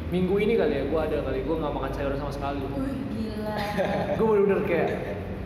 minggu 0.08 0.34
ini 0.38 0.54
kali 0.54 0.72
ya 0.72 0.84
gua 0.86 1.00
ada 1.04 1.18
kali 1.20 1.38
gua 1.42 1.56
nggak 1.60 1.72
makan 1.72 1.90
sayur 1.92 2.12
sama 2.14 2.30
sekali. 2.30 2.62
Wih 2.62 2.70
gila. 3.10 3.54
gue 4.16 4.24
bener-bener 4.24 4.60
kayak 4.64 4.90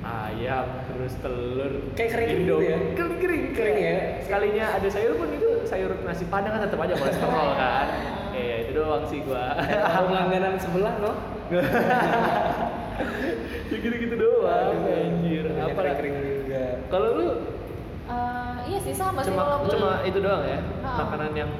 ayam 0.04 0.66
terus 0.84 1.16
telur 1.18 1.72
Kayak 1.94 2.10
kering 2.12 2.28
gitu 2.38 2.56
ya? 2.60 2.76
kering 2.92 3.16
kering 3.18 3.44
Kering 3.50 3.78
ya? 3.78 3.96
sekalinya 4.20 4.64
ada 4.74 4.88
sayur 4.90 5.16
pun 5.16 5.28
itu 5.30 5.48
sayur 5.64 5.96
nasi 6.02 6.28
padang 6.28 6.52
kan 6.52 6.68
tetap 6.68 6.76
aja 6.78 6.92
kolesterol 6.92 7.48
kan 7.56 7.86
iya 8.30 8.54
itu 8.60 8.72
doang 8.74 9.04
sih 9.06 9.24
gua 9.24 9.56
Warung 9.56 10.12
langganan 10.12 10.60
sebelah 10.60 10.94
loh 10.98 11.16
ya 13.70 13.76
gitu 13.76 13.96
gitu 13.98 14.14
doang 14.14 14.70
Aduh, 14.72 14.86
anjir 14.88 15.44
banyak 15.46 15.72
apa 15.72 15.92
kering 15.96 16.14
juga 16.42 16.62
kalau 16.88 17.08
lu 17.14 17.28
Eh, 18.04 18.56
iya 18.66 18.78
sih 18.78 18.92
sama 18.92 19.18
sih 19.18 19.32
cuma 19.32 19.42
kalau 19.42 19.56
gue. 19.62 19.72
cuma 19.72 19.90
itu 20.02 20.18
doang 20.18 20.44
ya 20.44 20.60
Ah. 20.82 20.96
makanan 21.02 21.32
yang 21.34 21.50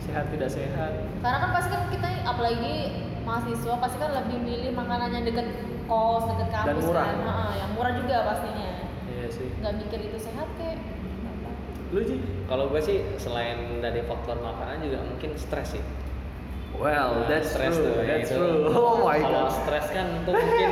sehat 0.00 0.26
tidak 0.28 0.50
sehat 0.50 0.92
Karena 1.16 1.38
kan 1.38 1.50
pasti 1.52 1.68
kan 1.70 1.82
kita 1.88 2.08
apalagi 2.24 2.74
mahasiswa 3.22 3.74
pasti 3.78 3.96
kan 3.96 4.10
lebih 4.12 4.36
milih 4.36 4.70
makanan 4.72 5.08
yang 5.12 5.22
deket 5.22 5.46
kos, 5.84 6.26
deket 6.26 6.48
kampus 6.50 6.84
murah. 6.84 7.06
kan. 7.06 7.16
Ha, 7.22 7.34
yang 7.56 7.70
murah 7.72 7.92
juga 7.94 8.16
pastinya. 8.26 8.70
iya 9.08 9.26
sih 9.28 9.46
Nggak 9.56 9.72
mikir 9.78 10.00
itu 10.04 10.18
sehat 10.20 10.48
kayak. 10.56 10.78
lu 11.92 12.00
sih 12.02 12.18
kalau 12.48 12.66
gue 12.66 12.80
sih 12.80 12.98
selain 13.14 13.78
dari 13.78 14.02
faktor 14.02 14.40
makanan 14.40 14.82
juga 14.82 14.98
mungkin 15.02 15.36
stres 15.36 15.76
sih 15.76 15.82
well 16.74 17.12
Nah, 17.14 17.28
that's 17.28 17.50
stres 17.50 17.74
true 17.74 17.84
tuh, 17.86 17.94
that's 18.02 18.26
itu. 18.26 18.36
true. 18.36 18.72
Oh 18.78 18.96
my 19.02 19.18
kalau 19.18 19.46
god. 19.46 19.54
stres 19.54 19.86
kan 19.88 20.06
tuh 20.22 20.34
mungkin 20.34 20.70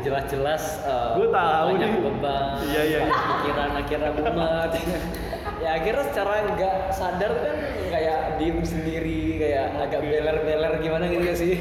jelas-jelas 0.00 0.62
eh, 0.82 1.10
Gua 1.14 1.28
tahu 1.30 1.66
banyak 1.74 1.90
nih. 1.90 2.00
beban 2.02 2.54
Iya, 2.64 2.82
iya, 2.82 2.98
iya. 3.00 3.14
pikiran 3.38 3.70
akhirnya 3.74 4.10
mumet 4.12 4.70
ya 5.62 5.70
akhirnya 5.74 6.04
secara 6.06 6.32
nggak 6.50 6.74
sadar 6.90 7.32
kan 7.36 7.56
kayak 7.86 8.18
diem 8.36 8.58
sendiri 8.62 9.20
kayak 9.36 9.66
agak 9.78 10.00
beler-beler 10.00 10.72
gimana 10.78 11.04
gitu 11.04 11.22
gak 11.22 11.36
sih? 11.36 11.54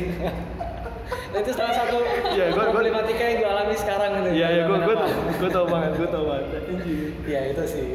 Nah, 1.30 1.39
itu 1.41 1.51
salah 1.51 1.75
satu 1.75 1.97
Iya, 2.30 2.45
gua- 2.53 2.69
problematika 2.69 3.19
yang 3.21 3.38
gue 3.38 3.49
alami 3.49 3.75
sekarang 3.75 4.09
gitu 4.17 4.30
iya 4.34 4.47
iya 4.49 4.63
gue 4.65 4.77
gue 4.80 4.95
gue 5.36 5.49
tau 5.49 5.65
banget 5.65 5.91
gue 5.95 6.07
tau 6.07 6.23
banget. 6.25 6.47
Anjir 6.63 6.97
ya 7.25 7.41
itu 7.49 7.63
sih. 7.65 7.89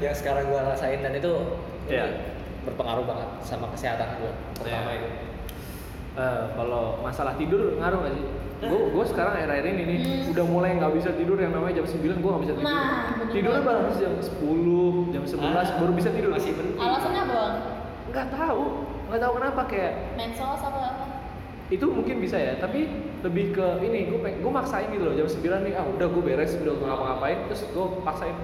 Yang 0.00 0.14
sekarang 0.16 0.44
gue 0.48 0.60
rasain 0.60 1.00
dan 1.00 1.12
itu 1.12 1.32
Iya. 1.86 2.06
Berpengaruh 2.70 3.04
banget 3.04 3.28
sama 3.40 3.66
kesehatan 3.68 4.08
gue 4.16 4.32
pertama 4.56 4.90
Iya. 4.90 4.98
itu 4.98 5.08
Eh, 6.12 6.42
kalau 6.52 6.98
masalah 7.00 7.34
tidur 7.34 7.78
ngaruh 7.78 8.02
gak 8.02 8.12
sih? 8.12 8.24
Gue 8.60 8.80
gue 8.90 9.04
sekarang 9.06 9.32
akhir-akhir 9.32 9.66
ini 9.68 9.82
nih 9.84 9.98
Hmm. 10.02 10.32
udah 10.34 10.44
mulai 10.44 10.70
nggak 10.74 10.92
bisa 10.92 11.10
tidur 11.12 11.38
yang 11.38 11.48
namanya 11.50 11.80
jam 11.80 11.86
9 11.86 12.18
gue 12.18 12.28
nggak 12.28 12.44
bisa 12.44 12.54
tidur. 12.54 12.66
Nah, 12.68 13.30
Tidurnya 13.30 13.62
baru 13.62 13.80
jam 13.94 14.14
10, 14.18 14.92
jam 15.08 15.22
11 15.24 15.40
Ah, 15.64 15.78
baru 15.78 15.92
bisa 15.94 16.10
tidur. 16.10 16.30
masih 16.30 16.52
penting 16.52 16.76
Alasannya 16.76 17.20
apa 17.22 17.32
bang? 17.32 17.54
Nggak 18.10 18.26
tahu, 18.28 18.62
nggak 19.06 19.20
tahu 19.22 19.32
kenapa 19.32 19.62
kayak 19.64 19.92
Mensos 20.12 20.60
apa 20.60 20.80
apa? 20.84 21.04
itu 21.70 21.86
mungkin 21.86 22.16
bisa 22.18 22.34
ya, 22.34 22.58
tapi 22.58 22.90
lebih 23.22 23.54
ke 23.54 23.66
ini 23.80 24.10
gue 24.10 24.18
gue 24.18 24.52
maksain 24.52 24.90
gitu 24.90 25.04
loh 25.04 25.14
jam 25.14 25.24
9 25.24 25.38
nih 25.62 25.72
ah 25.72 25.86
udah 25.86 26.06
gue 26.10 26.22
beres 26.26 26.58
udah 26.58 26.74
gue 26.74 26.84
ngapa-ngapain 26.84 27.38
terus 27.46 27.62
gue 27.64 27.86
paksain 28.02 28.34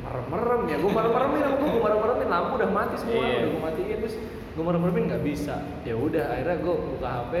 merem-merem 0.00 0.60
ya 0.66 0.76
gue 0.76 0.90
merem-meremin 0.90 1.40
sama 1.40 1.54
gue 1.54 1.68
gue 1.68 1.82
merem-meremin 1.82 2.28
lampu 2.28 2.52
udah 2.56 2.70
mati 2.70 2.94
semua 2.96 3.20
Iya. 3.20 3.36
udah 3.36 3.48
gue 3.48 3.62
matiin 3.62 3.96
terus 3.98 4.14
gue 4.50 4.64
merem-meremin 4.64 5.04
nggak 5.06 5.22
bisa 5.22 5.54
ya 5.82 5.94
udah 5.94 6.24
akhirnya 6.26 6.56
gue 6.58 6.74
buka 6.74 7.08
HP 7.08 7.32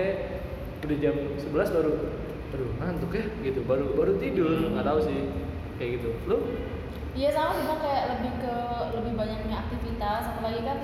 udah 0.80 0.96
jam 0.98 1.14
11 1.36 1.76
baru 1.76 1.92
aduh 2.50 2.70
ngantuk 2.76 3.10
ya 3.12 3.24
gitu 3.42 3.60
baru 3.62 3.84
baru 3.92 4.12
tidur 4.16 4.48
nggak 4.70 4.84
tahu 4.84 4.98
sih 5.00 5.18
kayak 5.76 5.90
gitu 5.96 6.08
lu 6.26 6.38
Iya 7.10 7.34
sama 7.34 7.58
sih 7.58 7.66
kayak 7.66 8.04
lebih 8.08 8.32
ke 8.38 8.54
lebih 8.94 9.12
banyaknya 9.14 9.56
aktivitas 9.60 10.22
apalagi 10.30 10.62
kan 10.62 10.78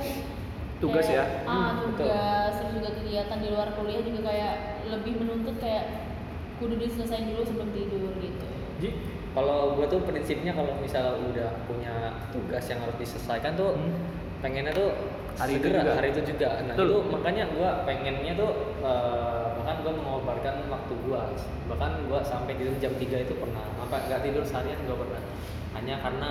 Tugas 0.77 1.07
kayak, 1.07 1.17
ya? 1.17 1.25
ah 1.47 1.55
Hmm, 1.73 1.89
betul. 1.89 2.05
tugas 2.05 2.53
terus 2.53 2.73
juga 2.75 2.91
kegiatan 2.93 3.39
di 3.39 3.49
luar 3.49 3.69
kuliah 3.73 4.03
juga 4.03 4.21
kayak 4.27 4.55
lebih 4.87 5.13
menuntut 5.17 5.57
kayak 5.57 5.85
kudu 6.57 6.75
diselesain 6.77 7.31
dulu 7.31 7.43
sebelum 7.43 7.71
tidur 7.71 8.13
gitu 8.17 8.47
Ji 8.77 8.91
Kalau 9.37 9.77
gue 9.77 9.85
tuh 9.85 10.01
prinsipnya 10.01 10.51
kalau 10.51 10.73
misal 10.81 11.21
udah 11.23 11.61
punya 11.69 11.93
tugas 12.33 12.65
yang 12.67 12.81
harus 12.81 12.97
diselesaikan 12.97 13.53
tuh 13.53 13.77
Hmm. 13.77 13.93
pengennya 14.41 14.73
tuh 14.73 14.97
Hari 15.37 15.61
itu 15.61 15.69
segera, 15.69 15.85
juga. 15.85 15.93
hari 15.95 16.09
itu 16.09 16.21
juga. 16.25 16.49
Nah 16.65 16.73
Betul. 16.73 16.89
itu 16.89 16.97
makanya 17.13 17.45
gue 17.47 17.69
pengennya 17.85 18.33
tuh 18.35 18.51
eh, 18.81 19.47
bahkan 19.55 19.77
gue 19.79 19.93
mengorbankan 19.95 20.55
waktu 20.67 20.95
gue. 20.97 21.21
Bahkan 21.69 21.91
gue 22.09 22.21
sampai 22.25 22.53
tidur 22.57 22.77
jam 22.81 22.93
3 22.97 23.05
itu 23.21 23.35
pernah. 23.37 23.61
Apa 23.77 23.97
nggak 24.03 24.21
tidur 24.25 24.41
seharian 24.43 24.81
gue 24.81 24.97
pernah. 24.97 25.21
Hanya 25.77 26.01
karena 26.01 26.29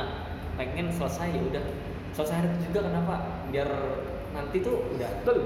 pengen 0.58 0.90
selesai 0.90 1.30
ya 1.30 1.42
udah 1.46 1.64
selesai 2.12 2.36
hari 2.36 2.48
itu 2.50 2.74
juga 2.74 2.90
kenapa? 2.90 3.16
Biar 3.48 3.70
nanti 4.34 4.58
tuh 4.60 4.82
udah 4.90 5.10
betul 5.22 5.38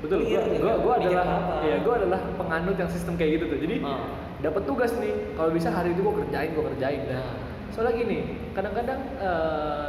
betul 0.00 0.18
gue 0.22 0.36
gue 0.60 0.68
gitu. 1.00 1.08
adalah 1.08 1.24
apa. 1.26 1.54
ya 1.62 1.76
gue 1.78 1.94
adalah 1.94 2.20
penganut 2.36 2.72
yang 2.74 2.88
sistem 2.88 3.16
kayak 3.16 3.40
gitu 3.40 3.44
tuh 3.48 3.58
jadi 3.58 3.76
Ah. 3.80 4.00
Dapat 4.40 4.62
tugas 4.64 4.92
nih 4.96 5.36
kalau 5.36 5.52
bisa 5.52 5.68
hari 5.68 5.92
itu 5.92 6.00
gue 6.00 6.14
kerjain 6.24 6.50
gue 6.52 6.64
kerjain. 6.74 7.00
Nah. 7.08 7.36
Soalnya 7.70 7.92
gini 7.96 8.18
kadang-kadang 8.52 9.00
eh, 9.20 9.88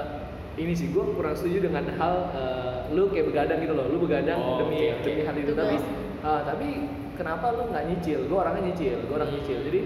ini 0.59 0.75
sih 0.75 0.91
gue 0.91 1.03
kurang 1.15 1.33
setuju 1.33 1.71
dengan 1.71 1.87
hal 1.95 2.15
eh, 2.35 2.77
lu 2.91 3.07
kayak 3.09 3.31
begadang 3.31 3.59
gitu 3.63 3.73
loh. 3.73 3.85
Lu 3.87 3.97
begadang 4.03 4.37
Oh, 4.37 4.59
demi 4.61 4.91
oke. 4.91 5.01
demi 5.07 5.21
hal 5.23 5.35
itu 5.35 5.53
tapi 5.55 5.75
eh, 6.21 6.41
tapi 6.45 6.67
kenapa 7.15 7.45
lu 7.55 7.63
nggak 7.71 7.85
nyicil? 7.89 8.19
Gue 8.27 8.37
orangnya 8.37 8.61
nyicil 8.71 8.97
gue 9.07 9.15
orang 9.15 9.31
nyicil. 9.31 9.59
Jadi 9.65 9.79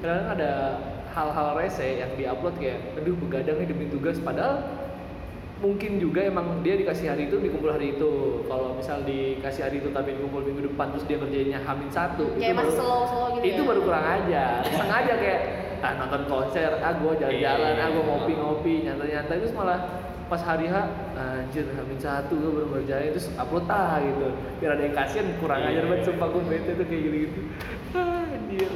kadang-kadang 0.00 0.30
ada 0.38 0.50
hal-hal 1.10 1.48
rese 1.58 1.88
yang 1.98 2.10
diupload 2.14 2.54
kayak 2.62 2.78
aduh 2.94 3.16
begadang 3.18 3.56
nih 3.58 3.68
demi 3.68 3.84
tugas. 3.90 4.20
Padahal 4.22 4.62
mungkin 5.60 6.00
juga 6.00 6.24
emang 6.24 6.64
dia 6.64 6.72
dikasih 6.74 7.06
hari 7.06 7.28
itu 7.28 7.36
dikumpul 7.36 7.68
hari 7.68 7.92
itu 7.92 8.10
kalau 8.48 8.72
misal 8.72 9.04
dikasih 9.04 9.62
hari 9.62 9.76
itu 9.76 9.92
tapi 9.92 10.16
dikumpul 10.16 10.40
minggu 10.40 10.66
depan 10.66 10.88
terus 10.90 11.04
dia 11.04 11.16
kerjainnya 11.16 11.60
hamin 11.60 11.88
satu 11.88 12.32
Kayak 12.34 12.56
masih 12.56 12.74
slow-slow 12.74 13.26
gitu 13.36 13.44
itu 13.46 13.60
ya? 13.60 13.68
baru 13.68 13.80
kurang 13.82 14.06
aja 14.06 14.44
sengaja 14.64 15.14
kayak 15.14 15.40
ah 15.80 15.92
nonton 15.96 16.22
konser 16.26 16.70
ah 16.76 16.92
gue 16.92 17.12
jalan-jalan 17.14 17.72
Iya. 17.72 17.76
ah 17.78 17.88
gue 17.88 18.02
ngopi-ngopi 18.02 18.72
nyantai-nyantai 18.84 19.36
terus 19.38 19.52
malah 19.52 19.80
pas 20.26 20.40
hari 20.40 20.64
H 20.64 20.76
anjir 21.12 21.66
hamin 21.68 21.98
satu 21.98 22.32
gue 22.32 22.52
baru 22.54 22.68
kerjain 22.76 23.10
terus 23.10 23.28
upload 23.34 23.64
ah 23.66 23.96
gitu 23.98 24.28
biar 24.58 24.70
ada 24.74 24.82
yang 24.82 24.96
kasihan 24.96 25.28
kurang 25.36 25.60
Iya. 25.60 25.68
ajar 25.76 25.84
banget 25.86 26.02
sumpah 26.04 26.28
gue 26.30 26.42
bete 26.46 26.70
tuh 26.72 26.86
kayak 26.86 27.02
gitu-gitu 27.02 27.40
ah, 27.92 28.24
anjir 28.24 28.70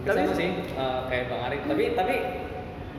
Tapi 0.00 0.20
sih 0.32 0.50
eh, 0.56 1.00
kayak 1.06 1.24
Bang 1.28 1.42
Arif. 1.44 1.60
Tapi 1.66 1.84
tapi 1.92 2.14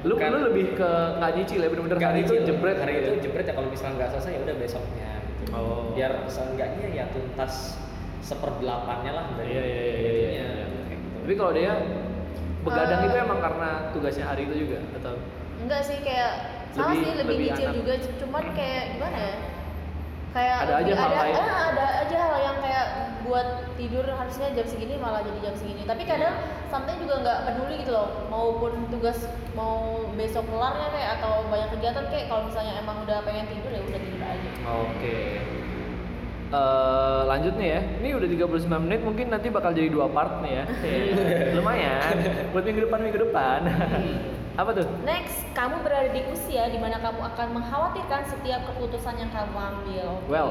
lu 0.02 0.14
bukan- 0.16 0.32
lu 0.32 0.40
lebih 0.48 0.66
ke 0.74 0.90
nggak 1.16 1.32
nyicil 1.36 1.60
ya 1.60 1.70
bener-bener 1.70 1.98
hari 2.00 2.20
itu 2.22 2.34
jebret 2.42 2.78
hari 2.78 2.92
gitu 2.92 3.02
itu 3.04 3.12
ya? 3.12 3.22
jebret 3.22 3.46
ya 3.46 3.54
kalau 3.54 3.70
misalnya 3.70 3.96
nggak 3.96 4.10
selesai 4.12 4.32
ya 4.32 4.40
udah 4.42 4.56
besoknya 4.58 5.10
gitu. 5.38 5.52
Oh. 5.52 5.84
biar 5.94 6.12
seenggaknya 6.26 6.88
ya 6.90 7.06
tuntas 7.10 7.54
seperdelapannya 8.22 9.12
lah 9.12 9.26
dari 9.36 9.50
Iya 9.52 9.64
iya 9.64 9.82
iya 9.84 9.96
iya. 9.96 10.12
iya, 10.12 10.30
iya. 10.32 10.48
gitu. 10.88 11.06
Tapi 11.20 11.34
kalau 11.36 11.52
dia 11.52 11.72
begadang 12.62 13.02
Eh. 13.02 13.08
itu 13.08 13.16
emang 13.20 13.40
karena 13.40 13.70
tugasnya 13.92 14.26
hari 14.26 14.42
itu 14.46 14.56
juga 14.60 14.78
atau 14.96 15.14
enggak 15.60 15.82
sih 15.82 15.98
kayak 16.00 16.32
sama 16.72 16.94
sih 16.94 17.02
lebih, 17.04 17.18
lebih 17.20 17.36
nyicil 17.44 17.68
anak. 17.68 17.78
juga 17.78 17.94
cuman 18.18 18.46
kayak 18.54 18.84
gimana 18.92 19.18
ya 19.20 19.34
kayak 20.32 20.58
Ada 20.64 20.74
aja 20.80 20.94
hal 20.96 21.10
ada, 21.10 21.20
lain. 21.20 21.36
ah, 21.36 21.62
ada 21.70 21.86
aja 22.02 22.16
hal 22.18 22.36
yang 22.40 22.58
kayak 22.60 22.86
buat 23.22 23.48
tidur 23.76 24.06
harusnya 24.08 24.48
jam 24.52 24.68
segini 24.68 24.96
malah 24.96 25.24
jadi 25.24 25.40
jam 25.42 25.56
segini 25.56 25.84
tapi 25.84 26.04
kadang 26.04 26.36
something 26.68 27.00
juga 27.00 27.16
nggak 27.20 27.40
peduli 27.48 27.76
gitu 27.80 27.92
loh 27.92 28.28
maupun 28.28 28.72
tugas 28.88 29.24
mau 29.54 30.08
besok 30.14 30.48
kelarnya 30.48 30.88
kayak 30.92 31.10
atau 31.20 31.48
banyak 31.48 31.70
kegiatan 31.72 32.06
kayak 32.08 32.26
kalau 32.28 32.44
misalnya 32.46 32.80
emang 32.80 33.04
udah 33.04 33.24
pengen 33.24 33.48
tidur 33.48 33.72
ya 33.72 33.82
udah 33.82 34.00
tidur 34.00 34.22
aja 34.22 34.50
Oke. 34.62 35.20
Eh, 36.52 37.22
lanjut 37.24 37.56
nih 37.56 37.70
ya. 37.72 37.82
Ini 38.04 38.10
udah 38.12 38.28
39 38.28 38.84
menit 38.84 39.00
mungkin 39.02 39.32
nanti 39.32 39.48
bakal 39.48 39.72
jadi 39.72 39.88
dua 39.88 40.12
part 40.12 40.44
nih 40.44 40.52
ya. 40.52 40.64
Eh, 40.84 41.16
Lumayan. 41.56 42.16
Buat 42.52 42.68
minggu 42.68 42.92
depan 42.92 43.00
minggu 43.00 43.20
depan. 43.24 43.60
Apa 44.60 44.76
tuh? 44.76 44.84
Next, 45.08 45.41
kamu 45.52 45.76
berada 45.82 46.10
di 46.10 46.22
usia 46.28 46.68
di 46.68 46.78
mana 46.78 46.98
kamu 46.98 47.20
akan 47.26 47.48
mengkhawatirkan 47.54 48.22
setiap 48.26 48.62
keputusan 48.66 49.16
yang 49.16 49.30
kamu 49.30 49.52
ambil. 49.54 50.08
Well, 50.26 50.50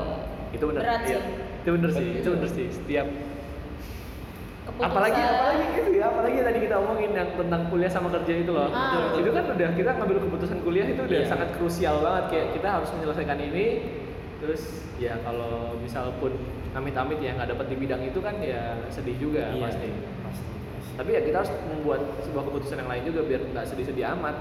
itu 0.51 0.65
benar. 0.65 0.81
Berat 0.83 1.01
Iya. 1.03 1.19
sih. 1.19 1.23
Itu 1.61 1.71
bener 1.73 1.91
sih. 1.91 2.09
Itu 2.17 2.29
bener 2.33 2.49
sih. 2.49 2.67
Setiap 2.71 3.07
Keputusan. 4.61 4.87
apalagi 4.87 5.19
apalagi 5.19 5.65
itu 5.75 5.91
ya 5.95 6.05
apalagi 6.07 6.37
tadi 6.41 6.59
kita 6.61 6.75
omongin 6.79 7.11
yang 7.11 7.29
tentang 7.33 7.63
kuliah 7.67 7.91
sama 7.91 8.09
kerja 8.13 8.33
itu 8.37 8.51
loh 8.51 8.69
Ah. 8.71 9.17
Itu 9.17 9.31
kan 9.31 9.45
udah 9.49 9.71
kita 9.73 9.91
ngambil 9.95 10.19
keputusan 10.21 10.59
kuliah 10.61 10.87
itu 10.87 11.01
udah 11.01 11.19
Iya. 11.19 11.27
sangat 11.27 11.49
krusial 11.57 11.97
banget 11.99 12.25
kayak 12.29 12.47
kita 12.55 12.69
harus 12.71 12.89
menyelesaikan 12.93 13.39
ini 13.41 13.67
terus 14.39 14.63
ya 14.97 15.17
kalau 15.21 15.75
misal 15.77 16.13
pun 16.17 16.33
amit-amit 16.71 17.19
ya 17.19 17.35
nggak 17.35 17.51
dapat 17.51 17.67
di 17.67 17.77
bidang 17.77 18.01
itu 18.01 18.21
kan 18.21 18.37
ya 18.39 18.61
sedih 18.89 19.17
juga 19.19 19.49
pasti, 19.51 19.61
pasti. 19.61 19.89
Tapi 21.01 21.11
ya 21.11 21.21
kita 21.25 21.37
harus 21.41 21.53
membuat 21.67 22.01
sebuah 22.21 22.45
keputusan 22.45 22.77
yang 22.77 22.91
lain 22.93 23.03
juga 23.09 23.21
biar 23.25 23.41
nggak 23.47 23.65
sedih-sedih 23.67 24.05
amat 24.13 24.37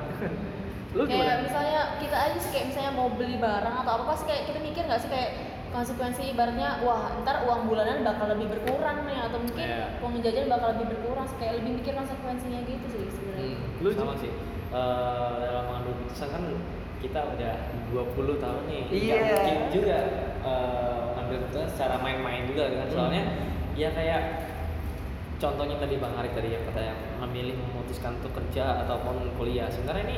lu 0.98 1.08
kayak 1.08 1.16
gimana 1.16 1.36
misalnya 1.40 1.82
kita 1.98 2.18
aja 2.20 2.38
sih 2.38 2.52
kayak 2.52 2.66
misalnya 2.68 2.92
mau 2.92 3.08
beli 3.10 3.38
barang 3.40 3.76
atau 3.80 3.92
apa 3.96 4.04
pasti 4.12 4.24
kayak 4.28 4.44
kita 4.44 4.60
mikir 4.60 4.84
nggak 4.84 5.00
sih 5.00 5.08
kayak 5.08 5.32
konsekuensi 5.70 6.34
ibaratnya 6.34 6.82
wah 6.82 7.14
ntar 7.22 7.46
uang 7.46 7.70
bulanan 7.70 8.02
bakal 8.02 8.28
lebih 8.28 8.50
berkurang 8.50 9.06
nih 9.06 9.22
atau 9.22 9.38
mungkin 9.40 9.64
Iya. 9.64 9.86
uang 10.02 10.14
jajan 10.20 10.46
bakal 10.50 10.68
lebih 10.76 10.88
berkurang 10.92 11.26
kayak 11.38 11.54
lebih 11.62 11.72
mikir 11.78 11.94
konsekuensinya 11.96 12.60
gitu 12.66 12.86
sih 12.90 13.04
sebenarnya 13.08 13.56
Hmm. 13.56 13.80
lu 13.80 13.90
sama 13.96 14.14
sih 14.20 14.34
Eh, 14.70 15.34
dalam 15.42 15.66
mengambil 15.66 15.98
keputusan 15.98 16.30
kan 16.30 16.44
kita 17.02 17.20
udah 17.26 17.54
20 17.90 18.38
tahun 18.38 18.62
nih 18.70 18.82
nggak 18.86 19.02
Iya. 19.02 19.18
mungkin 19.34 19.58
juga 19.74 19.98
eh, 20.44 21.02
ngambil 21.16 21.36
keputusan 21.42 21.68
secara 21.74 21.96
main-main 21.98 22.46
juga 22.46 22.64
kan 22.70 22.86
Hmm. 22.86 22.94
soalnya 22.94 23.24
ya 23.74 23.90
kayak 23.90 24.22
contohnya 25.40 25.80
tadi 25.80 25.96
bang 25.96 26.14
Arif 26.20 26.34
tadi 26.36 26.50
yang 26.52 26.64
kata 26.68 26.82
yang 26.84 27.00
memilih 27.24 27.56
memutuskan 27.56 28.20
untuk 28.20 28.36
kerja 28.36 28.84
ataupun 28.86 29.32
kuliah. 29.40 29.72
Sebenarnya 29.72 30.04
ini 30.12 30.18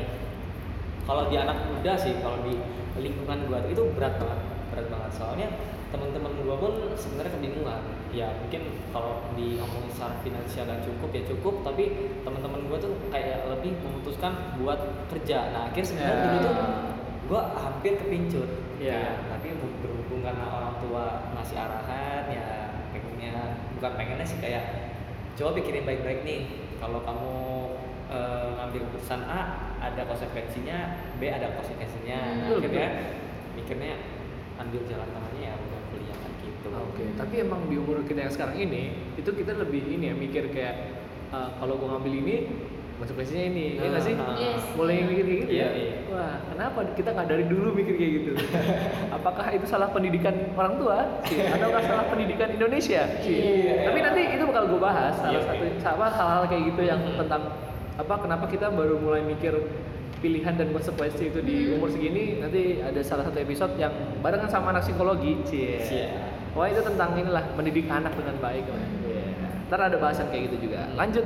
kalau 1.05 1.29
di 1.29 1.35
anak 1.37 1.57
muda 1.69 1.93
sih 1.95 2.17
kalau 2.19 2.41
di 2.41 2.57
lingkungan 2.97 3.45
gua 3.47 3.61
itu 3.69 3.81
berat 3.93 4.17
banget 4.17 4.39
berat 4.73 4.87
banget. 4.89 5.11
Soalnya 5.13 5.47
teman-teman 5.93 6.31
gua 6.41 6.55
pun 6.57 6.73
sebenarnya 6.97 7.37
kebingungan. 7.37 7.81
Ya 8.11 8.27
mungkin 8.43 8.61
kalau 8.91 9.23
di 9.37 9.55
ngomongin 9.61 9.91
secara 9.93 10.19
finansial 10.25 10.65
dan 10.67 10.79
cukup 10.81 11.09
ya 11.13 11.23
cukup. 11.29 11.53
Tapi 11.63 11.83
teman-teman 12.25 12.65
gua 12.65 12.77
tuh 12.81 12.93
kayak 13.13 13.45
lebih 13.45 13.77
memutuskan 13.85 14.57
buat 14.57 14.79
kerja. 15.13 15.53
Nah 15.53 15.69
akhirnya 15.69 15.87
sebenarnya 15.87 16.17
Ya. 16.17 16.25
dulu 16.25 16.37
tuh 16.41 16.55
gua 17.29 17.41
hampir 17.55 17.93
kepincut. 18.01 18.49
Ya. 18.81 18.97
Ya, 18.97 19.13
tapi 19.29 19.53
ber- 19.53 19.77
berhubung 19.85 20.25
karena 20.25 20.45
orang 20.49 20.73
tua 20.81 21.29
ngasih 21.37 21.53
arahan 21.53 22.25
ya 22.33 22.45
pengennya 22.89 23.61
bukan 23.77 23.91
pengennya 23.93 24.25
sih 24.25 24.41
kayak 24.41 24.90
coba 25.37 25.49
pikirin 25.59 25.85
baik-baik 25.87 26.21
nih. 26.27 26.41
Kalau 26.81 26.99
kamu 27.05 27.33
eh, 28.09 28.49
ngambil 28.57 28.81
keputusan 28.89 29.21
A 29.27 29.41
ada 29.81 30.01
konsekuensinya 30.05 30.77
B 31.17 31.29
ada 31.29 31.53
konsekuensinya. 31.57 32.19
Hmm. 32.19 32.39
nah, 32.41 32.49
akhirnya 32.57 32.87
mikirnya 33.53 33.93
ambil 34.61 34.81
jalan 34.85 35.09
tengahnya 35.09 35.41
ya 35.41 35.53
udah 35.57 35.81
kuliah 35.89 36.17
kan 36.17 36.31
gitu. 36.41 36.67
Oke, 36.71 37.03
tapi 37.17 37.35
emang 37.41 37.61
di 37.67 37.75
umur 37.81 38.05
kita 38.05 38.29
yang 38.29 38.33
sekarang 38.33 38.57
ini, 38.61 38.93
itu 39.17 39.29
kita 39.33 39.57
lebih 39.57 39.81
ini 39.89 40.13
ya 40.13 40.15
mikir 40.15 40.43
kayak 40.53 40.75
eh, 41.33 41.49
kalau 41.57 41.77
gua 41.81 41.97
ngambil 41.97 42.13
ini 42.13 42.35
konsekuensinya 43.01 43.43
ini, 43.43 43.65
ya 43.75 43.89
nggak 43.89 44.03
sih? 44.03 44.13
Ah, 44.13 44.37
Yes. 44.37 44.61
Mulai 44.73 44.95
mikir 45.03 45.23
kayak 45.23 45.39
gitu 45.39 45.51
Iya, 45.51 45.59
ya. 45.59 45.69
iya. 45.73 45.93
Wah, 46.07 46.33
kenapa 46.47 46.79
kita 46.93 47.09
nggak 47.11 47.27
dari 47.27 47.45
dulu 47.45 47.69
mikir 47.73 47.93
kayak 47.95 48.11
gitu? 48.13 48.31
Apakah 49.17 49.45
itu 49.49 49.65
salah 49.65 49.89
pendidikan 49.89 50.31
orang 50.53 50.77
tua, 50.77 50.97
sih? 51.25 51.41
atau 51.41 51.81
salah 51.81 52.05
pendidikan 52.07 52.47
Indonesia? 52.51 53.01
sih? 53.19 53.33
Iya. 53.33 53.89
Tapi 53.89 53.99
nanti 53.99 54.21
itu 54.31 54.43
bakal 54.45 54.63
gue 54.67 54.79
bahas 54.79 55.13
salah 55.15 55.33
Iya, 55.33 55.41
satu 55.43 55.63
iya. 55.63 55.73
sama 55.79 56.05
hal-hal 56.07 56.43
kayak 56.45 56.63
gitu 56.67 56.81
yang 56.83 57.01
Hmm. 57.01 57.17
tentang 57.17 57.41
apa 57.93 58.13
kenapa 58.17 58.45
kita 58.45 58.69
baru 58.69 58.95
mulai 58.97 59.21
mikir 59.21 59.53
pilihan 60.17 60.53
dan 60.53 60.69
konsekuensi 60.69 61.23
itu 61.27 61.39
di 61.41 61.55
Hmm. 61.65 61.75
umur 61.75 61.89
segini 61.89 62.37
nanti 62.37 62.77
ada 62.79 63.01
salah 63.01 63.25
satu 63.25 63.37
episode 63.37 63.73
yang 63.75 63.89
barengan 64.21 64.47
sama 64.47 64.69
anak 64.69 64.85
psikologi 64.85 65.41
cie 65.43 65.81
Cie. 65.81 66.07
Wah 66.51 66.67
itu 66.67 66.79
tentang 66.79 67.15
inilah 67.15 67.49
mendidik 67.51 67.87
anak 67.87 68.13
dengan 68.13 68.37
baik. 68.37 68.61
Iya. 69.01 69.25
Ntar 69.65 69.79
ada 69.83 69.97
bahasan 69.97 70.27
kayak 70.27 70.51
gitu 70.51 70.69
juga. 70.69 70.85
Lanjut. 70.93 71.25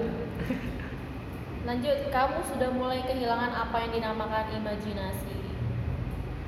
Lanjut 1.65 1.97
kamu 2.07 2.37
sudah 2.45 2.69
mulai 2.71 3.01
kehilangan 3.01 3.51
apa 3.51 3.75
yang 3.79 3.91
dinamakan 3.91 4.45
imajinasi 4.53 5.33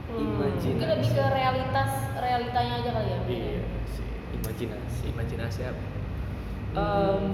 Imajinasi. 0.07 0.67
mungkin 0.71 0.89
lebih 0.89 1.09
ke 1.11 1.25
realitas 1.27 1.91
realitanya 2.15 2.73
aja 2.77 2.89
kali 2.91 3.07
ya 3.07 3.11
ya? 3.11 3.19
Iya 3.27 3.59
sih. 3.89 4.05
imajinasi 4.33 5.03
Imajinasi 5.09 5.59
apa? 5.65 5.83
Em, 6.71 7.25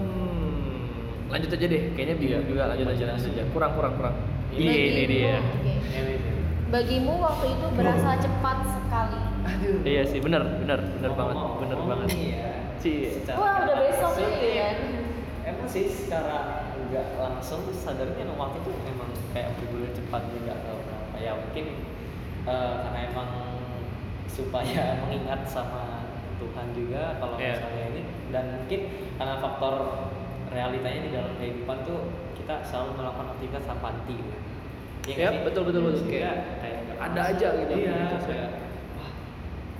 lanjut 1.28 1.50
aja 1.50 1.66
deh. 1.66 1.84
Kayaknya 1.94 2.16
bingung 2.16 2.42
Iya, 2.42 2.50
juga 2.50 2.62
lanjut 2.66 2.88
aja. 2.88 2.94
imajinasi. 3.06 3.28
aja. 3.30 3.44
Kurang 3.52 3.72
kurang 3.74 3.94
kurang. 3.96 4.16
Ini- 4.50 4.64
Iya 4.64 4.84
ini 4.90 5.04
dia. 5.06 5.36
oke. 5.38 5.54
Ini 5.62 6.02
nih. 6.18 6.34
bagimu 6.70 7.14
waktu 7.20 7.46
itu 7.52 7.68
berasa 7.72 8.10
cepat 8.18 8.58
sekali 8.66 9.20
Iya 9.86 10.02
sih 10.04 10.18
benar 10.18 10.42
benar 10.58 10.82
benar 10.82 11.12
banget 11.14 11.36
Ngomong-ngomong 11.36 11.62
benar 11.62 11.80
banget. 11.86 12.08
Iya. 12.10 12.50
Cie. 12.80 13.10
Wah 13.30 13.56
udah 13.62 13.76
besok 13.80 14.12
nih 14.18 14.34
kan 14.56 14.78
Emang 15.46 15.68
sih 15.68 15.86
secara 15.86 16.63
nggak 16.94 17.08
langsung 17.18 17.66
tuh 17.66 17.74
sadarnya 17.74 18.24
waktu 18.32 18.58
itu 18.62 18.72
emang 18.86 19.10
kayak 19.34 19.58
bergulir 19.58 19.92
cepat 19.92 20.22
juga 20.30 20.54
tahu 20.62 20.80
kenapa 20.80 21.18
ya 21.18 21.32
mungkin 21.34 21.66
eh, 22.46 22.74
karena 22.80 23.00
emang 23.10 23.30
supaya 24.30 24.84
mengingat 25.02 25.42
sama 25.46 26.06
Tuhan 26.38 26.68
juga 26.72 27.18
kalau 27.18 27.36
Iya. 27.38 27.58
misalnya 27.58 27.84
ini 27.90 28.02
dan 28.30 28.46
mungkin 28.58 28.80
karena 29.16 29.36
faktor 29.38 29.74
realitanya 30.50 31.02
di 31.02 31.12
dalam 31.12 31.34
kehidupan 31.36 31.78
tuh 31.82 32.00
kita 32.38 32.62
selalu 32.62 32.92
melakukan 33.00 33.28
aktivitas 33.32 33.64
tanpa 33.64 33.88
henti 33.90 34.16
gitu. 34.16 34.38
Iya 35.04 35.16
Yap, 35.20 35.32
sih? 35.32 35.42
betul, 35.44 35.64
betul, 35.66 35.82
betul. 35.84 36.00
Sehingga 36.06 36.16
Kayak 36.16 36.38
kayak 36.62 36.80
ada 37.00 37.22
aja 37.28 37.48
gitu 37.58 37.74
Iya, 37.76 37.96
kayak 38.22 38.50
wah 38.96 39.12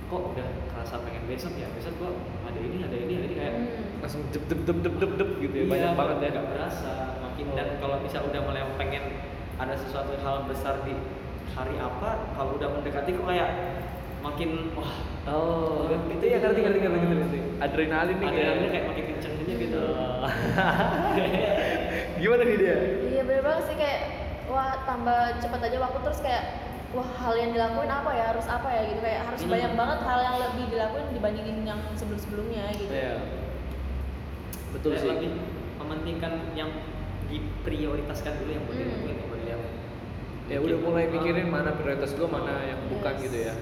kok 0.04 0.22
udah 0.32 0.48
kerasa 0.68 0.94
pengen 1.00 1.24
besok 1.24 1.52
ya 1.54 1.68
besok 1.72 1.92
gua 1.96 2.10
ada 2.44 2.58
ini 2.58 2.76
ada 2.80 2.96
ini 2.96 3.12
ada 3.14 3.24
ini 3.24 3.34
kayak 3.34 3.54
Hmm. 3.54 3.93
Langsung 4.04 4.20
dep 4.28 4.44
dep 4.44 4.60
dep 4.62 4.78
dep 4.78 4.94
dep 4.94 5.12
dep 5.16 5.30
gitu 5.40 5.54
ya. 5.54 5.62
Iya, 5.62 5.72
Banyak 5.72 5.92
banget 5.96 6.16
ya. 6.18 6.28
nggak 6.30 6.46
berasa 6.50 6.90
makin 7.18 7.46
dan 7.52 7.68
kalau 7.80 7.96
misal 7.98 8.20
udah 8.22 8.40
mulai 8.42 8.62
pengen 8.76 9.04
ada 9.54 9.74
sesuatu 9.74 10.12
hal 10.14 10.44
besar 10.44 10.84
di 10.84 10.92
hari 11.50 11.74
apa 11.76 12.10
kalau 12.32 12.54
udah 12.54 12.68
mendekati 12.70 13.10
kok 13.12 13.24
kayak 13.24 13.50
makin 14.20 14.50
wah 14.72 14.92
Oh, 15.24 15.88
itu 15.88 16.20
ya 16.22 16.36
ngerti 16.36 16.60
ngerti 16.60 16.78
ngerti 16.78 16.98
ngerti. 17.00 17.16
ngerti. 17.16 17.38
Adrenalin 17.58 18.12
nih 18.14 18.28
adrenalinnya 18.28 18.60
kayak. 18.60 18.72
kayak 18.74 18.86
makin 18.86 19.04
kenceng 19.08 19.32
aja 19.34 19.54
gitu 19.56 19.82
Gimana 22.20 22.42
nih 22.44 22.56
dia? 22.56 22.76
iya 23.06 23.22
bener 23.22 23.40
banget 23.40 23.62
sih 23.64 23.76
kayak 23.78 24.00
wah 24.46 24.84
tambah 24.84 25.18
cepat 25.40 25.60
aja 25.62 25.78
waktu 25.80 25.98
terus 26.02 26.20
kayak 26.20 26.44
wah 26.92 27.08
hal 27.16 27.34
yang 27.34 27.50
dilakuin 27.50 27.88
apa 27.90 28.10
ya 28.12 28.24
harus 28.30 28.46
apa 28.46 28.68
ya 28.68 28.82
gitu 28.86 29.00
kayak 29.00 29.20
harus 29.24 29.40
Hmm. 29.40 29.50
banyak 29.50 29.72
banget 29.74 29.98
hal 30.02 30.20
yang 30.20 30.36
lebih 30.38 30.64
dilakuin 30.70 31.06
dibandingin 31.10 31.56
yang 31.64 31.80
sebelum 31.94 32.18
sebelumnya 32.18 32.64
gitu 32.70 32.92
Iya. 32.92 33.16
Betul 34.74 34.98
sih. 34.98 35.08
lebih 35.08 35.30
mementingkan 35.78 36.32
yang 36.52 36.70
diprioritaskan 37.28 38.32
dulu 38.36 38.50
yang 38.52 38.64
penting 38.66 38.86
Hmm. 38.86 38.94
mungkin 38.96 39.14
daripada 39.16 39.44
yang 39.48 39.62
Ya 40.44 40.58
udah 40.60 40.76
mulai 40.76 41.08
mikirin 41.08 41.48
mana 41.48 41.72
prioritas 41.72 42.12
gue, 42.12 42.28
mana 42.28 42.60
yang 42.62 42.76
bukan 42.92 43.16
Yes. 43.16 43.22
gitu 43.24 43.38
ya. 43.48 43.54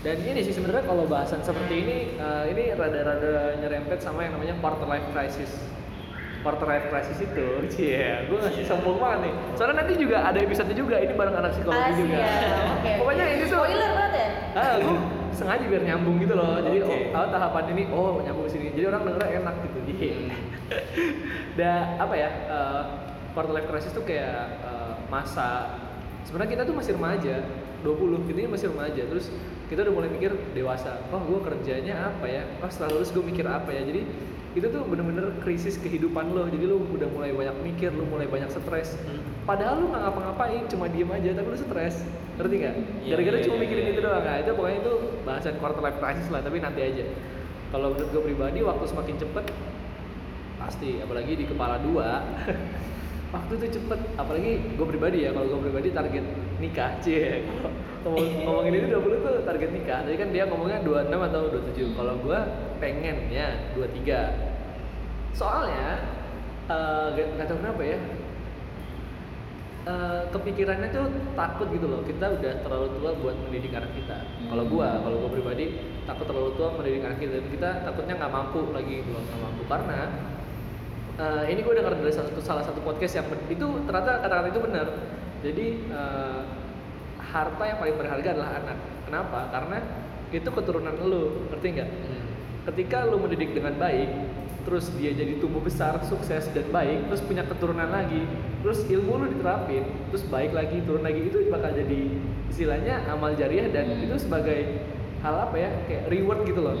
Dan 0.00 0.16
ini 0.20 0.40
sih 0.40 0.52
sebenarnya 0.52 0.84
kalau 0.84 1.04
bahasan 1.04 1.40
seperti 1.40 1.74
ini, 1.80 1.96
eh, 2.16 2.44
ini 2.52 2.72
rada-rada 2.72 3.56
nyerempet 3.56 4.00
sama 4.00 4.24
yang 4.24 4.36
namanya 4.36 4.56
quarter 4.60 4.84
life 4.84 5.04
crisis. 5.12 5.48
Quarter 6.40 6.64
life 6.64 6.86
crisis 6.88 7.20
itu, 7.20 7.46
cie, 7.72 8.24
gue 8.24 8.38
ngasih 8.40 8.64
sombong 8.64 8.96
banget 8.96 9.28
nih. 9.28 9.34
Soalnya 9.54 9.84
nanti 9.84 9.94
juga 10.00 10.24
ada 10.24 10.38
episode 10.40 10.72
juga, 10.72 10.96
ini 10.96 11.12
bareng 11.12 11.36
anak 11.36 11.52
psikologi 11.52 11.92
juga. 12.00 12.16
siap. 12.16 12.72
Oke. 12.80 12.90
Pokoknya 12.96 13.24
ini 13.28 13.42
tuh 13.44 13.48
spoiler 13.52 13.90
banget 13.92 14.12
ya 14.16 14.28
Ah, 14.50 14.74
gue 14.82 14.96
sengaja 15.30 15.64
biar 15.68 15.82
nyambung 15.86 16.16
gitu 16.18 16.34
loh. 16.34 16.58
Jadi 16.58 16.78
Oke. 16.82 16.88
oh, 16.90 17.00
tahu 17.12 17.26
tahapan 17.30 17.64
ini, 17.70 17.82
oh 17.92 18.18
nyambung 18.18 18.44
ke 18.48 18.52
sini. 18.56 18.66
Jadi 18.72 18.84
orang 18.88 19.02
dengernya 19.06 19.30
enak 19.40 19.54
gitu. 19.62 19.78
Iya. 19.86 20.16
Dan 21.58 21.82
apa 22.00 22.14
ya? 22.16 22.30
eh, 22.50 22.82
quarter 23.30 23.52
life 23.54 23.68
crisis 23.70 23.92
tuh 23.92 24.02
kayak 24.02 24.34
eh, 24.64 24.92
masa 25.06 25.76
sebenarnya 26.26 26.50
kita 26.58 26.62
tuh 26.66 26.74
masih 26.74 26.92
remaja, 26.98 27.36
20, 27.86 28.26
kita 28.26 28.38
ini 28.42 28.50
masih 28.50 28.66
remaja. 28.74 29.02
Terus 29.06 29.26
kita 29.70 29.86
udah 29.86 29.94
mulai 29.94 30.10
mikir 30.10 30.34
dewasa. 30.50 30.98
Oh, 31.14 31.22
gue 31.22 31.40
kerjanya 31.46 32.10
apa 32.10 32.26
ya? 32.26 32.42
Oh, 32.58 32.66
setelah 32.66 32.98
lulus 32.98 33.14
gue 33.14 33.22
mikir 33.22 33.46
apa 33.46 33.70
ya? 33.70 33.86
Jadi 33.86 34.02
itu 34.50 34.66
tuh 34.66 34.82
bener-bener 34.82 35.30
krisis 35.46 35.78
kehidupan 35.78 36.34
lo. 36.34 36.50
Jadi 36.50 36.64
lo 36.66 36.82
udah 36.82 37.08
mulai 37.14 37.30
banyak 37.30 37.56
mikir, 37.62 37.94
lo 37.94 38.02
mulai 38.10 38.26
banyak 38.26 38.50
stres. 38.50 38.98
Hmm. 39.06 39.22
Padahal 39.46 39.78
lu 39.78 39.94
nggak 39.94 40.02
ngapa-ngapain, 40.02 40.62
cuma 40.66 40.90
diem 40.90 41.10
aja, 41.10 41.30
tapi 41.38 41.46
lu 41.54 41.58
stres. 41.58 42.02
Ngerti 42.34 42.54
nggak? 42.58 42.74
Iya, 43.06 43.12
Gara-gara 43.14 43.36
iya, 43.38 43.44
cuma 43.46 43.56
iya, 43.56 43.62
mikirin 43.62 43.84
iya. 43.86 43.92
itu 43.94 44.00
doang. 44.02 44.24
Nah, 44.26 44.36
itu 44.42 44.50
pokoknya 44.58 44.78
itu 44.82 44.92
bahasan 45.22 45.54
quarter 45.62 45.82
life 45.86 45.98
crisis 46.02 46.28
lah, 46.34 46.40
tapi 46.42 46.56
nanti 46.58 46.80
aja. 46.82 47.04
Kalau 47.70 47.94
menurut 47.94 48.10
gue 48.10 48.22
pribadi, 48.26 48.58
waktu 48.66 48.84
semakin 48.90 49.16
cepet, 49.22 49.44
pasti. 50.58 50.90
Apalagi 50.98 51.32
di 51.38 51.44
kepala 51.46 51.78
dua, 51.78 52.26
waktu 53.34 53.52
itu 53.62 53.66
cepet. 53.78 53.98
Apalagi 54.18 54.52
gue 54.74 54.86
pribadi 54.90 55.18
ya, 55.22 55.30
kalau 55.30 55.46
gue 55.46 55.60
pribadi 55.70 55.88
target 55.94 56.24
nikah, 56.58 56.98
cie. 56.98 57.46
Ngomong, 58.00 58.26
ngomongin 58.48 58.72
ini 58.80 58.86
20 58.88 59.24
tuh 59.26 59.34
target 59.44 59.70
nikah. 59.76 60.00
Tadi 60.08 60.16
kan 60.16 60.28
dia 60.32 60.44
ngomongnya 60.48 60.80
26 60.80 61.20
atau 61.30 61.40
27. 61.52 61.98
Kalau 61.98 62.14
gue 62.24 62.38
pengennya 62.80 63.46
23. 63.76 64.20
Soalnya, 65.36 66.00
eh, 66.68 67.06
gak, 67.14 67.26
gak 67.36 67.46
tau 67.48 67.58
kenapa 67.60 67.82
ya, 67.84 67.98
Eh, 69.80 70.22
kepikirannya 70.28 70.92
tuh 70.92 71.08
takut 71.32 71.72
gitu 71.72 71.88
loh. 71.88 72.04
Kita 72.04 72.36
udah 72.36 72.52
terlalu 72.60 73.00
tua 73.00 73.10
buat 73.16 73.32
mendidik 73.48 73.72
anak 73.72 73.96
kita. 73.96 74.28
Kalau 74.52 74.68
gua 74.68 75.00
kalau 75.00 75.16
gua 75.24 75.30
pribadi 75.32 75.80
takut 76.04 76.28
terlalu 76.28 76.52
tua 76.60 76.68
mendidik 76.76 77.00
anak 77.00 77.16
kita. 77.16 77.40
Dan 77.40 77.48
kita 77.48 77.70
takutnya 77.88 78.14
nggak 78.20 78.28
mampu 78.28 78.60
lagi 78.76 79.00
gitu 79.00 79.10
loh 79.16 79.24
nggak 79.24 79.40
mampu. 79.40 79.62
Karena 79.64 80.00
eh, 81.16 81.44
ini 81.56 81.60
gua 81.64 81.74
dengar 81.80 81.96
dari 81.96 82.12
satu 82.12 82.28
salah 82.44 82.60
satu 82.60 82.84
podcast 82.84 83.24
yang 83.24 83.26
itu 83.48 83.66
ternyata 83.88 84.20
kata-kata 84.20 84.48
itu 84.52 84.60
benar. 84.60 84.86
Jadi 85.40 85.66
eh, 85.88 86.40
harta 87.30 87.62
yang 87.64 87.78
paling 87.78 87.96
berharga 87.96 88.28
adalah 88.34 88.50
anak. 88.58 88.78
Kenapa? 89.06 89.38
Karena 89.54 89.78
itu 90.30 90.48
keturunan 90.50 90.94
lu 91.02 91.46
ngerti 91.50 91.66
nggak? 91.74 91.90
Hmm. 91.90 92.26
ketika 92.60 93.08
lu 93.08 93.16
mendidik 93.18 93.56
dengan 93.56 93.72
baik 93.80 94.06
terus 94.62 94.92
dia 95.00 95.10
jadi 95.16 95.40
tumbuh 95.40 95.64
besar 95.64 95.96
sukses 96.04 96.46
dan 96.52 96.68
baik 96.68 97.08
terus 97.08 97.24
punya 97.24 97.42
keturunan 97.48 97.88
lagi 97.88 98.28
terus 98.60 98.84
ilmu 98.84 99.16
lu 99.16 99.26
diterapin 99.32 99.82
terus 100.12 100.22
baik 100.28 100.52
lagi 100.52 100.84
turun 100.84 101.00
lagi 101.00 101.24
itu 101.24 101.48
bakal 101.48 101.72
jadi 101.72 102.00
istilahnya 102.52 103.08
amal 103.08 103.32
jariah 103.34 103.72
dan 103.72 103.88
Hmm. 103.88 104.04
itu 104.04 104.20
sebagai 104.20 104.84
hal 105.24 105.34
apa 105.48 105.56
ya? 105.56 105.70
Kayak 105.88 106.04
reward 106.12 106.40
gitu 106.44 106.60
loh. 106.60 106.76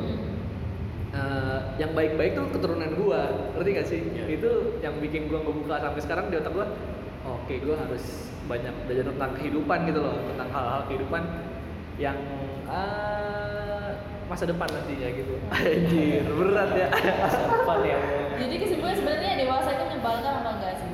Eh, 1.10 1.58
yang 1.82 1.90
baik-baik 1.90 2.38
tuh 2.38 2.46
keturunan 2.54 2.90
gua 2.94 3.50
ngerti 3.58 3.70
gak 3.74 3.86
sih? 3.90 4.00
Iya. 4.14 4.24
itu 4.30 4.50
yang 4.78 4.94
bikin 5.02 5.26
gua 5.26 5.42
ngebuka 5.42 5.82
sampai 5.82 6.00
sekarang 6.06 6.24
di 6.30 6.38
otak 6.38 6.52
gua 6.54 6.70
oke 7.50 7.66
gua 7.66 7.76
harus 7.82 8.30
banyak 8.46 8.74
belajar 8.86 9.04
tentang 9.10 9.30
kehidupan 9.34 9.78
gitu 9.90 10.00
loh 10.06 10.14
tentang 10.30 10.48
hal-hal 10.54 10.80
kehidupan 10.86 11.22
yang 11.98 12.14
ah, 12.70 13.90
masa 14.30 14.46
depan 14.46 14.70
nantinya 14.70 15.08
gitu. 15.10 15.34
Anjir 15.50 16.30
berat 16.30 16.70
ya. 16.78 16.88
Depan 17.26 17.78
yang 17.82 18.02
Jadi 18.38 18.54
kesimpulannya 18.54 18.98
sebenarnya 19.02 19.32
dewasa 19.42 19.68
itu 19.74 19.84
menyebalkan 19.90 20.32
apa 20.46 20.50
enggak 20.54 20.74
sih? 20.78 20.92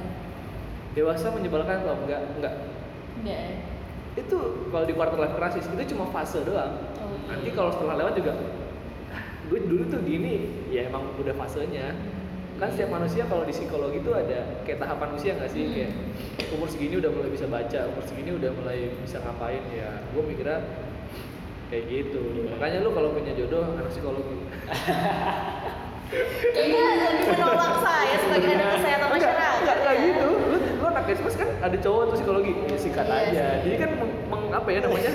dewasa 0.96 1.26
menyebalkan 1.28 1.76
atau 1.84 1.96
enggak? 2.08 2.20
Enggak. 2.40 2.54
Enggak 3.20 3.40
ya. 3.44 3.52
itu 4.16 4.38
kalau 4.72 4.84
di 4.88 4.94
quarter 4.96 5.20
life 5.20 5.36
crisis 5.36 5.68
itu 5.68 5.92
cuma 5.92 6.08
fase 6.08 6.40
doang. 6.40 6.72
Oke. 6.96 7.28
nanti 7.28 7.48
kalau 7.52 7.68
setelah 7.68 8.00
lewat 8.00 8.16
juga 8.16 8.32
gue 9.52 9.60
dulu 9.60 9.92
tuh 9.92 10.00
gini. 10.08 10.64
Ya 10.72 10.88
emang 10.88 11.12
udah 11.20 11.36
fasenya 11.36 11.92
kan 12.56 12.68
setiap 12.72 12.90
manusia 12.90 13.22
kalau 13.28 13.44
di 13.44 13.52
psikologi 13.52 14.00
tuh 14.00 14.16
ada 14.16 14.64
kayak 14.64 14.80
tahapan 14.80 15.08
usia 15.12 15.32
nggak 15.36 15.50
sih? 15.52 15.64
Kayak 15.76 15.92
umur 16.56 16.68
segini 16.72 16.94
udah 16.96 17.10
mulai 17.12 17.28
bisa 17.28 17.46
baca 17.46 17.80
umur 17.92 18.04
segini 18.08 18.30
udah 18.32 18.50
mulai 18.56 18.78
bisa 19.04 19.16
ngapain 19.20 19.60
ya 19.72 19.90
gue 20.08 20.22
mikirnya 20.24 20.58
kayak 21.68 21.84
gitu. 21.90 22.22
Makanya 22.56 22.78
lu 22.80 22.90
kalau 22.94 23.12
punya 23.12 23.32
jodoh 23.34 23.62
anak 23.76 23.92
psikologi. 23.92 24.36
Kayaknya 26.06 26.82
lebih 27.10 27.34
menolak 27.34 27.82
saya 27.82 28.14
sebagai 28.22 28.48
anak 28.54 28.68
kesehatan 28.78 29.08
masyarakat. 29.10 29.52
enggak 29.58 29.78
kayak 29.82 29.98
ya. 29.98 30.04
gitu. 30.06 30.28
Lu 30.38 30.56
lu 30.78 30.84
anak 30.86 31.04
kesmas 31.10 31.34
kan 31.34 31.48
ada 31.58 31.76
cowok 31.82 32.02
tuh 32.06 32.14
psikologi. 32.22 32.52
Ya 32.54 32.78
sikat 32.78 33.06
Iya 33.10 33.18
aja. 33.18 33.44
Sih. 33.58 33.62
jadi 33.66 33.76
kan 33.82 33.90
meng, 33.98 34.12
meng- 34.30 34.52
apa 34.54 34.68
ya 34.70 34.80
namanya? 34.86 35.12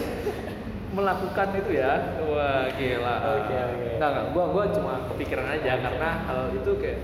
Melakukan 0.92 1.48
itu 1.56 1.72
ya. 1.72 1.92
Wah 2.28 2.68
gila. 2.76 3.16
Oke, 3.40 3.56
oke. 3.56 3.88
enggak 3.96 4.10
enggak. 4.12 4.26
Gua 4.36 4.46
gua 4.52 4.64
cuma 4.76 4.94
kepikiran 5.16 5.48
aja. 5.48 5.72
Karena 5.80 6.10
hal 6.28 6.42
itu 6.52 6.72
kayak 6.76 7.00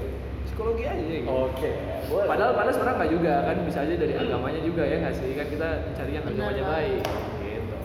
psikologi 0.58 0.84
aja 0.84 1.04
gitu 1.06 1.30
Oke, 1.30 1.70
boleh. 2.10 2.26
padahal 2.26 2.52
padahal 2.52 2.74
sebenarnya 2.74 2.98
nggak 2.98 3.12
juga 3.14 3.34
kan 3.46 3.56
bisa 3.62 3.80
aja 3.80 3.94
dari 3.96 4.14
agamanya 4.18 4.62
juga 4.66 4.82
ya 4.84 4.96
nggak 4.98 5.14
sih 5.14 5.30
kan 5.32 5.48
kita 5.48 5.68
cari 5.94 6.12
yang 6.12 6.26
Benar 6.26 6.34
agamanya 6.34 6.64
banget. 6.66 6.74
baik 6.74 7.02
gitu 7.46 7.76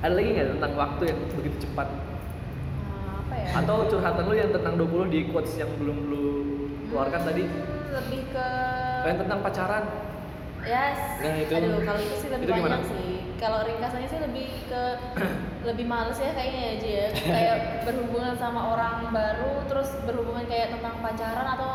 ada 0.00 0.12
lagi 0.16 0.28
nggak 0.32 0.48
tentang 0.50 0.72
waktu 0.74 1.02
yang 1.04 1.18
begitu 1.30 1.56
cepat 1.60 1.88
apa 3.12 3.34
ya? 3.36 3.48
atau 3.54 3.76
curhatan 3.84 4.24
lu 4.24 4.34
yang 4.34 4.50
tentang 4.50 4.74
20 4.80 5.12
di 5.12 5.20
quotes 5.28 5.52
yang 5.54 5.68
belum 5.76 5.98
lu 6.08 6.24
keluarkan 6.88 7.20
tadi 7.22 7.44
Hmm, 7.44 7.68
lebih 7.92 8.22
ke 8.32 8.46
yang 9.04 9.18
tentang 9.20 9.40
pacaran 9.42 9.84
Yes. 10.60 10.96
Nah, 11.20 11.36
itu- 11.38 11.56
Aduh, 11.56 11.80
kalau 11.82 11.96
itu 11.98 12.16
sih 12.16 12.28
lebih 12.28 12.44
itu 12.44 12.52
gimana? 12.54 12.76
banyak 12.76 12.84
sih. 12.86 13.19
Kalau 13.40 13.64
ringkasannya 13.64 14.04
sih 14.06 14.20
lebih 14.20 14.46
ke 14.68 14.82
lebih 15.68 15.88
males 15.88 16.20
ya 16.20 16.36
kayaknya 16.36 16.60
ya 16.60 16.74
Ji 16.76 16.90
ya. 16.92 17.06
Kayak 17.16 17.56
berhubungan 17.88 18.36
sama 18.36 18.76
orang 18.76 19.08
baru, 19.08 19.64
terus 19.66 19.96
berhubungan 20.04 20.44
kayak 20.44 20.76
tentang 20.76 21.00
pacaran 21.00 21.48
atau 21.56 21.72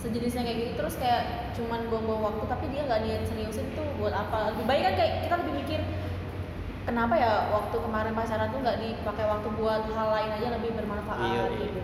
sejenisnya 0.00 0.48
kayak 0.48 0.58
gitu 0.64 0.72
terus 0.80 0.96
kayak 0.96 1.52
cuman 1.52 1.84
buang-buang 1.92 2.24
waktu 2.24 2.44
tapi 2.48 2.72
dia 2.72 2.88
nggak 2.88 3.04
niat 3.04 3.20
seriusin 3.28 3.68
tuh 3.76 3.84
buat 4.00 4.16
apa 4.16 4.48
lebih 4.56 4.64
baik 4.64 4.80
kan 4.80 4.94
kayak 4.96 5.12
kita 5.28 5.34
lebih 5.44 5.54
mikir 5.60 5.80
kenapa 6.88 7.14
ya 7.20 7.52
waktu 7.52 7.76
kemarin 7.76 8.16
pacaran 8.16 8.48
tuh 8.48 8.64
nggak 8.64 8.80
dipakai 8.80 9.28
waktu 9.28 9.48
buat 9.60 9.82
hal 9.92 10.08
lain 10.08 10.30
aja 10.40 10.48
lebih 10.56 10.72
bermanfaat 10.72 11.20
Iya, 11.20 11.44
iya. 11.52 11.68
gitu 11.68 11.80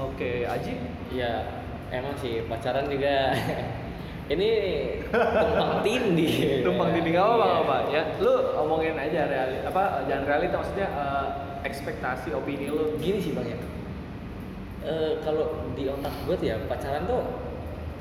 oke 0.00 0.30
Aji 0.48 0.72
Iya, 1.12 1.32
emang 1.92 2.16
sih 2.16 2.40
pacaran 2.48 2.88
juga 2.88 3.14
ini 4.26 4.48
tumpang 5.08 5.80
tindih. 5.80 6.60
tumpang 6.60 6.90
tindih 6.90 7.10
nggak 7.14 7.26
apa 7.26 7.36
Iya. 7.38 7.56
apa 7.62 7.76
ya 7.88 8.02
lu 8.18 8.34
omongin 8.58 8.94
aja 8.94 9.20
reali 9.24 9.56
apa 9.62 10.02
jangan 10.04 10.24
realita 10.26 10.54
maksudnya 10.58 10.88
eh, 10.88 11.26
ekspektasi 11.62 12.28
opini 12.30 12.66
lu 12.66 12.94
Gini 12.96 13.18
sih 13.18 13.30
bang 13.30 13.46
ya. 13.46 13.58
Eh, 14.82 15.12
kalau 15.20 15.46
di 15.74 15.86
otak 15.86 16.14
gue 16.24 16.34
tuh 16.36 16.46
ya 16.46 16.56
pacaran 16.66 17.06
tuh 17.06 17.22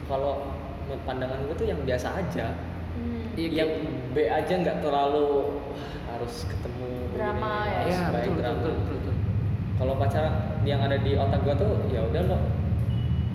kalau 0.06 0.54
menurut 0.86 1.02
pandangan 1.02 1.40
gue 1.44 1.56
tuh 1.56 1.68
yang 1.68 1.82
biasa 1.82 2.14
aja, 2.16 2.54
Hmm. 2.96 3.28
Iya, 3.36 3.50
yang 3.60 3.72
B 4.16 4.24
aja 4.24 4.54
nggak 4.56 4.80
terlalu 4.80 5.52
wah, 5.68 5.84
harus 6.16 6.48
ketemu 6.48 6.88
Drama 7.12 7.68
begini, 7.68 7.92
ya. 7.92 7.92
ya 7.92 8.00
baik 8.08 8.24
betul, 8.24 8.32
betul, 8.32 8.40
drama. 8.40 8.56
betul, 8.56 8.72
betul, 8.72 8.96
betul. 8.96 9.16
Kalau 9.76 9.94
pacaran 10.00 10.34
yang 10.64 10.80
ada 10.80 10.96
di 10.96 11.12
otak 11.14 11.40
gue 11.44 11.56
tuh 11.60 11.72
ya 11.92 12.00
udah 12.02 12.22
lo 12.24 12.38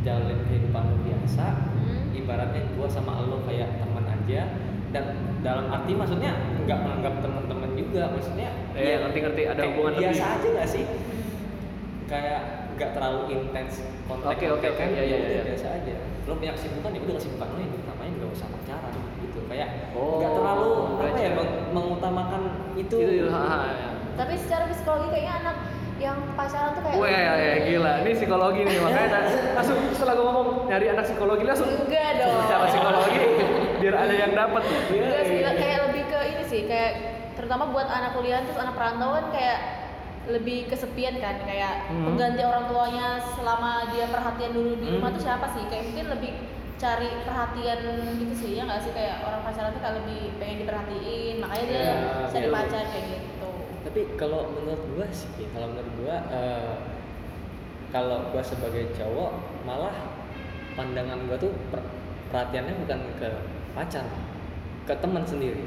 jalanin 0.01 0.39
kehidupan 0.43 0.83
lo 0.83 0.97
biasa, 1.05 1.45
Hmm. 1.45 1.80
Ibaratnya 2.13 2.63
gua 2.73 2.87
sama 2.87 3.23
lo 3.23 3.43
kayak 3.45 3.69
teman 3.77 4.05
aja 4.05 4.41
dan 4.91 5.05
dalam 5.41 5.67
arti 5.69 5.93
maksudnya 5.93 6.33
nggak 6.61 6.79
menganggap 6.79 7.15
teman-teman 7.21 7.71
juga 7.73 8.11
maksudnya 8.11 8.51
Iya, 8.73 8.97
ngerti-ngerti, 9.01 9.43
ada 9.45 9.63
hubungan 9.65 9.93
biasa 9.95 10.11
lebih. 10.21 10.35
aja 10.35 10.49
nggak 10.51 10.69
sih 10.69 10.85
kayak 12.07 12.41
nggak 12.73 12.91
terlalu 12.93 13.21
intens 13.31 13.73
kontak 14.05 14.35
Oke, 14.35 14.47
oke, 14.49 14.67
oke. 14.69 14.83
Iya, 14.85 15.03
iya, 15.05 15.19
iya. 15.21 15.43
biasa 15.47 15.67
aja 15.75 15.95
lo 16.23 16.37
punya 16.37 16.53
kesibukan 16.53 16.91
ya 16.91 17.01
udah 17.01 17.15
kesibukan 17.17 17.47
lo 17.49 17.59
yang 17.59 17.73
utamanya 17.77 18.13
nggak 18.17 18.31
usah 18.33 18.47
pacaran 18.49 18.93
gitu 19.21 19.39
kayak 19.47 19.69
Oh, 19.93 20.19
nggak 20.19 20.33
terlalu 20.33 20.69
apa 20.97 21.19
ya 21.19 21.31
meng- 21.33 21.59
mengutamakan 21.71 22.43
itu 22.75 22.97
itu 22.97 23.13
itu 23.21 23.29
ha, 23.29 23.41
ha, 23.41 23.59
ya. 23.69 23.89
Tapi 24.17 24.35
secara 24.37 24.65
psikologi 24.69 25.09
kayaknya 25.09 25.35
anak 25.41 25.57
yang 26.01 26.17
pacaran 26.33 26.73
tuh 26.73 26.83
kayak 26.83 26.97
Wah, 26.97 27.07
ya, 27.07 27.33
ya, 27.37 27.55
gila. 27.63 27.93
Ini 28.01 28.11
psikologi 28.17 28.61
nih, 28.65 28.77
makanya 28.81 29.21
langsung 29.57 29.79
setelah 29.93 30.15
gue 30.17 30.25
ngomong 30.27 30.47
nyari 30.67 30.87
anak 30.89 31.05
psikologi 31.05 31.45
langsung 31.45 31.69
Enggak 31.69 32.11
dong. 32.17 32.37
bicara 32.41 32.65
psikologi 32.67 33.21
biar 33.79 33.95
ada 33.95 34.15
yang 34.15 34.33
dapat. 34.33 34.63
Enggak 34.89 35.23
sih, 35.23 35.39
kayak 35.45 35.79
lebih 35.87 36.03
ke 36.07 36.19
ini 36.27 36.45
sih, 36.47 36.61
kayak 36.65 36.93
terutama 37.37 37.69
buat 37.69 37.85
anak 37.85 38.13
kuliah 38.13 38.41
terus 38.43 38.57
anak 38.57 38.75
perantau 38.75 39.13
kan 39.15 39.25
kayak 39.31 39.59
lebih 40.27 40.69
kesepian 40.69 41.17
kan 41.17 41.37
kayak 41.43 41.89
Hmm. 41.89 42.05
pengganti 42.07 42.43
orang 42.43 42.65
tuanya 42.65 43.07
selama 43.31 43.89
dia 43.91 44.05
perhatian 44.07 44.53
dulu 44.53 44.73
di 44.75 44.87
rumah 44.91 45.09
Hmm. 45.09 45.17
tuh 45.17 45.23
siapa 45.23 45.47
sih 45.51 45.65
kayak 45.67 45.85
mungkin 45.87 46.07
lebih 46.11 46.33
cari 46.77 47.09
perhatian 47.23 47.79
gitu 48.15 48.35
sih 48.35 48.51
ya 48.55 48.65
nggak 48.65 48.81
sih 48.81 48.93
kayak 48.93 49.21
orang 49.21 49.41
pacaran 49.41 49.69
tuh 49.71 49.81
kayak 49.81 49.97
lebih 49.97 50.21
pengen 50.37 50.57
diperhatiin 50.61 51.35
makanya 51.39 51.65
dia 51.67 51.81
Ya, 51.81 51.97
cari 52.27 52.49
pacar 52.49 52.85
kayak 52.87 53.05
gitu 53.07 53.27
tapi 53.83 54.01
kalau 54.15 54.51
menurut 54.51 54.83
gua 54.91 55.07
sih 55.11 55.29
kalau 55.49 55.69
menurut 55.69 55.93
gua 55.97 56.17
eh, 56.29 56.75
kalau 57.89 58.29
gua 58.29 58.43
sebagai 58.43 58.93
cowok 58.93 59.33
malah 59.63 59.95
pandangan 60.73 61.19
gua 61.25 61.37
tuh 61.37 61.53
per- 61.69 61.89
perhatiannya 62.29 62.75
bukan 62.79 63.01
ke 63.17 63.29
pacar 63.73 64.07
ke 64.83 64.95
teman 64.97 65.25
sendiri 65.25 65.65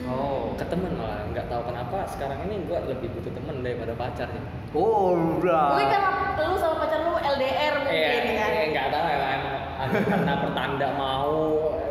Oh. 0.00 0.54
ke 0.54 0.62
teman 0.62 0.94
malah 0.94 1.26
nggak 1.26 1.50
tahu 1.50 1.58
kenapa 1.64 2.06
sekarang 2.06 2.38
ini 2.46 2.62
gua 2.64 2.78
lebih 2.84 3.10
butuh 3.10 3.34
teman 3.34 3.60
daripada 3.60 3.90
pacar 3.92 4.28
ya 4.28 4.42
Oh, 4.70 5.10
udah. 5.36 5.74
mungkin 5.74 5.90
karena 5.90 6.10
lu 6.38 6.54
sama 6.54 6.76
pacar 6.78 7.02
lu 7.02 7.18
LDR 7.18 7.74
mungkin 7.80 7.98
eh 7.98 8.36
kan 8.36 8.50
eh, 8.52 8.66
nggak 8.70 8.86
tahu 8.88 9.04
ya 9.04 9.16
emang 9.32 9.56
ada- 9.76 10.06
karena 10.06 10.32
pertanda 10.38 10.88
mau 10.94 11.34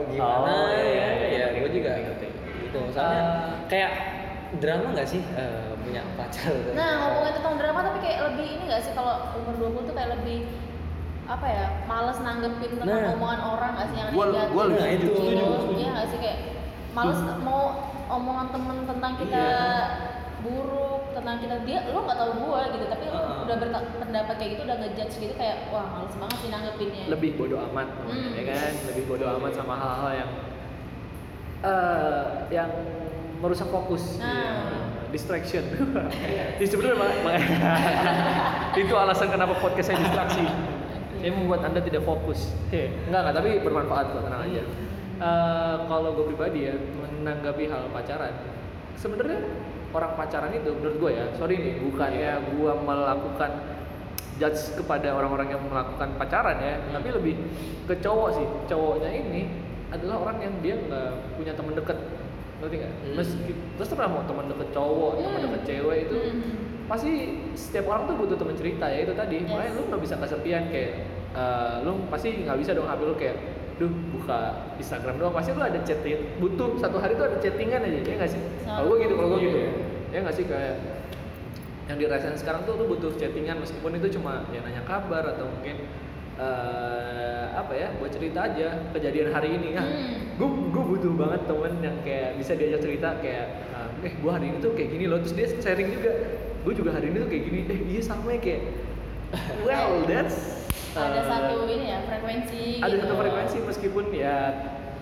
gimana 0.07 0.47
Oh, 0.47 0.67
iya, 0.69 0.87
ya 0.87 0.87
iya, 0.87 1.07
ya 1.19 1.27
iya, 1.27 1.45
gua 1.57 1.69
juga 1.69 1.89
ngerti, 1.91 2.27
ngerti. 2.31 2.59
gitu 2.63 2.79
soalnya 2.89 3.19
Eh, 3.19 3.51
kayak 3.67 3.91
drama 4.57 4.87
nggak 4.91 5.07
sih 5.07 5.21
eh, 5.33 5.71
punya 5.77 6.01
pacar 6.13 6.53
Nah 6.73 6.89
ngomongin 6.99 7.33
tentang 7.33 7.55
drama 7.55 7.79
tapi 7.81 7.97
kayak 7.99 8.19
lebih 8.27 8.47
ini 8.49 8.63
gak 8.65 8.81
sih 8.81 8.91
kalau 8.91 9.15
umur 9.35 9.53
20 9.71 9.87
tuh 9.87 9.93
kayak 9.93 10.11
lebih 10.15 10.39
apa 11.25 11.45
ya 11.45 11.65
males 11.83 12.17
nanggepin 12.17 12.71
tentang 12.73 12.87
Nah. 12.99 13.13
omongan 13.13 13.41
orang 13.43 13.71
gak 13.73 13.87
sih 13.87 13.97
yang 13.97 14.09
Gua- 14.09 14.27
negatif 14.27 14.51
gua 14.51 14.63
lebih 14.65 14.83
gitu. 14.97 15.07
setuju. 15.13 15.45
Iya 15.73 15.89
gak 15.93 16.07
sih 16.07 16.17
kayak 16.17 16.37
males 16.91 17.19
mau 17.39 17.63
omongan 18.09 18.47
temen 18.49 18.77
tentang 18.85 19.13
kita 19.15 19.37
Iya. 19.37 19.67
buruk 20.37 21.01
tentang 21.11 21.37
kita 21.37 21.55
dia 21.61 21.79
lo 21.87 21.99
nggak 21.99 22.13
tahu 22.15 22.31
gua 22.39 22.61
gitu 22.69 22.85
tapi 22.85 23.05
lo 23.07 23.19
udah 23.43 23.55
berpendapat 23.57 24.35
kayak 24.37 24.49
gitu 24.53 24.61
udah 24.63 24.77
ngejudge 24.77 25.15
gitu 25.19 25.33
kayak 25.33 25.67
wah 25.67 25.85
males 25.89 26.13
banget 26.15 26.37
sih 26.37 26.49
nanggepinnya 26.49 27.03
lebih 27.07 27.31
bodoh 27.35 27.59
amat, 27.65 27.87
Hmm. 28.05 28.31
ya 28.31 28.43
kan? 28.45 28.71
Lebih 28.87 29.03
bodoh 29.05 29.29
amat 29.35 29.51
sama 29.53 29.73
hal-hal 29.75 30.11
yang 30.15 30.31
eh 31.59 32.23
yang 32.49 32.69
merusak 33.41 33.69
fokus. 33.69 34.17
Nah. 34.17 34.27
Ya, 34.27 34.53
distraction. 35.13 35.63
Jadi 36.57 36.67
sebenarnya 36.67 37.07
itu 38.81 38.93
alasan 38.93 39.31
kenapa 39.31 39.55
podcast 39.57 39.93
saya 39.93 39.99
distraksi. 40.01 40.43
Saya 41.17 41.31
membuat 41.33 41.65
anda 41.65 41.81
tidak 41.81 42.03
fokus. 42.05 42.53
Enggak 42.69 43.21
enggak, 43.25 43.35
tapi 43.41 43.49
bermanfaat 43.63 44.05
kok 44.13 44.23
tenang 44.27 44.43
aja. 44.45 44.63
Eh, 45.17 45.75
kalau 45.89 46.13
gue 46.13 46.25
pribadi 46.29 46.69
ya 46.69 46.77
menanggapi 46.77 47.65
hal 47.65 47.89
pacaran, 47.89 48.37
sebenarnya 49.01 49.41
orang 49.89 50.13
pacaran 50.13 50.53
itu 50.53 50.69
menurut 50.77 50.97
gue 51.01 51.11
ya, 51.17 51.25
sorry 51.41 51.57
nih, 51.57 51.81
bukannya 51.81 52.53
gue 52.53 52.71
melakukan 52.85 53.51
judge 54.37 54.77
kepada 54.77 55.17
orang-orang 55.17 55.57
yang 55.57 55.61
melakukan 55.65 56.13
pacaran 56.21 56.61
ya, 56.61 56.77
tapi 56.93 57.09
lebih 57.09 57.33
ke 57.89 57.97
cowok 57.97 58.29
sih. 58.37 58.47
Cowoknya 58.69 59.09
ini 59.09 59.49
adalah 59.89 60.21
orang 60.21 60.37
yang 60.37 60.53
dia 60.61 60.75
nggak 60.77 61.09
punya 61.41 61.53
teman 61.57 61.73
dekat 61.73 61.97
ngerti 62.57 62.75
nggak 62.77 62.93
Hmm. 62.95 63.13
meski 63.15 63.51
terus 63.75 63.87
terang 63.87 64.11
mau 64.11 64.23
teman 64.23 64.45
deket 64.47 64.69
cowok 64.71 65.11
teman 65.15 65.31
Hmm. 65.31 65.45
deket 65.45 65.61
cewek 65.65 65.97
itu 66.03 66.15
Hmm. 66.17 66.41
pasti 66.87 67.11
setiap 67.53 67.85
orang 67.87 68.03
tuh 68.05 68.15
butuh 68.15 68.35
teman 68.35 68.55
cerita 68.55 68.85
ya 68.85 68.99
itu 69.01 69.13
tadi 69.13 69.37
Yes. 69.37 69.47
makanya 69.47 69.71
lu 69.73 69.83
nggak 69.87 70.01
bisa 70.01 70.15
kesepian 70.17 70.63
kayak 70.67 70.91
eh, 71.31 71.75
lu 71.81 71.91
pasti 72.07 72.29
nggak 72.41 72.57
bisa 72.57 72.71
dong 72.73 72.87
HP 72.87 73.01
lu 73.03 73.13
kayak 73.13 73.37
duh 73.77 73.91
buka 74.09 74.39
Instagram 74.75 75.15
doang 75.15 75.29
pasti 75.31 75.53
lu 75.53 75.61
ada 75.61 75.77
chatting 75.79 76.17
butuh 76.37 76.73
satu 76.75 76.97
hari 76.97 77.13
tuh 77.13 77.25
ada 77.25 77.37
chattingan 77.37 77.77
aja 77.79 77.99
ya 77.99 78.13
nggak 78.15 78.31
sih 78.31 78.41
kalau 78.63 78.89
gue 78.89 78.97
gitu 79.05 79.13
kalau 79.13 79.29
gue 79.29 79.41
gitu 79.43 79.57
Iya. 79.59 79.71
ya 80.07 80.17
nggak 80.25 80.33
sih 80.33 80.45
kayak 80.45 80.75
yang 81.85 81.97
dirasain 81.97 82.35
sekarang 82.35 82.65
tuh 82.65 82.73
lu 82.75 82.89
butuh 82.89 83.13
chattingan 83.13 83.61
meskipun 83.61 83.95
itu 83.95 84.17
cuma 84.17 84.49
ya 84.49 84.59
nanya 84.59 84.81
kabar 84.81 85.23
atau 85.23 85.45
mungkin 85.47 85.77
eh, 86.37 87.45
apa 87.51 87.73
ya 87.73 87.87
buat 87.97 88.13
cerita 88.13 88.39
aja 88.45 88.67
kejadian 88.93 89.33
hari 89.33 89.57
ini 89.57 89.73
kan 89.73 89.85
Hmm. 89.87 90.37
gue 90.37 90.49
gue 90.69 90.83
butuh 90.85 91.13
banget 91.17 91.41
temen 91.49 91.73
yang 91.81 91.97
kayak 92.05 92.37
bisa 92.37 92.53
diajak 92.53 92.81
cerita 92.85 93.17
kayak 93.17 93.45
eh 94.05 94.13
gue 94.13 94.29
hari 94.29 94.53
ini 94.53 94.57
tuh 94.61 94.77
kayak 94.77 94.89
gini 94.93 95.05
loh 95.09 95.17
terus 95.17 95.33
dia 95.33 95.49
sharing 95.49 95.89
juga 95.89 96.11
gue 96.61 96.73
juga 96.77 96.93
hari 96.93 97.09
ini 97.09 97.17
tuh 97.17 97.29
kayak 97.33 97.43
gini 97.49 97.59
eh 97.65 97.79
iya 97.89 98.01
sama 98.05 98.37
ya 98.37 98.39
kayak 98.39 98.61
well 99.65 100.05
that's 100.05 100.61
ada 100.93 101.21
eh, 101.21 101.25
satu 101.25 101.65
ini 101.65 101.85
ya 101.89 101.99
frekuensi 102.05 102.61
ada 102.77 102.93
gitu. 102.93 103.01
satu 103.09 103.15
frekuensi 103.17 103.57
meskipun 103.65 104.05
ya 104.13 104.35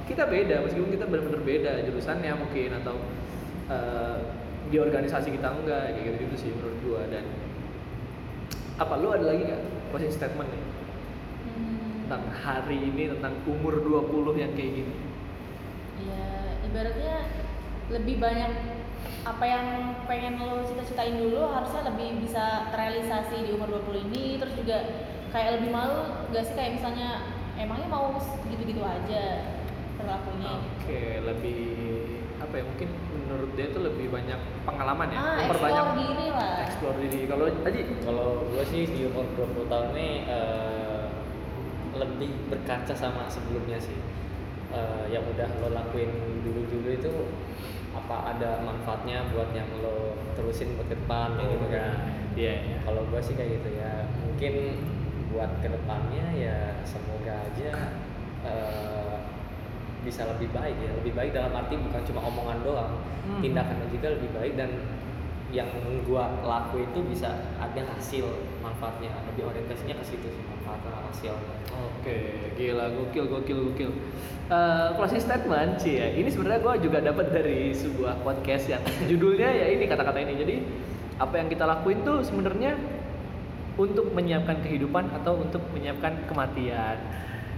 kita 0.07 0.23
beda 0.23 0.55
meskipun 0.63 0.89
kita 0.95 1.05
benar-benar 1.11 1.41
beda 1.43 1.71
jurusannya 1.83 2.31
mungkin 2.39 2.69
atau 2.79 2.95
eh, 3.67 4.17
di 4.71 4.77
organisasi 4.79 5.35
kita 5.35 5.47
enggak 5.51 5.91
kayak 5.93 6.03
gitu 6.07 6.17
gitu 6.31 6.35
sih 6.39 6.49
menurut 6.55 6.77
gua 6.87 7.01
dan 7.11 7.27
apa 8.75 8.93
lu 8.99 9.11
ada 9.11 9.23
lagi 9.27 9.43
nggak 9.47 9.61
closing 9.91 10.11
statement 10.11 10.47
nih. 10.51 10.63
Tentang 12.05 12.29
hari 12.29 12.77
ini 12.85 13.09
tentang 13.17 13.33
umur 13.49 13.81
20 13.81 14.37
yang 14.37 14.53
kayak 14.53 14.71
gini? 14.77 14.93
Ya 16.05 16.53
ibaratnya 16.61 17.25
lebih 17.89 18.21
banyak 18.21 18.53
apa 19.25 19.41
yang 19.41 19.65
pengen 20.05 20.37
lo 20.37 20.61
cita-citain 20.69 21.17
dulu 21.17 21.49
harusnya 21.49 21.89
lebih 21.89 22.21
bisa 22.21 22.69
terrealisasi 22.69 23.49
di 23.49 23.57
umur 23.57 23.81
20 23.81 24.05
ini. 24.13 24.37
Terus 24.37 24.53
juga 24.53 24.77
kayak 25.33 25.57
lebih 25.57 25.73
malu 25.73 26.29
gak 26.29 26.45
sih? 26.45 26.53
Kayak 26.53 26.77
misalnya 26.77 27.09
emangnya 27.57 27.89
mau 27.89 28.13
gitu-gitu 28.53 28.85
aja 28.85 29.25
perilakunya 29.97 30.49
oke 30.61 31.01
lebih 31.25 31.63
apa 32.37 32.53
ya? 32.53 32.63
Mungkin 32.69 32.89
menurut 33.25 33.49
dia 33.57 33.65
itu 33.73 33.79
lebih 33.81 34.07
banyak 34.13 34.39
pengalaman 34.61 35.07
ya 35.09 35.17
ah 35.17 35.35
memperbanyak 35.41 35.73
explore 35.73 35.97
diri 35.97 36.27
lah. 36.29 36.55
explore 36.69 36.97
diri. 37.01 37.21
Kalau 37.25 37.45
tadi 37.65 37.79
Kalau 38.05 38.29
gue 38.53 38.63
sih 38.69 38.83
di 38.93 39.01
umur 39.09 39.25
20 39.33 39.71
tahun 39.73 39.87
ini 39.97 40.09
eh, 40.29 40.74
lebih 41.95 42.31
berkaca 42.47 42.93
sama 42.93 43.25
sebelumnya 43.27 43.79
sih. 43.79 43.97
Eh, 44.69 45.05
yang 45.09 45.23
udah 45.23 45.47
lo 45.63 45.71
lakuin 45.71 46.11
dulu-dulu 46.43 46.89
itu 46.91 47.13
apa 47.95 48.35
ada 48.35 48.59
manfaatnya 48.59 49.23
buat 49.31 49.55
yang 49.55 49.71
lo 49.79 50.19
terusin 50.35 50.75
buat 50.75 50.91
ke 50.91 50.99
depan 50.99 51.39
kayak 51.39 51.49
gitu 51.55 51.67
kan. 51.71 51.93
iya 52.35 52.53
iya 52.59 52.77
Kalau 52.83 53.07
gue 53.07 53.21
sih 53.23 53.39
kayak 53.39 53.63
gitu 53.63 53.69
ya. 53.79 54.03
Mungkin 54.19 54.53
buat 55.31 55.51
ke 55.63 55.67
depannya 55.71 56.25
ya 56.35 56.57
semoga 56.83 57.39
aja 57.47 57.69
eh, 58.43 59.15
bisa 60.03 60.27
lebih 60.27 60.51
baik 60.51 60.75
ya. 60.77 60.91
Lebih 61.01 61.13
baik 61.15 61.31
dalam 61.31 61.55
arti 61.55 61.79
bukan 61.79 62.01
cuma 62.05 62.21
omongan 62.27 62.59
doang, 62.61 62.93
Hmm. 63.25 63.41
tindakannya 63.41 63.89
juga 63.89 64.13
lebih 64.13 64.29
baik 64.37 64.53
dan 64.53 64.69
yang 65.49 65.65
gua 66.03 66.29
laku 66.43 66.83
itu 66.83 66.99
bisa 67.09 67.31
ada 67.57 67.81
hasil 67.95 68.27
manfaatnya 68.65 69.13
lebih 69.29 69.45
orientasinya 69.53 69.95
ke 70.01 70.05
situ 70.09 70.27
sih 70.33 70.43
manfaat 70.49 70.81
hasilnya 71.05 71.65
Oke, 71.75 72.53
gila, 72.53 72.93
gokil, 72.93 73.25
gokil, 73.25 73.57
gokil. 73.71 73.91
Eh, 74.45 74.87
closing 74.93 75.17
statement 75.17 75.81
sih 75.81 75.97
ya. 75.97 76.13
Ini 76.13 76.29
sebenarnya 76.29 76.61
gue 76.61 76.73
juga 76.85 77.01
dapat 77.01 77.33
dari 77.33 77.73
sebuah 77.73 78.21
podcast 78.21 78.69
yang 78.69 78.83
judulnya 79.09 79.49
ya 79.49 79.73
ini 79.73 79.89
kata-kata 79.89 80.21
ini. 80.21 80.33
Jadi 80.37 80.55
apa 81.17 81.33
yang 81.41 81.49
kita 81.49 81.65
lakuin 81.65 82.05
tuh 82.05 82.21
sebenarnya 82.21 82.77
untuk 83.75 84.13
menyiapkan 84.13 84.61
kehidupan 84.61 85.11
atau 85.17 85.41
untuk 85.41 85.65
menyiapkan 85.73 86.29
kematian. 86.29 86.97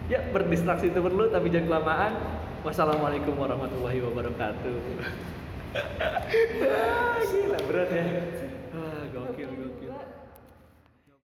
Ya 0.08 0.24
berdistraksi 0.32 0.90
itu 0.90 1.00
perlu 1.04 1.28
tapi 1.28 1.52
jangan 1.52 1.76
kelamaan. 1.76 2.12
Wassalamualaikum 2.64 3.36
warahmatullahi 3.36 4.00
wabarakatuh. 4.02 4.78
Ah, 5.78 7.22
gila 7.22 7.60
berat 7.70 7.92
ya. 7.94 8.06